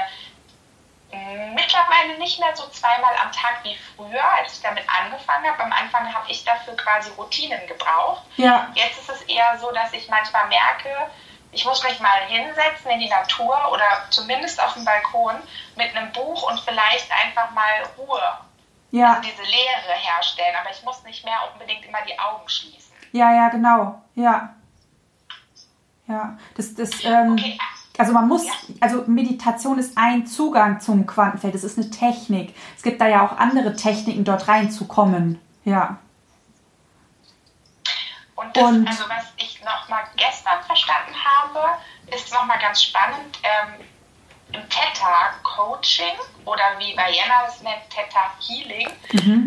mittlerweile 1.53 2.17
nicht 2.17 2.39
mehr 2.39 2.55
so 2.55 2.67
zweimal 2.67 3.15
am 3.23 3.31
Tag 3.31 3.63
wie 3.63 3.77
früher, 3.95 4.23
als 4.37 4.53
ich 4.53 4.61
damit 4.61 4.83
angefangen 4.89 5.49
habe. 5.49 5.63
Am 5.63 5.71
Anfang 5.71 6.13
habe 6.13 6.29
ich 6.29 6.43
dafür 6.43 6.75
quasi 6.75 7.11
Routinen 7.11 7.65
gebraucht. 7.67 8.23
ja, 8.35 8.69
Jetzt 8.75 8.99
ist 8.99 9.09
es 9.09 9.21
eher 9.23 9.57
so, 9.59 9.71
dass 9.71 9.93
ich 9.93 10.09
manchmal 10.09 10.47
merke, 10.47 10.89
ich 11.51 11.65
muss 11.65 11.81
mich 11.83 11.99
mal 11.99 12.19
hinsetzen 12.27 12.91
in 12.91 12.99
die 12.99 13.09
Natur 13.09 13.71
oder 13.71 14.05
zumindest 14.09 14.61
auf 14.61 14.73
dem 14.73 14.83
Balkon 14.83 15.35
mit 15.75 15.95
einem 15.95 16.11
Buch 16.11 16.43
und 16.49 16.59
vielleicht 16.59 17.09
einfach 17.09 17.51
mal 17.51 17.89
Ruhe, 17.97 18.21
ja, 18.91 19.11
also 19.11 19.21
diese 19.21 19.43
Leere 19.43 19.93
herstellen. 19.93 20.55
Aber 20.59 20.71
ich 20.71 20.83
muss 20.83 21.01
nicht 21.03 21.23
mehr 21.23 21.39
unbedingt 21.53 21.85
immer 21.85 22.01
die 22.01 22.19
Augen 22.19 22.47
schließen. 22.49 22.86
Ja, 23.17 23.33
ja, 23.33 23.49
genau. 23.49 24.01
Ja. 24.15 24.53
Ja. 26.07 26.37
Das, 26.55 26.73
das, 26.75 26.91
ähm, 27.03 27.33
Okay, 27.33 27.57
Also 27.97 28.13
man 28.13 28.27
muss, 28.27 28.45
Ja. 28.45 28.53
also 28.81 29.03
Meditation 29.07 29.79
ist 29.79 29.97
ein 29.97 30.25
Zugang 30.27 30.79
zum 30.79 31.05
Quantenfeld. 31.07 31.55
Es 31.55 31.63
ist 31.63 31.77
eine 31.79 31.89
Technik. 31.89 32.53
Es 32.75 32.83
gibt 32.83 33.01
da 33.01 33.07
ja 33.07 33.25
auch 33.25 33.37
andere 33.37 33.75
Techniken, 33.75 34.23
dort 34.23 34.47
reinzukommen. 34.47 35.39
Ja. 35.65 35.97
Und, 38.35 38.55
das, 38.55 38.63
Und- 38.63 38.87
also 38.87 39.03
was 39.09 39.25
ich 39.37 39.61
noch 39.63 39.89
mal 39.89 40.03
gestern 40.15 40.61
verstanden 40.63 41.13
habe, 41.25 41.59
ist 42.15 42.31
noch 42.31 42.45
mal 42.45 42.59
ganz 42.59 42.83
spannend. 42.83 43.39
Ähm, 43.43 43.83
Im 44.53 44.69
Theta 44.69 45.33
Coaching 45.43 46.15
oder 46.45 46.79
wie 46.79 46.95
Vienna 46.95 47.47
es 47.47 47.61
nennt, 47.61 47.89
Theta 47.89 48.31
Healing, 48.39 48.89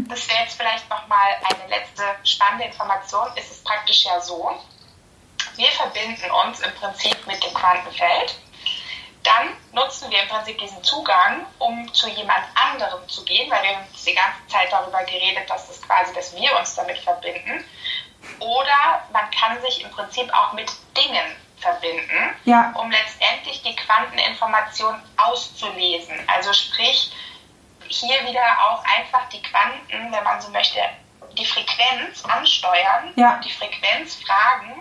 das 0.08 0.28
wäre 0.28 0.40
jetzt 0.42 0.56
vielleicht 0.56 0.88
noch 0.90 1.06
mal 1.06 1.36
eine 1.42 1.68
letzte 1.68 2.04
spannende 2.24 2.66
Information, 2.66 3.28
ist 3.36 3.50
es 3.50 3.64
praktisch 3.64 4.04
ja 4.04 4.20
so, 4.20 4.60
wir 5.56 5.70
verbinden 5.70 6.30
uns 6.30 6.60
im 6.60 6.74
Prinzip 6.74 7.26
mit 7.26 7.42
dem 7.42 7.54
Quantenfeld. 7.54 8.34
Dann 9.22 9.54
nutzen 9.72 10.10
wir 10.10 10.22
im 10.22 10.28
Prinzip 10.28 10.58
diesen 10.58 10.82
Zugang, 10.82 11.44
um 11.58 11.92
zu 11.92 12.08
jemand 12.08 12.44
anderem 12.54 13.06
zu 13.08 13.22
gehen, 13.24 13.50
weil 13.50 13.62
wir 13.62 13.76
haben 13.76 13.86
die 13.92 14.14
ganze 14.14 14.46
Zeit 14.48 14.72
darüber 14.72 15.02
geredet, 15.04 15.48
dass 15.48 15.68
das 15.68 15.82
quasi, 15.82 16.14
dass 16.14 16.34
wir 16.34 16.58
uns 16.58 16.74
damit 16.74 16.98
verbinden. 16.98 17.64
Oder 18.38 19.04
man 19.12 19.30
kann 19.30 19.60
sich 19.60 19.82
im 19.82 19.90
Prinzip 19.90 20.32
auch 20.32 20.52
mit 20.54 20.70
Dingen 20.96 21.36
verbinden, 21.60 22.30
Ja. 22.44 22.72
um 22.80 22.90
letztendlich 22.90 23.62
die 23.62 23.74
Quanteninformation 23.76 24.94
auszulesen. 25.16 26.14
Also 26.26 26.52
sprich, 26.52 27.12
hier 27.88 28.20
wieder 28.26 28.42
auch 28.70 28.82
einfach 28.84 29.28
die 29.30 29.42
Quanten, 29.42 30.12
wenn 30.12 30.24
man 30.24 30.40
so 30.40 30.50
möchte, 30.50 30.80
die 31.36 31.44
Frequenz 31.46 32.24
ansteuern 32.24 33.12
Ja. 33.16 33.40
die 33.44 33.50
Frequenz 33.52 34.16
fragen, 34.16 34.80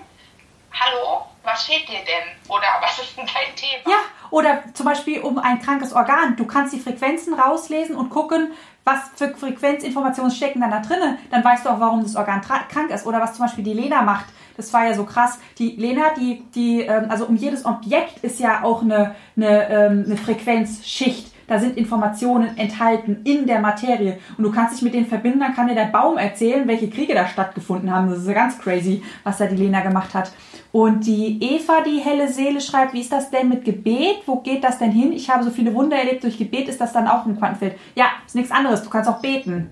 hallo, 0.71 1.25
was 1.43 1.63
fehlt 1.63 1.87
dir 1.87 1.99
denn? 1.99 2.35
Oder 2.47 2.67
was 2.81 2.99
ist 2.99 3.17
denn 3.17 3.25
dein 3.25 3.55
Thema? 3.55 3.89
Ja, 3.89 3.99
oder 4.29 4.63
zum 4.73 4.85
Beispiel 4.85 5.21
um 5.21 5.39
ein 5.39 5.61
krankes 5.61 5.93
Organ. 5.93 6.35
Du 6.35 6.45
kannst 6.45 6.73
die 6.73 6.79
Frequenzen 6.79 7.33
rauslesen 7.33 7.95
und 7.95 8.09
gucken, 8.09 8.53
was 8.83 8.99
für 9.15 9.35
Frequenzinformationen 9.35 10.31
stecken 10.31 10.61
dann 10.61 10.71
da 10.71 10.79
drinne. 10.79 11.17
Dann 11.31 11.43
weißt 11.43 11.65
du 11.65 11.69
auch, 11.69 11.79
warum 11.79 12.03
das 12.03 12.15
Organ 12.15 12.41
krank 12.41 12.89
ist. 12.91 13.05
Oder 13.05 13.19
was 13.21 13.33
zum 13.33 13.45
Beispiel 13.45 13.63
die 13.63 13.73
Lena 13.73 14.01
macht. 14.01 14.25
Das 14.59 14.73
war 14.73 14.85
ja 14.85 14.93
so 14.93 15.05
krass. 15.05 15.39
Die 15.57 15.69
Lena, 15.77 16.13
die, 16.17 16.43
die, 16.53 16.81
ähm, 16.81 17.05
also 17.07 17.25
um 17.27 17.37
jedes 17.37 17.63
Objekt 17.63 18.25
ist 18.25 18.41
ja 18.41 18.61
auch 18.65 18.81
eine, 18.81 19.15
eine, 19.37 19.69
ähm, 19.69 20.03
eine 20.05 20.17
Frequenzschicht. 20.17 21.31
Da 21.47 21.59
sind 21.59 21.77
Informationen 21.77 22.57
enthalten 22.57 23.21
in 23.23 23.47
der 23.47 23.61
Materie. 23.61 24.17
Und 24.37 24.43
du 24.43 24.51
kannst 24.51 24.75
dich 24.75 24.81
mit 24.81 24.93
denen 24.93 25.05
verbinden, 25.05 25.39
dann 25.39 25.55
kann 25.55 25.69
dir 25.69 25.75
der 25.75 25.85
Baum 25.85 26.17
erzählen, 26.17 26.67
welche 26.67 26.89
Kriege 26.89 27.15
da 27.15 27.25
stattgefunden 27.25 27.89
haben. 27.89 28.09
Das 28.09 28.19
ist 28.19 28.27
ja 28.27 28.33
ganz 28.33 28.59
crazy, 28.59 29.01
was 29.23 29.37
da 29.37 29.45
die 29.45 29.55
Lena 29.55 29.79
gemacht 29.79 30.13
hat. 30.13 30.33
Und 30.73 31.05
die 31.05 31.41
Eva, 31.41 31.81
die 31.81 31.99
helle 31.99 32.27
Seele, 32.27 32.59
schreibt, 32.59 32.93
wie 32.93 32.99
ist 32.99 33.13
das 33.13 33.31
denn 33.31 33.47
mit 33.47 33.63
Gebet? 33.63 34.23
Wo 34.25 34.41
geht 34.41 34.65
das 34.65 34.77
denn 34.77 34.91
hin? 34.91 35.13
Ich 35.13 35.29
habe 35.29 35.45
so 35.45 35.51
viele 35.51 35.73
Wunder 35.73 35.95
erlebt 35.95 36.25
durch 36.25 36.37
Gebet. 36.37 36.67
Ist 36.67 36.81
das 36.81 36.91
dann 36.91 37.07
auch 37.07 37.25
im 37.25 37.37
Quantenfeld? 37.37 37.77
Ja, 37.95 38.07
ist 38.25 38.35
nichts 38.35 38.51
anderes. 38.51 38.83
Du 38.83 38.89
kannst 38.89 39.09
auch 39.09 39.21
beten. 39.21 39.69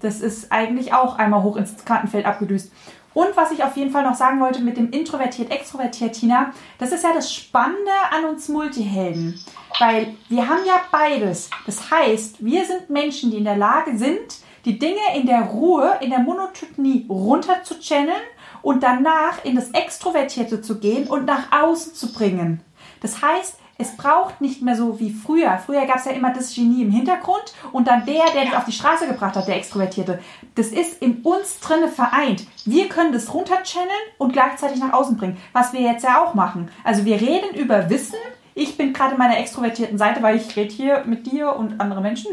Das 0.00 0.20
ist 0.20 0.52
eigentlich 0.52 0.94
auch 0.94 1.18
einmal 1.18 1.42
hoch 1.42 1.56
ins 1.56 1.84
Quantenfeld 1.84 2.24
abgedüst. 2.24 2.72
Und 3.18 3.36
was 3.36 3.50
ich 3.50 3.64
auf 3.64 3.76
jeden 3.76 3.90
Fall 3.90 4.04
noch 4.04 4.14
sagen 4.14 4.38
wollte 4.38 4.60
mit 4.60 4.76
dem 4.76 4.92
introvertiert, 4.92 5.50
extrovertiert, 5.50 6.12
Tina, 6.14 6.52
das 6.78 6.92
ist 6.92 7.02
ja 7.02 7.12
das 7.12 7.34
Spannende 7.34 7.90
an 8.12 8.26
uns 8.26 8.48
Multihelden. 8.48 9.40
Weil 9.80 10.14
wir 10.28 10.48
haben 10.48 10.64
ja 10.64 10.80
beides. 10.92 11.50
Das 11.66 11.90
heißt, 11.90 12.44
wir 12.44 12.64
sind 12.64 12.90
Menschen, 12.90 13.32
die 13.32 13.38
in 13.38 13.44
der 13.44 13.56
Lage 13.56 13.98
sind, 13.98 14.36
die 14.64 14.78
Dinge 14.78 15.00
in 15.16 15.26
der 15.26 15.40
Ruhe, 15.40 15.98
in 16.00 16.10
der 16.10 16.20
Monotonie 16.20 17.06
runter 17.08 17.64
zu 17.64 17.80
channeln 17.80 18.22
und 18.62 18.84
danach 18.84 19.44
in 19.44 19.56
das 19.56 19.70
Extrovertierte 19.70 20.62
zu 20.62 20.78
gehen 20.78 21.08
und 21.08 21.24
nach 21.24 21.50
außen 21.50 21.94
zu 21.94 22.12
bringen. 22.12 22.60
Das 23.00 23.20
heißt, 23.20 23.58
es 23.80 23.96
braucht 23.96 24.40
nicht 24.40 24.60
mehr 24.60 24.74
so 24.74 24.98
wie 24.98 25.12
früher. 25.12 25.56
Früher 25.64 25.86
gab 25.86 25.98
es 25.98 26.04
ja 26.04 26.10
immer 26.10 26.32
das 26.32 26.52
Genie 26.52 26.82
im 26.82 26.90
Hintergrund 26.90 27.54
und 27.70 27.86
dann 27.86 28.04
der, 28.04 28.24
der 28.34 28.46
das 28.46 28.54
auf 28.54 28.64
die 28.64 28.72
Straße 28.72 29.06
gebracht 29.06 29.36
hat, 29.36 29.46
der 29.46 29.56
Extrovertierte. 29.56 30.18
Das 30.56 30.68
ist 30.68 31.00
in 31.00 31.22
uns 31.22 31.60
drinne 31.60 31.86
vereint. 31.86 32.44
Wir 32.64 32.88
können 32.88 33.12
das 33.12 33.32
runterchanneln 33.32 33.88
und 34.18 34.32
gleichzeitig 34.32 34.80
nach 34.80 34.92
außen 34.92 35.16
bringen, 35.16 35.36
was 35.52 35.72
wir 35.72 35.80
jetzt 35.80 36.02
ja 36.02 36.24
auch 36.24 36.34
machen. 36.34 36.72
Also 36.82 37.04
wir 37.04 37.20
reden 37.20 37.54
über 37.54 37.88
Wissen. 37.88 38.18
Ich 38.56 38.76
bin 38.76 38.92
gerade 38.92 39.12
in 39.12 39.18
meiner 39.18 39.38
extrovertierten 39.38 39.96
Seite, 39.96 40.24
weil 40.24 40.36
ich 40.36 40.56
rede 40.56 40.74
hier 40.74 41.04
mit 41.06 41.30
dir 41.30 41.54
und 41.54 41.80
anderen 41.80 42.02
Menschen. 42.02 42.32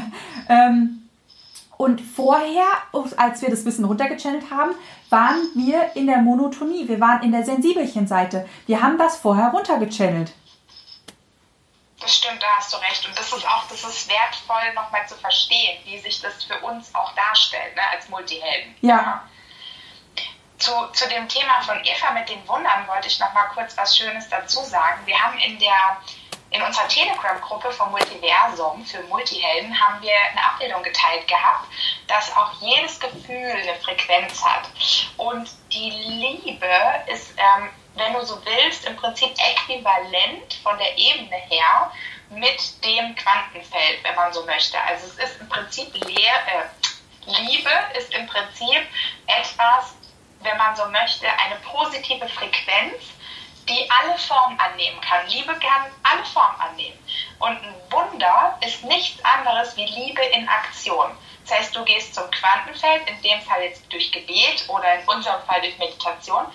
ähm, 0.50 1.08
und 1.78 2.02
vorher, 2.02 2.66
als 3.16 3.40
wir 3.40 3.48
das 3.48 3.64
Wissen 3.64 3.86
runtergechannelt 3.86 4.50
haben, 4.50 4.72
waren 5.08 5.40
wir 5.54 5.78
in 5.94 6.06
der 6.06 6.18
Monotonie. 6.18 6.86
Wir 6.88 7.00
waren 7.00 7.22
in 7.22 7.32
der 7.32 7.44
Sensibelchen-Seite. 7.44 8.44
Wir 8.66 8.82
haben 8.82 8.98
das 8.98 9.16
vorher 9.16 9.48
runtergechannelt. 9.48 10.34
Das 12.00 12.16
stimmt, 12.16 12.42
da 12.42 12.46
hast 12.56 12.72
du 12.72 12.76
recht. 12.78 13.06
Und 13.06 13.18
das 13.18 13.32
ist 13.32 13.46
auch, 13.46 13.66
das 13.68 13.82
ist 13.82 14.08
wertvoll, 14.08 14.72
nochmal 14.74 15.06
zu 15.08 15.16
verstehen, 15.16 15.78
wie 15.84 15.98
sich 15.98 16.20
das 16.20 16.44
für 16.44 16.58
uns 16.60 16.94
auch 16.94 17.12
darstellt, 17.14 17.74
ne, 17.74 17.82
als 17.92 18.08
Multihelden. 18.08 18.76
Ja. 18.82 19.28
Zu, 20.58 20.72
zu 20.92 21.08
dem 21.08 21.28
Thema 21.28 21.60
von 21.62 21.78
Eva 21.84 22.12
mit 22.12 22.28
den 22.28 22.46
Wundern 22.48 22.86
wollte 22.88 23.08
ich 23.08 23.18
nochmal 23.20 23.48
kurz 23.54 23.76
was 23.76 23.96
Schönes 23.96 24.28
dazu 24.28 24.62
sagen. 24.64 25.06
Wir 25.06 25.18
haben 25.20 25.38
in 25.38 25.58
der 25.58 25.98
in 26.50 26.62
unserer 26.62 26.88
Telegram-Gruppe 26.88 27.70
vom 27.72 27.90
Multiversum 27.90 28.84
für 28.86 29.02
Multihelden 29.02 29.78
haben 29.78 30.00
wir 30.00 30.14
eine 30.30 30.44
Abbildung 30.44 30.82
geteilt 30.82 31.28
gehabt, 31.28 31.66
dass 32.06 32.34
auch 32.34 32.52
jedes 32.60 32.98
Gefühl 32.98 33.50
eine 33.50 33.74
Frequenz 33.82 34.42
hat. 34.42 34.68
Und 35.18 35.50
die 35.72 35.90
Liebe 35.90 36.66
ist 37.06 37.34
ähm, 37.36 37.68
wenn 37.98 38.12
du 38.14 38.24
so 38.24 38.40
willst, 38.44 38.84
im 38.86 38.96
Prinzip 38.96 39.30
äquivalent 39.38 40.54
von 40.62 40.78
der 40.78 40.96
Ebene 40.96 41.36
her 41.36 41.92
mit 42.30 42.84
dem 42.84 43.14
Quantenfeld, 43.14 44.04
wenn 44.04 44.14
man 44.14 44.32
so 44.32 44.44
möchte. 44.44 44.80
Also 44.82 45.06
es 45.06 45.30
ist 45.30 45.40
im 45.40 45.48
Prinzip 45.48 45.92
Leer, 45.94 46.34
äh, 46.46 47.30
Liebe 47.30 47.70
ist 47.96 48.12
im 48.14 48.26
Prinzip 48.26 48.86
etwas, 49.26 49.94
wenn 50.40 50.56
man 50.56 50.74
so 50.76 50.86
möchte, 50.86 51.26
eine 51.26 51.56
positive 51.56 52.28
Frequenz, 52.28 53.02
die 53.68 53.90
alle 53.90 54.16
Formen 54.16 54.58
annehmen 54.58 55.00
kann. 55.02 55.26
Liebe 55.28 55.54
kann 55.58 55.92
alle 56.02 56.24
Formen 56.24 56.58
annehmen. 56.60 56.98
Und 57.38 57.62
ein 57.62 57.74
Wunder 57.90 58.58
ist 58.64 58.82
nichts 58.84 59.22
anderes 59.24 59.76
wie 59.76 59.84
Liebe 59.84 60.22
in 60.22 60.48
Aktion. 60.48 61.10
Das 61.46 61.58
heißt, 61.58 61.76
du 61.76 61.84
gehst 61.84 62.14
zum 62.14 62.30
Quantenfeld, 62.30 63.08
in 63.08 63.22
dem 63.22 63.40
Fall 63.42 63.62
jetzt 63.62 63.90
durch 63.92 64.12
Gebet 64.12 64.64
oder 64.68 65.00
in 65.00 65.08
unserem 65.08 65.42
Fall 65.44 65.60
durch 65.60 65.78
Meditation, 65.78 66.46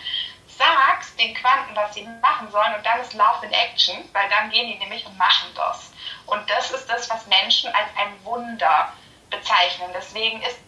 sagst 0.64 1.20
den 1.20 1.34
Quanten, 1.34 1.76
was 1.76 1.94
sie 1.94 2.08
machen 2.22 2.50
sollen 2.52 2.76
und 2.76 2.86
dann 2.86 3.00
ist 3.00 3.14
Love 3.14 3.46
in 3.46 3.52
Action, 3.52 4.10
weil 4.14 4.30
dann 4.30 4.50
gehen 4.50 4.68
die 4.68 4.78
nämlich 4.78 5.06
und 5.06 5.18
machen 5.18 5.50
das. 5.56 5.92
Und 6.26 6.50
das 6.50 6.72
ist 6.72 6.88
das, 6.88 7.10
was 7.10 7.28
Menschen 7.28 7.74
als 7.74 7.90
ein 7.98 8.24
Wunder 8.24 8.94
bezeichnen. 9.30 9.90
Deswegen 9.94 10.42
ist 10.42 10.60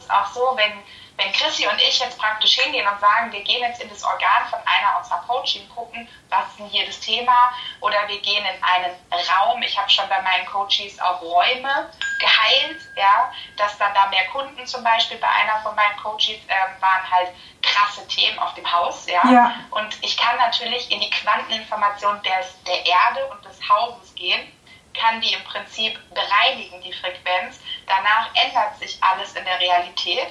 es 0.00 0.10
auch 0.10 0.26
so, 0.32 0.52
wenn 0.56 0.72
wenn 1.16 1.32
Chrissy 1.32 1.66
und 1.66 1.80
ich 1.80 1.98
jetzt 1.98 2.18
praktisch 2.18 2.54
hingehen 2.58 2.86
und 2.86 2.98
sagen, 3.00 3.30
wir 3.30 3.42
gehen 3.42 3.62
jetzt 3.62 3.80
in 3.80 3.88
das 3.88 4.02
Organ 4.02 4.48
von 4.50 4.58
einer 4.66 4.98
unserer 4.98 5.22
Coaching, 5.26 5.68
gucken, 5.68 6.08
was 6.28 6.46
ist 6.48 6.58
denn 6.58 6.68
hier 6.68 6.86
das 6.86 6.98
Thema, 7.00 7.52
oder 7.80 8.08
wir 8.08 8.20
gehen 8.20 8.44
in 8.44 8.62
einen 8.62 8.96
Raum, 9.30 9.62
ich 9.62 9.78
habe 9.78 9.88
schon 9.88 10.08
bei 10.08 10.20
meinen 10.22 10.46
Coaches 10.46 10.98
auch 11.00 11.22
Räume 11.22 11.90
geheilt, 12.18 12.80
ja, 12.96 13.32
dass 13.56 13.78
dann 13.78 13.94
da 13.94 14.06
mehr 14.06 14.26
Kunden 14.26 14.66
zum 14.66 14.82
Beispiel 14.82 15.18
bei 15.18 15.28
einer 15.28 15.60
von 15.62 15.74
meinen 15.76 15.96
Coaches 16.02 16.40
ähm, 16.48 16.80
waren 16.80 17.10
halt 17.10 17.28
krasse 17.62 18.06
Themen 18.08 18.38
auf 18.40 18.54
dem 18.54 18.70
Haus, 18.70 19.06
ja? 19.06 19.22
ja. 19.30 19.54
Und 19.70 19.96
ich 20.02 20.16
kann 20.16 20.36
natürlich 20.36 20.90
in 20.90 21.00
die 21.00 21.10
Quanteninformation 21.10 22.20
des, 22.22 22.62
der 22.64 22.84
Erde 22.84 23.26
und 23.30 23.44
des 23.44 23.58
Hauses 23.68 24.14
gehen 24.14 24.52
kann 24.94 25.20
die 25.20 25.32
im 25.32 25.42
Prinzip 25.42 25.98
bereinigen, 26.14 26.80
die 26.80 26.92
Frequenz. 26.92 27.58
Danach 27.86 28.30
ändert 28.34 28.78
sich 28.78 28.96
alles 29.02 29.34
in 29.34 29.44
der 29.44 29.58
Realität. 29.58 30.28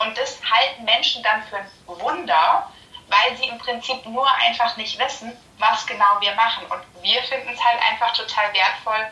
Und 0.00 0.16
das 0.16 0.40
halten 0.42 0.84
Menschen 0.84 1.22
dann 1.22 1.42
für 1.42 1.58
ein 1.58 2.00
Wunder, 2.00 2.70
weil 3.08 3.36
sie 3.36 3.48
im 3.48 3.58
Prinzip 3.58 4.06
nur 4.06 4.26
einfach 4.46 4.76
nicht 4.76 4.98
wissen, 4.98 5.32
was 5.58 5.86
genau 5.86 6.18
wir 6.20 6.34
machen. 6.34 6.64
Und 6.70 7.02
wir 7.02 7.20
finden 7.22 7.50
es 7.52 7.62
halt 7.62 7.78
einfach 7.90 8.12
total 8.14 8.44
wertvoll, 8.54 9.10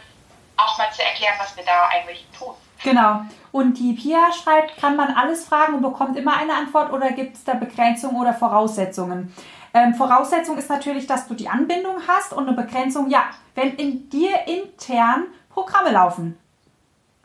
auch 0.56 0.78
mal 0.78 0.90
zu 0.92 1.02
erklären, 1.02 1.34
was 1.38 1.56
wir 1.56 1.64
da 1.64 1.88
eigentlich 1.88 2.26
tun. 2.36 2.54
Genau. 2.82 3.22
Und 3.52 3.74
die 3.74 3.92
Pia 3.92 4.32
schreibt, 4.32 4.78
kann 4.78 4.96
man 4.96 5.14
alles 5.14 5.46
fragen 5.46 5.74
und 5.74 5.82
bekommt 5.82 6.16
immer 6.16 6.36
eine 6.36 6.54
Antwort 6.54 6.92
oder 6.92 7.10
gibt 7.12 7.36
es 7.36 7.44
da 7.44 7.54
Begrenzungen 7.54 8.16
oder 8.20 8.32
Voraussetzungen? 8.32 9.34
Ähm, 9.74 9.94
Voraussetzung 9.94 10.56
ist 10.56 10.70
natürlich, 10.70 11.06
dass 11.06 11.28
du 11.28 11.34
die 11.34 11.48
Anbindung 11.48 11.96
hast 12.06 12.32
und 12.32 12.48
eine 12.48 12.56
Begrenzung, 12.56 13.10
ja, 13.10 13.24
wenn 13.54 13.74
in 13.76 14.08
dir 14.08 14.46
intern 14.46 15.26
Programme 15.50 15.90
laufen 15.90 16.38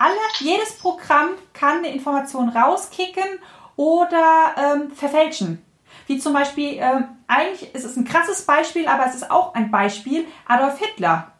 alle, 0.03 0.19
jedes 0.39 0.73
Programm 0.73 1.29
kann 1.53 1.77
eine 1.77 1.93
Information 1.93 2.49
rauskicken 2.49 3.39
oder 3.77 4.53
ähm, 4.57 4.91
verfälschen. 4.91 5.63
Wie 6.07 6.19
zum 6.19 6.33
Beispiel, 6.33 6.77
ähm, 6.79 7.05
eigentlich 7.27 7.73
ist 7.73 7.85
es 7.85 7.95
ein 7.95 8.03
krasses 8.03 8.45
Beispiel, 8.45 8.87
aber 8.87 9.05
es 9.07 9.15
ist 9.15 9.31
auch 9.31 9.53
ein 9.53 9.71
Beispiel, 9.71 10.27
Adolf 10.45 10.77
Hitler. 10.79 11.31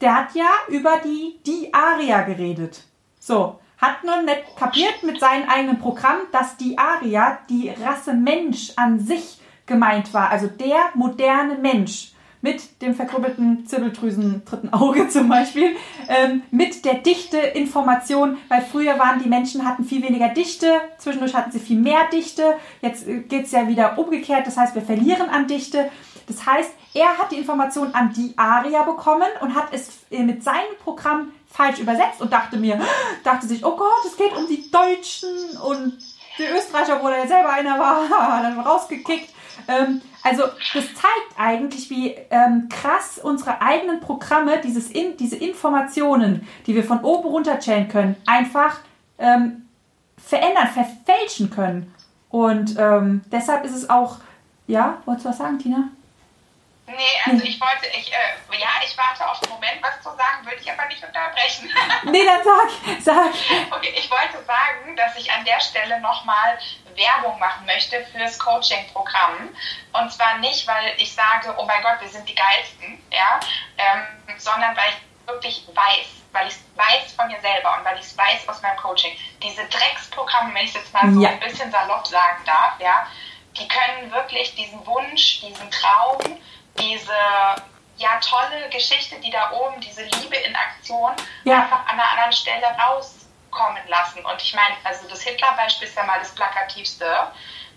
Der 0.00 0.14
hat 0.14 0.34
ja 0.34 0.48
über 0.68 1.00
die, 1.04 1.38
die 1.44 1.72
Aria 1.74 2.22
geredet. 2.22 2.84
So, 3.20 3.58
hat 3.78 4.04
nur 4.04 4.22
nicht 4.22 4.56
kapiert 4.56 5.02
mit 5.02 5.20
seinem 5.20 5.48
eigenen 5.50 5.78
Programm, 5.78 6.16
dass 6.32 6.56
die 6.56 6.78
Aria 6.78 7.38
die 7.50 7.68
Rasse 7.68 8.14
Mensch 8.14 8.72
an 8.76 8.98
sich 8.98 9.40
gemeint 9.66 10.14
war. 10.14 10.30
Also 10.30 10.46
der 10.46 10.90
moderne 10.94 11.56
Mensch 11.56 12.12
mit 12.40 12.82
dem 12.82 12.94
verkrüppelten 12.94 13.66
Zirbeldrüsen 13.66 14.42
dritten 14.44 14.72
Auge 14.72 15.08
zum 15.10 15.28
Beispiel, 15.28 15.76
ähm, 16.08 16.42
mit 16.50 16.84
der 16.84 16.94
Dichte 16.94 17.38
Information, 17.38 18.38
weil 18.48 18.62
früher 18.62 18.98
waren 18.98 19.22
die 19.22 19.28
Menschen 19.28 19.66
hatten 19.66 19.84
viel 19.84 20.02
weniger 20.02 20.28
Dichte, 20.28 20.80
zwischendurch 20.98 21.34
hatten 21.34 21.52
sie 21.52 21.60
viel 21.60 21.78
mehr 21.78 22.08
Dichte, 22.12 22.56
jetzt 22.82 23.06
äh, 23.06 23.20
geht 23.20 23.46
es 23.46 23.52
ja 23.52 23.68
wieder 23.68 23.98
umgekehrt, 23.98 24.46
das 24.46 24.56
heißt 24.56 24.74
wir 24.74 24.82
verlieren 24.82 25.28
an 25.28 25.46
Dichte. 25.46 25.90
Das 26.26 26.44
heißt, 26.44 26.72
er 26.94 27.18
hat 27.18 27.30
die 27.30 27.36
Information 27.36 27.94
an 27.94 28.12
die 28.12 28.34
Aria 28.36 28.82
bekommen 28.82 29.28
und 29.40 29.54
hat 29.54 29.68
es 29.72 29.88
äh, 30.10 30.22
mit 30.22 30.42
seinem 30.42 30.76
Programm 30.82 31.32
falsch 31.46 31.78
übersetzt 31.78 32.20
und 32.20 32.32
dachte 32.32 32.56
mir, 32.56 32.80
dachte 33.24 33.46
sich, 33.46 33.64
oh 33.64 33.76
Gott, 33.76 34.04
es 34.04 34.16
geht 34.16 34.36
um 34.36 34.46
die 34.48 34.70
Deutschen 34.70 35.56
und 35.58 35.98
die 36.38 36.44
Österreicher, 36.44 37.02
wo 37.02 37.08
er 37.08 37.26
selber 37.26 37.50
einer 37.50 37.78
war, 37.78 38.08
dann 38.42 38.58
rausgekickt. 38.60 39.30
Ähm, 39.68 40.00
also 40.22 40.42
das 40.74 40.84
zeigt 40.94 41.38
eigentlich, 41.38 41.90
wie 41.90 42.14
ähm, 42.30 42.68
krass 42.68 43.18
unsere 43.22 43.60
eigenen 43.60 44.00
Programme, 44.00 44.60
dieses 44.62 44.90
in, 44.90 45.16
diese 45.16 45.36
Informationen, 45.36 46.46
die 46.66 46.74
wir 46.74 46.84
von 46.84 47.00
oben 47.00 47.28
runter 47.28 47.58
channeln 47.58 47.88
können, 47.88 48.16
einfach 48.26 48.80
ähm, 49.18 49.62
verändern, 50.16 50.68
verfälschen 50.68 51.50
können. 51.50 51.92
Und 52.28 52.76
ähm, 52.78 53.22
deshalb 53.30 53.64
ist 53.64 53.74
es 53.74 53.88
auch, 53.88 54.18
ja, 54.66 54.98
wolltest 55.04 55.26
du 55.26 55.30
was 55.30 55.38
sagen, 55.38 55.58
Tina? 55.58 55.88
Nee, 56.86 57.20
also 57.24 57.44
ich 57.44 57.60
wollte, 57.60 57.86
ich, 57.98 58.12
äh, 58.12 58.58
ja, 58.58 58.68
ich 58.84 58.96
warte 58.96 59.28
auf 59.28 59.40
den 59.40 59.50
Moment, 59.50 59.82
was 59.82 59.96
zu 60.02 60.10
sagen, 60.16 60.44
würde 60.44 60.58
ich 60.60 60.70
aber 60.70 60.86
nicht 60.86 61.02
unterbrechen. 61.02 61.68
nee, 62.04 62.24
dann 62.24 62.44
sag, 62.44 63.02
sag. 63.02 63.34
Okay, 63.72 63.92
ich 63.96 64.08
wollte 64.08 64.44
sagen, 64.44 64.94
dass 64.96 65.16
ich 65.16 65.30
an 65.32 65.44
der 65.44 65.60
Stelle 65.60 66.00
nochmal 66.00 66.58
Werbung 66.94 67.38
machen 67.40 67.66
möchte 67.66 68.04
fürs 68.06 68.38
Coaching-Programm. 68.38 69.50
Und 69.92 70.12
zwar 70.12 70.38
nicht, 70.38 70.66
weil 70.66 70.94
ich 70.98 71.12
sage, 71.12 71.54
oh 71.56 71.64
mein 71.64 71.82
Gott, 71.82 72.00
wir 72.00 72.08
sind 72.08 72.28
die 72.28 72.34
Geilsten, 72.34 73.02
ja, 73.10 73.40
ähm, 73.78 74.38
sondern 74.38 74.76
weil 74.76 74.90
ich 74.90 75.26
wirklich 75.26 75.66
weiß, 75.74 76.06
weil 76.32 76.46
ich 76.46 76.54
es 76.54 76.60
weiß 76.76 77.12
von 77.14 77.26
mir 77.26 77.40
selber 77.40 77.76
und 77.78 77.84
weil 77.84 77.98
ich 77.98 78.06
es 78.06 78.16
weiß 78.16 78.48
aus 78.48 78.62
meinem 78.62 78.76
Coaching. 78.76 79.16
Diese 79.42 79.64
Drecksprogramme, 79.66 80.54
wenn 80.54 80.64
ich 80.64 80.70
es 80.70 80.82
jetzt 80.82 80.92
mal 80.92 81.12
so 81.12 81.20
ja. 81.20 81.30
ein 81.30 81.40
bisschen 81.40 81.70
salopp 81.72 82.06
sagen 82.06 82.44
darf, 82.44 82.78
ja, 82.78 83.06
die 83.58 83.66
können 83.68 84.12
wirklich 84.12 84.54
diesen 84.54 84.86
Wunsch, 84.86 85.40
diesen 85.40 85.70
Traum, 85.70 86.38
diese 86.78 87.12
ja 87.98 88.20
tolle 88.20 88.68
Geschichte, 88.70 89.18
die 89.20 89.30
da 89.30 89.50
oben, 89.52 89.80
diese 89.80 90.02
Liebe 90.02 90.36
in 90.36 90.54
Aktion, 90.54 91.12
ja. 91.44 91.62
einfach 91.62 91.86
an 91.86 91.98
einer 91.98 92.10
anderen 92.10 92.32
Stelle 92.32 92.66
rauskommen 92.66 93.82
lassen. 93.88 94.24
Und 94.24 94.42
ich 94.42 94.54
meine, 94.54 94.76
also 94.84 95.08
das 95.08 95.22
Hitler-Beispiel 95.22 95.88
ist 95.88 95.96
ja 95.96 96.04
mal 96.04 96.18
das 96.18 96.34
plakativste. 96.34 97.06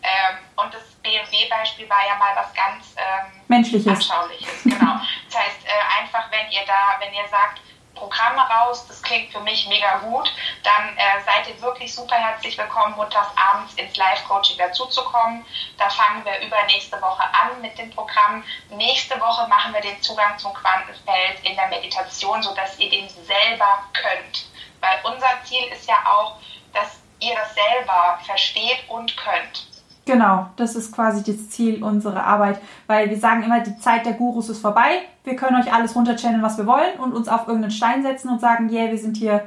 Ähm, 0.01 0.37
und 0.55 0.73
das 0.73 0.83
BMW-Beispiel 1.03 1.89
war 1.89 2.05
ja 2.07 2.15
mal 2.15 2.33
was 2.35 2.53
ganz 2.53 2.95
ähm, 2.95 3.41
Menschliches. 3.47 3.87
Anschauliches. 3.87 4.63
Genau. 4.63 4.99
das 5.29 5.41
heißt, 5.41 5.65
äh, 5.65 6.01
einfach, 6.01 6.31
wenn 6.31 6.49
ihr 6.51 6.65
da, 6.65 6.95
wenn 6.99 7.13
ihr 7.13 7.27
sagt, 7.29 7.59
Programme 7.99 8.41
raus. 8.41 8.87
Das 8.87 9.01
klingt 9.03 9.31
für 9.31 9.41
mich 9.41 9.67
mega 9.67 9.97
gut. 9.97 10.33
Dann 10.63 10.97
äh, 10.97 11.21
seid 11.25 11.47
ihr 11.47 11.61
wirklich 11.61 11.93
super 11.93 12.15
herzlich 12.15 12.57
willkommen, 12.57 12.95
montags 12.95 13.29
abends 13.35 13.73
ins 13.75 13.95
Live-Coaching 13.97 14.57
dazuzukommen. 14.57 15.45
Da 15.77 15.89
fangen 15.89 16.23
wir 16.25 16.39
übernächste 16.39 16.99
Woche 17.01 17.23
an 17.23 17.61
mit 17.61 17.77
dem 17.77 17.91
Programm. 17.91 18.43
Nächste 18.69 19.19
Woche 19.19 19.47
machen 19.47 19.73
wir 19.73 19.81
den 19.81 20.01
Zugang 20.01 20.37
zum 20.39 20.53
Quantenfeld 20.53 21.43
in 21.43 21.55
der 21.55 21.67
Meditation, 21.67 22.41
sodass 22.41 22.79
ihr 22.79 22.89
den 22.89 23.09
selber 23.09 23.83
könnt. 23.93 24.45
Weil 24.79 24.99
unser 25.03 25.43
Ziel 25.43 25.65
ist 25.71 25.87
ja 25.87 25.97
auch, 26.05 26.37
dass 26.73 26.99
ihr 27.19 27.35
das 27.35 27.53
selber 27.53 28.19
versteht 28.25 28.87
und 28.87 29.15
könnt. 29.17 29.68
Genau, 30.09 30.47
das 30.55 30.75
ist 30.75 30.91
quasi 30.91 31.21
das 31.21 31.51
Ziel 31.51 31.83
unserer 31.83 32.23
Arbeit, 32.23 32.59
weil 32.87 33.11
wir 33.11 33.17
sagen 33.19 33.43
immer, 33.43 33.59
die 33.59 33.77
Zeit 33.77 34.07
der 34.07 34.13
Gurus 34.13 34.49
ist 34.49 34.59
vorbei. 34.59 35.03
Wir 35.23 35.35
können 35.35 35.61
euch 35.61 35.71
alles 35.71 35.95
runterchanneln, 35.95 36.41
was 36.41 36.57
wir 36.57 36.65
wollen 36.65 36.99
und 36.99 37.13
uns 37.13 37.27
auf 37.27 37.41
irgendeinen 37.41 37.69
Stein 37.69 38.01
setzen 38.01 38.29
und 38.29 38.41
sagen, 38.41 38.71
yeah, 38.71 38.89
wir 38.89 38.97
sind 38.97 39.17
hier, 39.17 39.45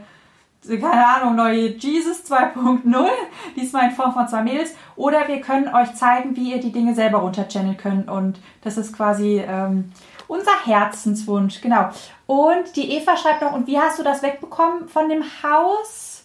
keine 0.65 1.05
Ahnung, 1.05 1.35
neue 1.35 1.71
Jesus 1.71 2.23
2.0, 2.31 3.09
diesmal 3.57 3.89
in 3.89 3.91
Form 3.91 4.13
von 4.13 4.29
zwei 4.29 4.43
Mädels. 4.43 4.73
Oder 4.95 5.27
wir 5.27 5.41
können 5.41 5.67
euch 5.67 5.93
zeigen, 5.97 6.37
wie 6.37 6.53
ihr 6.53 6.61
die 6.61 6.71
Dinge 6.71 6.95
selber 6.95 7.19
runterchanneln 7.19 7.77
könnt 7.77 8.09
und 8.09 8.39
das 8.63 8.77
ist 8.77 8.97
quasi 8.97 9.43
ähm, 9.45 9.91
unser 10.29 10.65
Herzenswunsch, 10.65 11.61
genau. 11.61 11.89
Und 12.29 12.77
die 12.77 12.93
Eva 12.93 13.17
schreibt 13.17 13.43
noch, 13.43 13.53
und 13.53 13.67
wie 13.67 13.81
hast 13.81 13.99
du 13.99 14.05
das 14.05 14.23
wegbekommen 14.23 14.87
von 14.87 15.09
dem 15.09 15.25
Haus, 15.43 16.25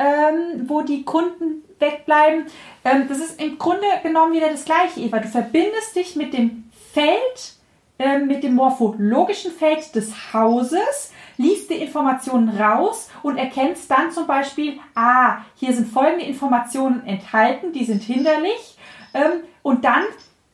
ähm, 0.00 0.64
wo 0.66 0.82
die 0.82 1.04
Kunden 1.04 1.62
wegbleiben? 1.78 2.46
Ähm, 2.84 3.06
das 3.08 3.18
ist 3.18 3.40
im 3.40 3.58
Grunde 3.58 3.86
genommen 4.02 4.32
wieder 4.32 4.50
das 4.50 4.64
gleiche, 4.64 5.00
Eva. 5.00 5.18
Du 5.18 5.28
verbindest 5.28 5.96
dich 5.96 6.16
mit 6.16 6.32
dem 6.32 6.70
Feld, 6.92 7.54
äh, 7.98 8.18
mit 8.18 8.42
dem 8.42 8.54
morphologischen 8.54 9.52
Feld 9.52 9.94
des 9.94 10.32
Hauses, 10.32 11.12
liest 11.36 11.70
die 11.70 11.74
Informationen 11.74 12.48
raus 12.48 13.10
und 13.22 13.36
erkennst 13.36 13.90
dann 13.90 14.10
zum 14.10 14.26
Beispiel, 14.26 14.78
ah, 14.94 15.38
hier 15.56 15.72
sind 15.72 15.88
folgende 15.88 16.24
Informationen 16.24 17.06
enthalten, 17.06 17.72
die 17.72 17.84
sind 17.84 18.02
hinderlich. 18.02 18.78
Ähm, 19.12 19.40
und 19.62 19.84
dann 19.84 20.04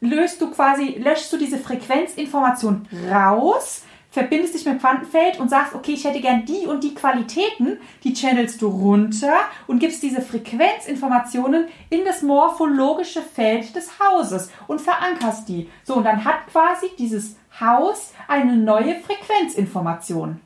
löst 0.01 0.41
du 0.41 0.51
quasi, 0.51 0.97
löschst 0.99 1.33
du 1.33 1.37
diese 1.37 1.59
Frequenzinformation 1.59 2.87
raus, 3.11 3.85
verbindest 4.12 4.54
dich 4.54 4.66
mit 4.66 4.74
dem 4.74 4.80
Quantenfeld 4.80 5.40
und 5.40 5.48
sagst, 5.48 5.74
okay, 5.74 5.92
ich 5.94 6.04
hätte 6.04 6.20
gern 6.20 6.44
die 6.44 6.66
und 6.66 6.84
die 6.84 6.94
Qualitäten, 6.94 7.80
die 8.04 8.12
channelst 8.12 8.60
du 8.60 8.68
runter 8.68 9.34
und 9.66 9.78
gibst 9.78 10.02
diese 10.02 10.20
Frequenzinformationen 10.20 11.66
in 11.88 12.04
das 12.04 12.20
morphologische 12.20 13.22
Feld 13.22 13.74
des 13.74 13.98
Hauses 13.98 14.50
und 14.68 14.82
verankerst 14.82 15.48
die. 15.48 15.70
So, 15.82 15.94
und 15.94 16.04
dann 16.04 16.24
hat 16.24 16.46
quasi 16.52 16.90
dieses 16.98 17.36
Haus 17.58 18.12
eine 18.28 18.54
neue 18.54 18.96
Frequenzinformation. 19.00 20.40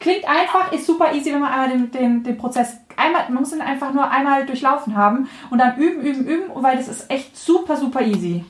Klingt 0.00 0.26
einfach, 0.26 0.72
ist 0.72 0.86
super 0.86 1.12
easy, 1.12 1.32
wenn 1.32 1.40
man 1.40 1.52
einmal 1.52 1.68
den, 1.68 1.90
den, 1.92 2.22
den 2.24 2.38
Prozess 2.38 2.78
einmal, 2.96 3.24
man 3.24 3.42
muss 3.42 3.52
ihn 3.52 3.60
einfach 3.60 3.92
nur 3.92 4.10
einmal 4.10 4.44
durchlaufen 4.44 4.96
haben 4.96 5.30
und 5.50 5.58
dann 5.58 5.76
üben, 5.76 6.00
üben, 6.00 6.26
üben, 6.26 6.50
weil 6.54 6.78
das 6.78 6.88
ist 6.88 7.10
echt 7.10 7.36
super, 7.36 7.76
super 7.76 8.00
easy. 8.00 8.44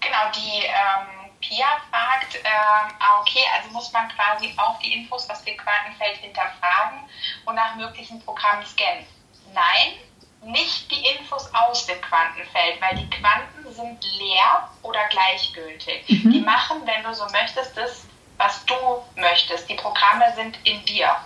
Genau, 0.00 0.32
die 0.34 0.64
ähm, 0.64 1.17
Pia 1.48 1.66
fragt, 1.90 2.36
ähm, 2.36 2.94
ah, 3.00 3.20
okay, 3.20 3.42
also 3.56 3.72
muss 3.72 3.90
man 3.92 4.08
quasi 4.08 4.52
auch 4.58 4.78
die 4.80 4.92
Infos 4.92 5.28
aus 5.30 5.42
dem 5.44 5.56
Quantenfeld 5.56 6.18
hinterfragen 6.18 7.00
und 7.46 7.54
nach 7.54 7.74
möglichen 7.76 8.20
Programmen 8.20 8.64
scannen. 8.66 9.06
Nein, 9.54 9.94
nicht 10.42 10.90
die 10.90 11.06
Infos 11.16 11.50
aus 11.54 11.86
dem 11.86 12.00
Quantenfeld, 12.02 12.80
weil 12.80 12.98
die 12.98 13.08
Quanten 13.08 13.72
sind 13.72 14.04
leer 14.18 14.68
oder 14.82 15.00
gleichgültig. 15.08 16.04
Mhm. 16.08 16.32
Die 16.32 16.40
machen, 16.40 16.82
wenn 16.84 17.02
du 17.02 17.14
so 17.14 17.24
möchtest, 17.32 17.76
das, 17.76 18.04
was 18.36 18.64
du 18.66 18.74
möchtest. 19.16 19.68
Die 19.68 19.74
Programme 19.74 20.26
sind 20.36 20.58
in 20.64 20.84
dir. 20.84 21.16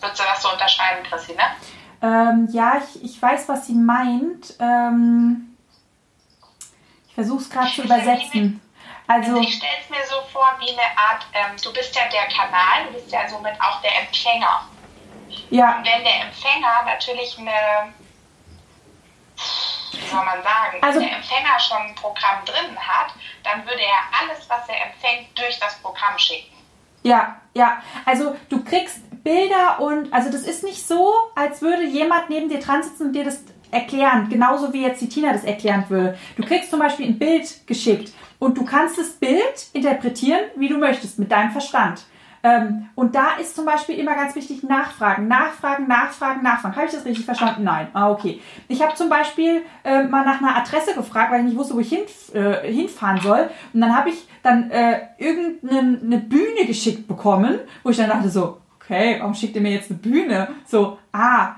Würdest 0.00 0.20
du 0.20 0.24
das 0.24 0.42
so 0.42 0.52
unterschreiben, 0.52 1.04
Chrissy, 1.04 1.36
Ähm, 2.02 2.48
ja, 2.52 2.78
ich, 2.78 3.02
ich 3.02 3.22
weiß, 3.22 3.48
was 3.48 3.66
sie 3.66 3.74
meint. 3.74 4.54
Ähm, 4.60 5.56
versuche 7.18 7.42
es 7.42 7.50
gerade 7.50 7.72
zu 7.72 7.82
übersetzen. 7.82 8.60
Also, 9.08 9.30
also 9.30 9.40
ich 9.40 9.56
stelle 9.56 9.72
es 9.82 9.90
mir 9.90 10.06
so 10.06 10.22
vor 10.32 10.54
wie 10.60 10.70
eine 10.70 10.86
Art, 10.96 11.26
ähm, 11.34 11.56
du 11.60 11.72
bist 11.72 11.92
ja 11.96 12.02
der 12.12 12.28
Kanal, 12.28 12.86
du 12.86 12.92
bist 12.92 13.10
ja 13.10 13.28
somit 13.28 13.60
auch 13.60 13.80
der 13.80 13.90
Empfänger. 14.02 14.68
Ja. 15.50 15.78
Und 15.78 15.86
wenn 15.86 16.04
der 16.04 16.20
Empfänger 16.26 16.84
natürlich 16.86 17.36
eine, 17.38 17.92
wie 19.92 20.06
soll 20.06 20.24
man 20.24 20.42
sagen, 20.44 20.78
also, 20.80 21.00
der 21.00 21.16
Empfänger 21.16 21.58
schon 21.58 21.78
ein 21.78 21.94
Programm 21.96 22.44
drin 22.44 22.78
hat, 22.78 23.12
dann 23.42 23.66
würde 23.66 23.82
er 23.82 24.20
alles, 24.20 24.48
was 24.48 24.68
er 24.68 24.86
empfängt, 24.86 25.36
durch 25.36 25.58
das 25.58 25.76
Programm 25.80 26.16
schicken. 26.18 26.54
Ja, 27.02 27.40
ja. 27.54 27.82
Also 28.04 28.36
du 28.48 28.62
kriegst 28.62 29.00
Bilder 29.24 29.80
und 29.80 30.12
also 30.12 30.30
das 30.30 30.42
ist 30.42 30.62
nicht 30.62 30.86
so, 30.86 31.12
als 31.34 31.62
würde 31.62 31.82
jemand 31.84 32.30
neben 32.30 32.48
dir 32.48 32.60
dran 32.60 32.82
sitzen 32.82 33.08
und 33.08 33.12
dir 33.12 33.24
das 33.24 33.40
erklären, 33.70 34.28
genauso 34.28 34.72
wie 34.72 34.82
jetzt 34.82 35.00
die 35.00 35.08
Tina 35.08 35.32
das 35.32 35.44
erklären 35.44 35.84
würde. 35.88 36.16
Du 36.36 36.44
kriegst 36.44 36.70
zum 36.70 36.80
Beispiel 36.80 37.06
ein 37.06 37.18
Bild 37.18 37.66
geschickt 37.66 38.12
und 38.38 38.56
du 38.56 38.64
kannst 38.64 38.98
das 38.98 39.10
Bild 39.10 39.68
interpretieren, 39.72 40.40
wie 40.56 40.68
du 40.68 40.78
möchtest, 40.78 41.18
mit 41.18 41.30
deinem 41.30 41.50
Verstand. 41.50 42.04
Ähm, 42.42 42.88
und 42.94 43.14
da 43.14 43.36
ist 43.40 43.56
zum 43.56 43.64
Beispiel 43.64 43.98
immer 43.98 44.14
ganz 44.14 44.34
wichtig 44.34 44.62
Nachfragen, 44.62 45.26
Nachfragen, 45.28 45.88
Nachfragen, 45.88 46.42
Nachfragen. 46.42 46.76
Habe 46.76 46.86
ich 46.86 46.92
das 46.92 47.04
richtig 47.04 47.24
verstanden? 47.24 47.64
Nein. 47.64 47.88
Ah, 47.92 48.10
okay. 48.10 48.40
Ich 48.68 48.82
habe 48.82 48.94
zum 48.94 49.08
Beispiel 49.08 49.62
äh, 49.84 50.04
mal 50.04 50.24
nach 50.24 50.40
einer 50.40 50.56
Adresse 50.56 50.94
gefragt, 50.94 51.32
weil 51.32 51.40
ich 51.40 51.46
nicht 51.46 51.56
wusste, 51.56 51.74
wo 51.74 51.80
ich 51.80 51.88
hin, 51.88 52.04
äh, 52.34 52.70
hinfahren 52.72 53.20
soll. 53.20 53.50
Und 53.72 53.80
dann 53.80 53.96
habe 53.96 54.10
ich 54.10 54.28
dann 54.42 54.70
äh, 54.70 55.00
irgendeine 55.18 56.18
Bühne 56.18 56.66
geschickt 56.66 57.08
bekommen, 57.08 57.58
wo 57.82 57.90
ich 57.90 57.96
dann 57.96 58.08
dachte 58.08 58.30
so, 58.30 58.58
okay, 58.76 59.16
warum 59.18 59.34
schickt 59.34 59.56
ihr 59.56 59.62
mir 59.62 59.72
jetzt 59.72 59.90
eine 59.90 59.98
Bühne? 59.98 60.48
So, 60.64 60.98
ah, 61.12 61.56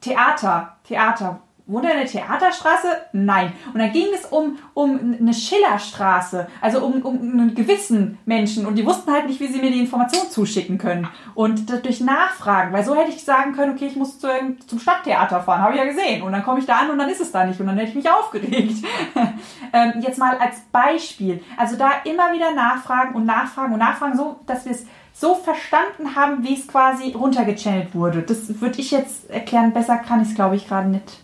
Theater, 0.00 0.76
Theater. 0.84 1.40
Wohnt 1.68 1.84
in 1.84 1.98
der 1.98 2.06
Theaterstraße? 2.06 2.88
Nein. 3.12 3.52
Und 3.74 3.78
dann 3.78 3.92
ging 3.92 4.06
es 4.14 4.24
um, 4.24 4.56
um 4.72 5.18
eine 5.20 5.34
Schillerstraße, 5.34 6.46
also 6.62 6.82
um, 6.82 7.02
um 7.02 7.20
einen 7.20 7.54
gewissen 7.54 8.16
Menschen. 8.24 8.64
Und 8.64 8.76
die 8.76 8.86
wussten 8.86 9.12
halt 9.12 9.26
nicht, 9.26 9.38
wie 9.38 9.48
sie 9.48 9.60
mir 9.60 9.70
die 9.70 9.80
Information 9.80 10.30
zuschicken 10.30 10.78
können. 10.78 11.08
Und 11.34 11.68
durch 11.84 12.00
Nachfragen, 12.00 12.72
weil 12.72 12.84
so 12.84 12.94
hätte 12.94 13.10
ich 13.10 13.22
sagen 13.22 13.52
können, 13.52 13.74
okay, 13.74 13.86
ich 13.86 13.96
muss 13.96 14.18
zu, 14.18 14.28
zum 14.66 14.78
Stadttheater 14.78 15.42
fahren, 15.42 15.60
habe 15.60 15.74
ich 15.74 15.78
ja 15.78 15.84
gesehen. 15.84 16.22
Und 16.22 16.32
dann 16.32 16.42
komme 16.42 16.58
ich 16.58 16.64
da 16.64 16.78
an 16.78 16.90
und 16.90 16.98
dann 16.98 17.10
ist 17.10 17.20
es 17.20 17.32
da 17.32 17.44
nicht. 17.44 17.60
Und 17.60 17.66
dann 17.66 17.76
hätte 17.76 17.90
ich 17.90 17.96
mich 17.96 18.10
aufgeregt. 18.10 18.82
ähm, 19.74 19.92
jetzt 20.00 20.18
mal 20.18 20.38
als 20.38 20.60
Beispiel. 20.72 21.44
Also 21.58 21.76
da 21.76 21.90
immer 22.04 22.32
wieder 22.32 22.54
nachfragen 22.54 23.14
und 23.14 23.26
nachfragen 23.26 23.74
und 23.74 23.78
nachfragen, 23.80 24.16
so 24.16 24.40
dass 24.46 24.64
wir 24.64 24.72
es 24.72 24.86
so 25.20 25.34
verstanden 25.34 26.14
haben, 26.14 26.44
wie 26.44 26.54
es 26.58 26.68
quasi 26.68 27.12
runtergechannelt 27.12 27.94
wurde. 27.94 28.22
Das 28.22 28.60
würde 28.60 28.80
ich 28.80 28.92
jetzt 28.92 29.28
erklären. 29.28 29.72
Besser 29.72 29.98
kann 29.98 30.22
ich 30.22 30.28
es, 30.28 30.34
glaube 30.34 30.54
ich, 30.54 30.68
gerade 30.68 30.88
nicht. 30.88 31.18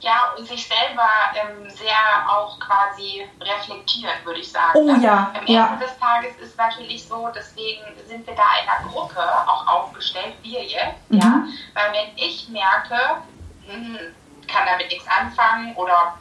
Ja, 0.00 0.32
und 0.36 0.44
sich 0.44 0.66
selber 0.66 1.08
ähm, 1.36 1.70
sehr 1.70 2.28
auch 2.28 2.58
quasi 2.58 3.24
reflektieren, 3.40 4.14
würde 4.24 4.40
ich 4.40 4.50
sagen. 4.50 4.72
Oh 4.74 4.96
ja. 4.96 5.30
Am 5.32 5.40
Ende 5.42 5.52
ja. 5.52 5.78
des 5.80 5.96
Tages 5.96 6.36
ist 6.42 6.58
natürlich 6.58 7.06
so, 7.06 7.30
deswegen 7.32 7.82
sind 8.08 8.26
wir 8.26 8.34
da 8.34 8.42
in 8.60 8.68
einer 8.68 8.90
Gruppe 8.90 9.20
auch 9.46 9.64
aufgestellt, 9.68 10.34
wir 10.42 10.64
jetzt, 10.64 11.08
mhm. 11.08 11.20
ja. 11.20 11.44
Weil 11.74 11.92
wenn 11.92 12.16
ich 12.16 12.48
merke, 12.48 12.98
hm, 13.68 13.96
kann 14.48 14.66
damit 14.66 14.88
nichts 14.88 15.06
anfangen 15.06 15.72
oder 15.76 16.16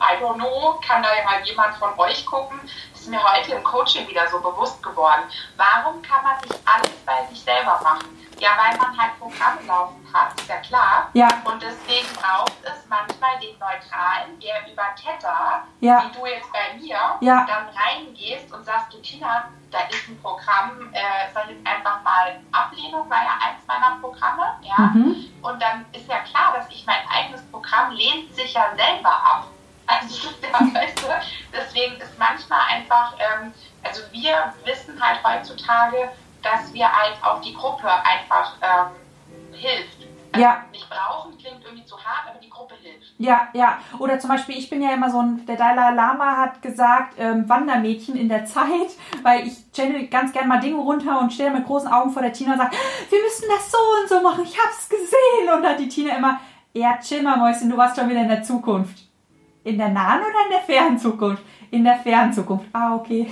I 0.00 0.22
don't 0.22 0.36
know, 0.36 0.80
kann 0.86 1.02
da 1.02 1.08
mal 1.24 1.42
jemand 1.44 1.74
von 1.76 1.90
euch 1.98 2.24
gucken, 2.24 2.58
ist 3.06 3.10
mir 3.10 3.22
heute 3.22 3.52
im 3.52 3.62
Coaching 3.62 4.08
wieder 4.08 4.26
so 4.28 4.40
bewusst 4.40 4.82
geworden. 4.82 5.22
Warum 5.56 6.02
kann 6.02 6.24
man 6.24 6.34
nicht 6.42 6.58
alles 6.64 6.90
bei 7.06 7.24
sich 7.30 7.40
selber 7.40 7.80
machen? 7.80 8.08
Ja, 8.40 8.50
weil 8.58 8.76
man 8.76 8.98
halt 8.98 9.16
Programme 9.20 9.62
laufen 9.64 10.04
hat, 10.12 10.38
ist 10.38 10.48
ja 10.48 10.56
klar. 10.56 11.08
Ja. 11.12 11.28
Und 11.44 11.62
deswegen 11.62 12.06
braucht 12.14 12.52
es 12.64 12.84
manchmal 12.88 13.38
den 13.40 13.56
Neutralen, 13.60 14.38
der 14.40 14.70
über 14.70 14.82
Tether, 14.96 15.62
ja. 15.80 16.02
wie 16.02 16.18
du 16.18 16.26
jetzt 16.26 16.52
bei 16.52 16.76
mir, 16.76 16.98
ja. 17.20 17.46
dann 17.46 17.68
reingehst 17.68 18.52
und 18.52 18.64
sagst, 18.64 18.92
du 18.92 18.98
Tina, 18.98 19.48
da 19.70 19.78
ist 19.88 20.08
ein 20.08 20.20
Programm, 20.20 20.92
äh, 20.92 21.32
sag 21.32 21.48
jetzt 21.48 21.64
einfach 21.64 22.02
mal 22.02 22.40
Ablehnung, 22.50 23.08
war 23.08 23.22
ja 23.22 23.38
eins 23.40 23.64
meiner 23.68 23.98
Programme, 24.00 24.58
ja. 24.62 24.90
Mhm. 24.92 25.30
Und 25.42 25.62
dann 25.62 25.86
ist 25.92 26.08
ja 26.08 26.18
klar, 26.18 26.54
dass 26.56 26.68
ich 26.70 26.84
mein 26.84 27.08
eigenes 27.08 27.42
Programm 27.52 27.92
lehnt 27.92 28.34
sich 28.34 28.52
ja 28.52 28.74
selber 28.76 29.10
ab. 29.10 29.46
Also, 29.86 30.28
ja, 30.42 30.80
weißt 30.80 30.98
du, 30.98 31.06
deswegen 31.52 31.96
ist 31.96 32.18
manchmal 32.18 32.60
einfach, 32.70 33.14
ähm, 33.18 33.52
also 33.82 34.02
wir 34.10 34.52
wissen 34.64 35.00
halt 35.00 35.20
heutzutage, 35.22 36.10
dass 36.42 36.72
wir 36.72 36.90
halt 36.90 37.16
auch 37.22 37.40
die 37.40 37.54
Gruppe 37.54 37.88
einfach 37.88 38.56
ähm, 38.62 39.52
hilft. 39.52 40.06
Also 40.32 40.44
ja. 40.44 40.64
Nicht 40.70 40.88
brauchen 40.88 41.38
klingt 41.38 41.64
irgendwie 41.64 41.84
zu 41.84 41.96
hart, 41.96 42.28
aber 42.28 42.38
die 42.40 42.50
Gruppe 42.50 42.74
hilft. 42.82 43.14
Ja, 43.18 43.48
ja. 43.54 43.78
Oder 43.98 44.18
zum 44.18 44.30
Beispiel, 44.30 44.58
ich 44.58 44.68
bin 44.68 44.82
ja 44.82 44.92
immer 44.92 45.10
so 45.10 45.20
ein, 45.20 45.46
der 45.46 45.56
Dalai 45.56 45.92
Lama 45.92 46.36
hat 46.36 46.60
gesagt, 46.60 47.14
ähm, 47.18 47.48
Wandermädchen 47.48 48.16
in 48.16 48.28
der 48.28 48.44
Zeit, 48.44 48.90
weil 49.22 49.46
ich 49.46 49.72
channel 49.72 50.06
ganz 50.08 50.32
gerne 50.32 50.48
mal 50.48 50.60
Dinge 50.60 50.78
runter 50.78 51.18
und 51.20 51.32
stehe 51.32 51.50
mit 51.50 51.66
großen 51.66 51.90
Augen 51.90 52.10
vor 52.10 52.22
der 52.22 52.32
Tina 52.32 52.52
und 52.52 52.58
sage, 52.58 52.76
wir 53.08 53.22
müssen 53.22 53.44
das 53.48 53.70
so 53.70 53.78
und 54.00 54.08
so 54.08 54.20
machen, 54.20 54.44
ich 54.44 54.58
hab's 54.58 54.88
gesehen. 54.88 55.54
Und 55.54 55.62
dann 55.62 55.72
hat 55.72 55.80
die 55.80 55.88
Tina 55.88 56.16
immer, 56.16 56.40
ja, 56.74 56.98
chill 56.98 57.22
mal, 57.22 57.36
Mäuschen, 57.36 57.70
du 57.70 57.76
warst 57.76 57.96
schon 57.96 58.08
wieder 58.08 58.20
in 58.20 58.28
der 58.28 58.42
Zukunft. 58.42 59.05
In 59.66 59.78
der 59.78 59.88
nahen 59.88 60.20
oder 60.20 60.44
in 60.44 60.50
der 60.50 60.60
fernen 60.60 60.96
Zukunft? 60.96 61.42
In 61.72 61.82
der 61.82 61.96
fernen 61.98 62.32
Zukunft. 62.32 62.66
Ah, 62.72 62.94
okay. 62.94 63.26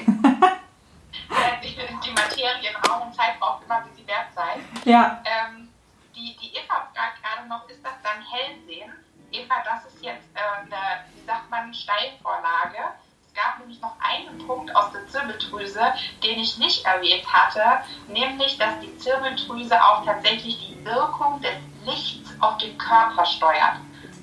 die, 1.62 1.76
die 1.76 2.10
Materie 2.10 2.70
in 2.70 2.90
Raum 2.90 3.02
und 3.02 3.14
Zeit 3.14 3.38
braucht 3.38 3.64
immer, 3.64 3.84
wie 3.84 3.94
sie 3.94 4.04
wert 4.08 4.26
sei. 4.34 4.58
Ja. 4.84 5.22
Ähm, 5.24 5.68
die, 6.16 6.36
die 6.42 6.56
Eva 6.56 6.88
fragt 6.92 7.22
gerade 7.22 7.48
noch, 7.48 7.68
ist 7.68 7.84
das 7.84 7.92
dann 8.02 8.20
Hellsehen? 8.20 8.92
Eva, 9.30 9.54
das 9.64 9.84
ist 9.84 10.02
jetzt 10.02 10.26
äh, 10.34 10.40
eine, 10.62 11.04
wie 11.14 11.24
sagt 11.24 11.48
man, 11.50 11.72
Steilvorlage. 11.72 12.82
Es 13.28 13.34
gab 13.40 13.60
nämlich 13.60 13.80
noch 13.80 13.94
einen 14.00 14.44
Punkt 14.44 14.74
aus 14.74 14.90
der 14.90 15.06
Zirbeldrüse, 15.06 15.94
den 16.24 16.40
ich 16.40 16.58
nicht 16.58 16.84
erwähnt 16.84 17.32
hatte, 17.32 17.62
nämlich, 18.08 18.58
dass 18.58 18.80
die 18.80 18.98
Zirbeldrüse 18.98 19.80
auch 19.80 20.04
tatsächlich 20.04 20.58
die 20.58 20.84
Wirkung 20.84 21.40
des 21.40 21.54
Lichts 21.84 22.28
auf 22.40 22.58
den 22.58 22.76
Körper 22.76 23.24
steuert. 23.24 23.76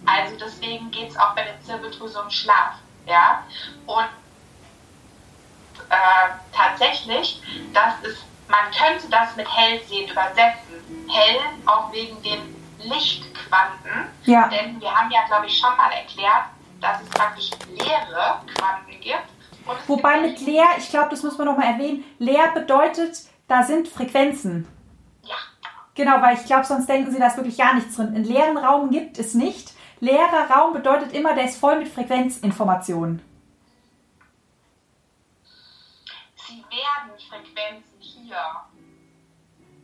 Also 0.06 0.36
deswegen 0.40 0.90
geht 0.92 1.10
es 1.10 1.18
auch 1.18 1.36
bei 1.36 1.44
der 1.44 1.62
Zirbeldrüse 1.62 2.22
um 2.22 2.30
Schlaf. 2.30 2.76
Ja? 3.06 3.44
Und 3.86 4.10
äh, 5.90 6.30
tatsächlich, 6.54 7.42
das 7.74 7.94
ist, 8.04 8.24
man 8.48 8.72
könnte 8.72 9.10
das 9.10 9.36
mit 9.36 9.48
Hellsehen 9.48 10.10
übersetzen. 10.10 10.84
Hell 11.08 11.40
auch 11.66 11.92
wegen 11.92 12.22
den 12.24 12.56
Lichtquanten. 12.80 14.08
Ja. 14.26 14.48
Denn 14.48 14.80
wir 14.82 14.94
haben 14.94 15.12
ja, 15.12 15.26
glaube 15.28 15.46
ich, 15.46 15.58
schon 15.58 15.76
mal 15.78 15.92
erklärt, 15.92 16.46
dass 16.80 17.02
es 17.02 17.10
praktisch 17.10 17.50
leere 17.70 18.42
Quanten 18.56 19.00
gibt. 19.00 19.26
Wobei 19.88 20.22
mit 20.22 20.42
leer, 20.42 20.66
ich 20.78 20.90
glaube, 20.90 21.10
das 21.10 21.22
muss 21.24 21.38
man 21.38 21.48
noch 21.48 21.58
mal 21.58 21.74
erwähnen, 21.74 22.04
leer 22.18 22.52
bedeutet, 22.54 23.20
da 23.48 23.64
sind 23.64 23.88
Frequenzen. 23.88 24.68
Ja. 25.24 25.36
Genau, 25.94 26.22
weil 26.22 26.36
ich 26.36 26.46
glaube, 26.46 26.64
sonst 26.66 26.88
denken 26.88 27.12
sie, 27.12 27.20
da 27.20 27.28
ist 27.28 27.38
wirklich 27.38 27.58
gar 27.58 27.76
nichts 27.76 27.96
drin. 27.96 28.08
Einen 28.16 28.24
leeren 28.24 28.58
Raum 28.58 28.90
gibt 28.90 29.20
es 29.20 29.34
nicht. 29.34 29.71
Leerer 30.02 30.50
Raum 30.50 30.74
bedeutet 30.74 31.14
immer, 31.14 31.36
der 31.36 31.46
ist 31.46 31.60
voll 31.60 31.78
mit 31.78 31.88
Frequenzinformationen. 31.88 33.24
Sie 36.36 36.66
werden 36.70 37.12
Frequenzen 37.30 38.00
hier. 38.00 38.36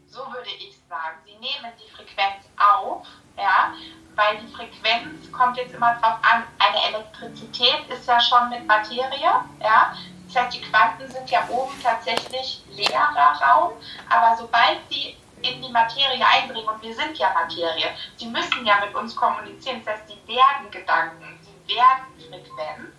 So 0.08 0.26
würde 0.34 0.50
ich 0.60 0.76
sagen. 0.90 1.18
Sie 1.24 1.34
nehmen 1.34 1.72
die 1.80 1.92
Frequenz 1.92 2.46
auf, 2.58 3.06
ja, 3.38 3.74
weil 4.16 4.40
die 4.40 4.52
Frequenz 4.52 5.32
kommt 5.32 5.56
jetzt 5.58 5.76
immer 5.76 5.94
drauf 5.98 6.18
an. 6.24 6.44
Eine 6.58 6.98
Elektrizität 6.98 7.88
ist 7.88 8.08
ja 8.08 8.20
schon 8.20 8.50
mit 8.50 8.66
Materie, 8.66 9.22
ja. 9.22 9.96
Das 10.26 10.36
heißt, 10.36 10.58
die 10.58 10.62
Quanten 10.62 11.08
sind 11.12 11.30
ja 11.30 11.48
oben 11.48 11.74
tatsächlich 11.84 12.64
leerer 12.72 13.40
Raum, 13.40 13.74
aber 14.10 14.36
sobald 14.36 14.80
sie 14.90 15.16
in 15.42 15.62
die 15.62 15.72
Materie 15.72 16.26
einbringen 16.26 16.68
und 16.68 16.82
wir 16.82 16.96
sind 16.96 17.18
ja 17.18 17.32
Materie, 17.34 17.96
sie 18.18 18.28
müssen 18.28 18.66
ja 18.66 18.80
mit 18.84 18.94
uns 18.96 19.16
kommunizieren. 19.16 19.82
Das 19.86 19.96
heißt, 19.96 20.07
werden 20.28 20.72
Gedanken, 20.72 21.40
sie 21.42 21.76
werden 21.76 22.06
Frequenz, 22.18 22.94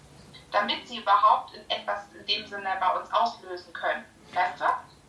damit 0.50 0.86
sie 0.86 0.98
überhaupt 0.98 1.52
etwas 1.68 2.06
in 2.18 2.26
dem 2.26 2.46
Sinne 2.46 2.70
bei 2.80 2.98
uns 2.98 3.12
auslösen 3.12 3.72
können. 3.72 4.04
Weißt 4.34 4.60
du? 4.60 4.64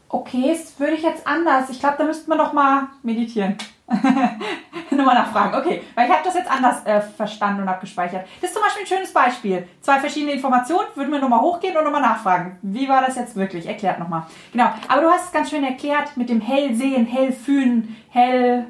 Okay, 0.10 0.50
das 0.52 0.80
würde 0.80 0.94
ich 0.94 1.04
jetzt 1.04 1.26
anders. 1.28 1.70
Ich 1.70 1.80
glaube, 1.80 1.98
da 2.00 2.04
müsste 2.04 2.30
man 2.30 2.40
noch 2.40 2.52
mal 2.52 2.88
meditieren. 3.04 3.58
Nochmal 4.92 5.16
nachfragen. 5.16 5.56
Okay, 5.56 5.84
weil 5.96 6.08
ich 6.08 6.14
habe 6.14 6.24
das 6.24 6.36
jetzt 6.36 6.50
anders 6.50 6.86
äh, 6.86 7.02
verstanden 7.02 7.64
und 7.64 7.70
abgespeichert. 7.70 8.28
Das 8.42 8.50
ist 8.50 8.54
zum 8.54 8.64
Beispiel 8.64 8.84
ein 8.84 8.88
schönes 8.88 9.14
Beispiel. 9.14 9.68
Zwei 9.82 10.00
verschiedene 10.00 10.34
Informationen, 10.34 10.88
würden 10.96 11.12
wir 11.12 11.20
nochmal 11.20 11.42
hochgehen 11.42 11.76
und 11.78 11.84
nochmal 11.84 12.02
nachfragen. 12.02 12.60
Wie 12.62 12.88
war 12.88 13.02
das 13.02 13.16
jetzt 13.16 13.36
wirklich? 13.36 13.66
Erklärt 13.66 14.00
nochmal. 14.00 14.24
Genau, 14.52 14.72
aber 14.88 15.02
du 15.02 15.10
hast 15.10 15.26
es 15.26 15.32
ganz 15.32 15.50
schön 15.50 15.64
erklärt 15.64 16.18
mit 16.18 16.30
dem 16.30 16.42
hell 16.42 16.74
sehen, 16.76 17.06
hell 17.06 17.32
fühlen, 17.32 17.96
hell 18.10 18.68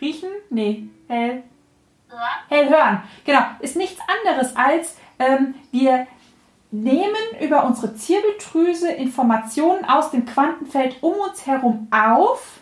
riechen? 0.00 0.30
Nee, 0.50 0.88
hell 1.08 1.42
hören. 2.10 2.22
Hell 2.48 2.68
hören. 2.68 3.02
Genau, 3.24 3.40
ist 3.60 3.76
nichts 3.76 4.00
anderes 4.24 4.56
als 4.56 4.96
ähm, 5.18 5.54
wir 5.70 6.06
nehmen 6.70 7.14
über 7.40 7.64
unsere 7.64 7.94
Zirbeldrüse 7.94 8.90
Informationen 8.90 9.84
aus 9.84 10.10
dem 10.10 10.24
Quantenfeld 10.24 11.02
um 11.02 11.14
uns 11.14 11.46
herum 11.46 11.88
auf 11.90 12.60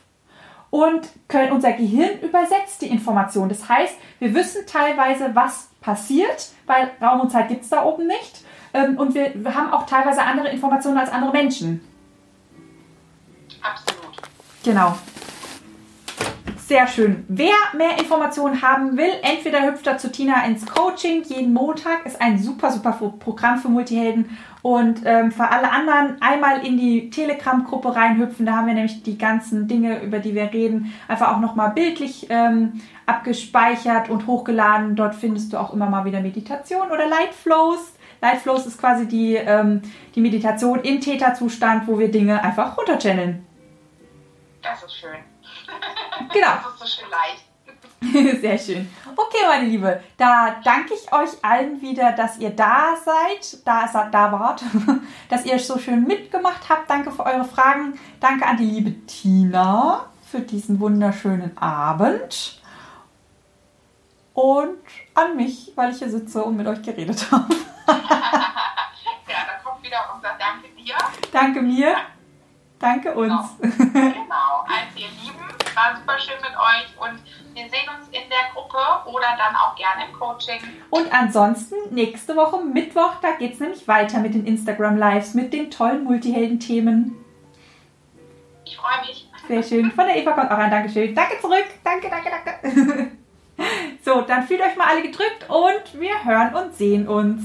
und 0.70 1.08
können, 1.28 1.52
unser 1.52 1.72
Gehirn 1.72 2.20
übersetzt 2.20 2.82
die 2.82 2.88
Information. 2.88 3.48
Das 3.48 3.68
heißt, 3.68 3.94
wir 4.18 4.34
wissen 4.34 4.66
teilweise, 4.66 5.34
was 5.34 5.70
passiert, 5.80 6.50
weil 6.66 6.90
Raum 7.00 7.20
und 7.20 7.30
Zeit 7.30 7.48
gibt 7.48 7.64
es 7.64 7.70
da 7.70 7.84
oben 7.84 8.06
nicht. 8.06 8.44
Ähm, 8.74 8.98
und 8.98 9.14
wir, 9.14 9.32
wir 9.34 9.54
haben 9.54 9.72
auch 9.72 9.86
teilweise 9.86 10.22
andere 10.22 10.48
Informationen 10.48 10.98
als 10.98 11.10
andere 11.10 11.32
Menschen. 11.32 11.80
Absolut. 13.62 14.16
Genau. 14.62 14.94
Sehr 16.68 16.86
schön. 16.86 17.24
Wer 17.28 17.54
mehr 17.78 17.98
Informationen 17.98 18.60
haben 18.60 18.98
will, 18.98 19.10
entweder 19.22 19.66
hüpft 19.66 19.86
er 19.86 19.96
zu 19.96 20.12
Tina 20.12 20.44
ins 20.44 20.66
Coaching. 20.66 21.22
Jeden 21.22 21.54
Montag 21.54 22.04
ist 22.04 22.20
ein 22.20 22.38
super, 22.38 22.70
super 22.70 22.92
Programm 23.20 23.56
für 23.56 23.70
Multihelden. 23.70 24.36
Und 24.60 25.00
ähm, 25.06 25.32
für 25.32 25.48
alle 25.48 25.72
anderen 25.72 26.20
einmal 26.20 26.66
in 26.66 26.76
die 26.76 27.08
Telegram-Gruppe 27.08 27.96
reinhüpfen. 27.96 28.44
Da 28.44 28.52
haben 28.52 28.66
wir 28.66 28.74
nämlich 28.74 29.02
die 29.02 29.16
ganzen 29.16 29.66
Dinge, 29.66 30.02
über 30.02 30.18
die 30.18 30.34
wir 30.34 30.52
reden, 30.52 30.92
einfach 31.08 31.34
auch 31.34 31.40
nochmal 31.40 31.70
bildlich 31.70 32.26
ähm, 32.28 32.82
abgespeichert 33.06 34.10
und 34.10 34.26
hochgeladen. 34.26 34.94
Dort 34.94 35.14
findest 35.14 35.54
du 35.54 35.56
auch 35.56 35.72
immer 35.72 35.88
mal 35.88 36.04
wieder 36.04 36.20
Meditation 36.20 36.90
oder 36.90 37.08
Lightflows. 37.08 37.94
Lightflows 38.20 38.66
ist 38.66 38.78
quasi 38.78 39.08
die, 39.08 39.36
ähm, 39.36 39.80
die 40.14 40.20
Meditation 40.20 40.82
im 40.82 41.00
Täterzustand, 41.00 41.88
wo 41.88 41.98
wir 41.98 42.10
Dinge 42.10 42.44
einfach 42.44 42.76
runterchanneln. 42.76 43.46
Das 44.60 44.82
ist 44.82 44.98
schön. 44.98 45.27
Genau. 46.32 46.48
Das 46.62 46.74
ist 46.74 46.78
so 46.78 47.02
schön 47.02 47.10
leicht. 47.10 47.48
Sehr 48.40 48.58
schön. 48.58 48.88
Okay, 49.16 49.44
meine 49.48 49.66
Liebe, 49.66 50.00
da 50.16 50.56
danke 50.62 50.94
ich 50.94 51.12
euch 51.12 51.30
allen 51.42 51.80
wieder, 51.80 52.12
dass 52.12 52.38
ihr 52.38 52.50
da 52.50 52.94
seid, 53.04 53.66
da, 53.66 53.86
da 54.10 54.32
wart, 54.32 54.62
dass 55.28 55.44
ihr 55.44 55.58
so 55.58 55.78
schön 55.78 56.04
mitgemacht 56.04 56.68
habt. 56.68 56.88
Danke 56.88 57.10
für 57.10 57.26
eure 57.26 57.44
Fragen. 57.44 57.98
Danke 58.20 58.46
an 58.46 58.56
die 58.56 58.66
liebe 58.66 59.06
Tina 59.06 60.06
für 60.30 60.40
diesen 60.40 60.78
wunderschönen 60.78 61.56
Abend. 61.58 62.60
Und 64.34 64.78
an 65.14 65.34
mich, 65.34 65.72
weil 65.74 65.90
ich 65.90 65.98
hier 65.98 66.10
sitze 66.10 66.44
und 66.44 66.56
mit 66.56 66.68
euch 66.68 66.80
geredet 66.82 67.26
habe. 67.32 67.52
ja, 67.88 67.96
da 69.26 69.68
kommt 69.68 69.82
wieder 69.84 69.98
unser 70.14 70.30
Danke 70.38 70.68
dir. 70.76 70.94
Danke 71.32 71.62
mir. 71.62 71.96
Danke 72.78 73.12
uns. 73.12 73.42
Genau. 73.60 73.74
genau. 73.82 74.64
Also 74.68 74.96
ihr 74.96 75.08
Lieben, 75.08 75.47
war 75.78 75.96
super 75.96 76.18
schön 76.18 76.40
mit 76.40 76.56
euch 76.58 76.88
und 76.98 77.22
wir 77.54 77.62
sehen 77.70 77.88
uns 77.96 78.08
in 78.08 78.28
der 78.28 78.52
Gruppe 78.52 78.78
oder 79.06 79.36
dann 79.36 79.54
auch 79.54 79.76
gerne 79.76 80.06
im 80.10 80.18
Coaching. 80.18 80.60
Und 80.90 81.12
ansonsten 81.12 81.76
nächste 81.90 82.34
Woche 82.34 82.62
Mittwoch, 82.64 83.14
da 83.22 83.32
geht 83.32 83.54
es 83.54 83.60
nämlich 83.60 83.86
weiter 83.86 84.18
mit 84.18 84.34
den 84.34 84.46
Instagram 84.46 84.96
Lives, 84.96 85.34
mit 85.34 85.52
den 85.52 85.70
tollen 85.70 86.04
Multihelden-Themen. 86.04 87.16
Ich 88.64 88.76
freue 88.76 89.06
mich. 89.06 89.28
Sehr 89.46 89.62
schön. 89.62 89.90
Von 89.92 90.06
der 90.06 90.16
Eva 90.16 90.32
kommt 90.32 90.50
auch 90.50 90.58
ein 90.58 90.70
Dankeschön. 90.70 91.14
Danke 91.14 91.40
zurück. 91.40 91.66
Danke, 91.84 92.10
danke, 92.10 92.30
danke. 92.30 93.10
So, 94.04 94.20
dann 94.20 94.46
fühlt 94.46 94.60
euch 94.60 94.76
mal 94.76 94.86
alle 94.86 95.02
gedrückt 95.02 95.48
und 95.48 96.00
wir 96.00 96.24
hören 96.24 96.54
und 96.54 96.76
sehen 96.76 97.08
uns. 97.08 97.42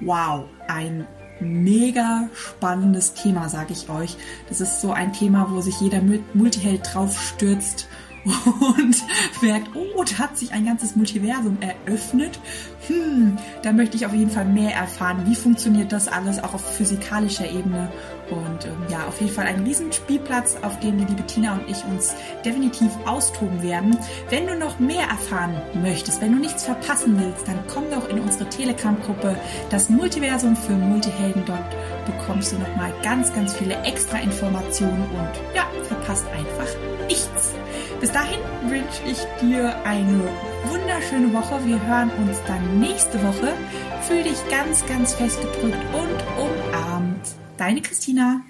Wow, 0.00 0.46
ein 0.66 1.06
mega 1.40 2.28
spannendes 2.34 3.14
Thema, 3.14 3.48
sage 3.48 3.72
ich 3.72 3.88
euch. 3.88 4.16
Das 4.48 4.60
ist 4.60 4.80
so 4.80 4.92
ein 4.92 5.12
Thema, 5.12 5.48
wo 5.50 5.60
sich 5.60 5.80
jeder 5.80 6.00
Multiheld 6.34 6.82
drauf 6.92 7.18
stürzt 7.20 7.88
und 8.24 8.96
merkt, 9.42 9.70
oh, 9.74 10.04
da 10.04 10.18
hat 10.18 10.38
sich 10.38 10.52
ein 10.52 10.66
ganzes 10.66 10.96
Multiversum 10.96 11.58
eröffnet. 11.60 12.38
Hm, 12.86 13.38
da 13.62 13.72
möchte 13.72 13.96
ich 13.96 14.06
auf 14.06 14.12
jeden 14.12 14.30
Fall 14.30 14.44
mehr 14.44 14.74
erfahren. 14.74 15.24
Wie 15.26 15.34
funktioniert 15.34 15.92
das 15.92 16.08
alles 16.08 16.42
auch 16.42 16.54
auf 16.54 16.76
physikalischer 16.76 17.48
Ebene? 17.50 17.90
Und 18.30 18.64
ähm, 18.64 18.76
ja, 18.88 19.06
auf 19.06 19.20
jeden 19.20 19.32
Fall 19.32 19.46
ein 19.46 19.64
Riesenspielplatz, 19.64 20.56
auf 20.62 20.78
dem 20.80 20.98
die 20.98 21.04
liebe 21.04 21.26
Tina 21.26 21.54
und 21.54 21.68
ich 21.68 21.84
uns 21.84 22.14
definitiv 22.44 22.90
austoben 23.06 23.62
werden. 23.62 23.96
Wenn 24.28 24.46
du 24.46 24.56
noch 24.56 24.78
mehr 24.78 25.06
erfahren 25.08 25.60
möchtest, 25.82 26.20
wenn 26.20 26.32
du 26.32 26.38
nichts 26.38 26.64
verpassen 26.64 27.18
willst, 27.18 27.48
dann 27.48 27.58
komm 27.66 27.84
doch 27.90 28.08
in 28.08 28.20
unsere 28.20 28.48
Telegram-Gruppe, 28.48 29.36
das 29.70 29.88
Multiversum 29.88 30.56
für 30.56 30.72
Multihelden. 30.72 31.44
Dort 31.44 31.64
bekommst 32.06 32.52
du 32.52 32.58
nochmal 32.58 32.92
ganz, 33.02 33.32
ganz 33.34 33.54
viele 33.54 33.74
extra 33.82 34.18
Informationen 34.18 35.02
und 35.02 35.54
ja, 35.54 35.66
verpasst 35.88 36.26
einfach 36.28 36.68
nichts. 37.08 37.54
Bis 38.00 38.10
dahin 38.12 38.40
wünsche 38.62 39.02
ich 39.06 39.18
dir 39.42 39.74
eine 39.84 40.26
wunderschöne 40.64 41.32
Woche. 41.34 41.62
Wir 41.66 41.86
hören 41.86 42.10
uns 42.26 42.42
dann 42.46 42.80
nächste 42.80 43.22
Woche. 43.22 43.52
Fühl 44.02 44.22
dich 44.22 44.38
ganz, 44.48 44.86
ganz 44.86 45.12
fest 45.12 45.38
gedrückt 45.40 45.84
und 45.92 46.42
umarmt. 46.42 47.34
Deine 47.58 47.82
Christina. 47.82 48.40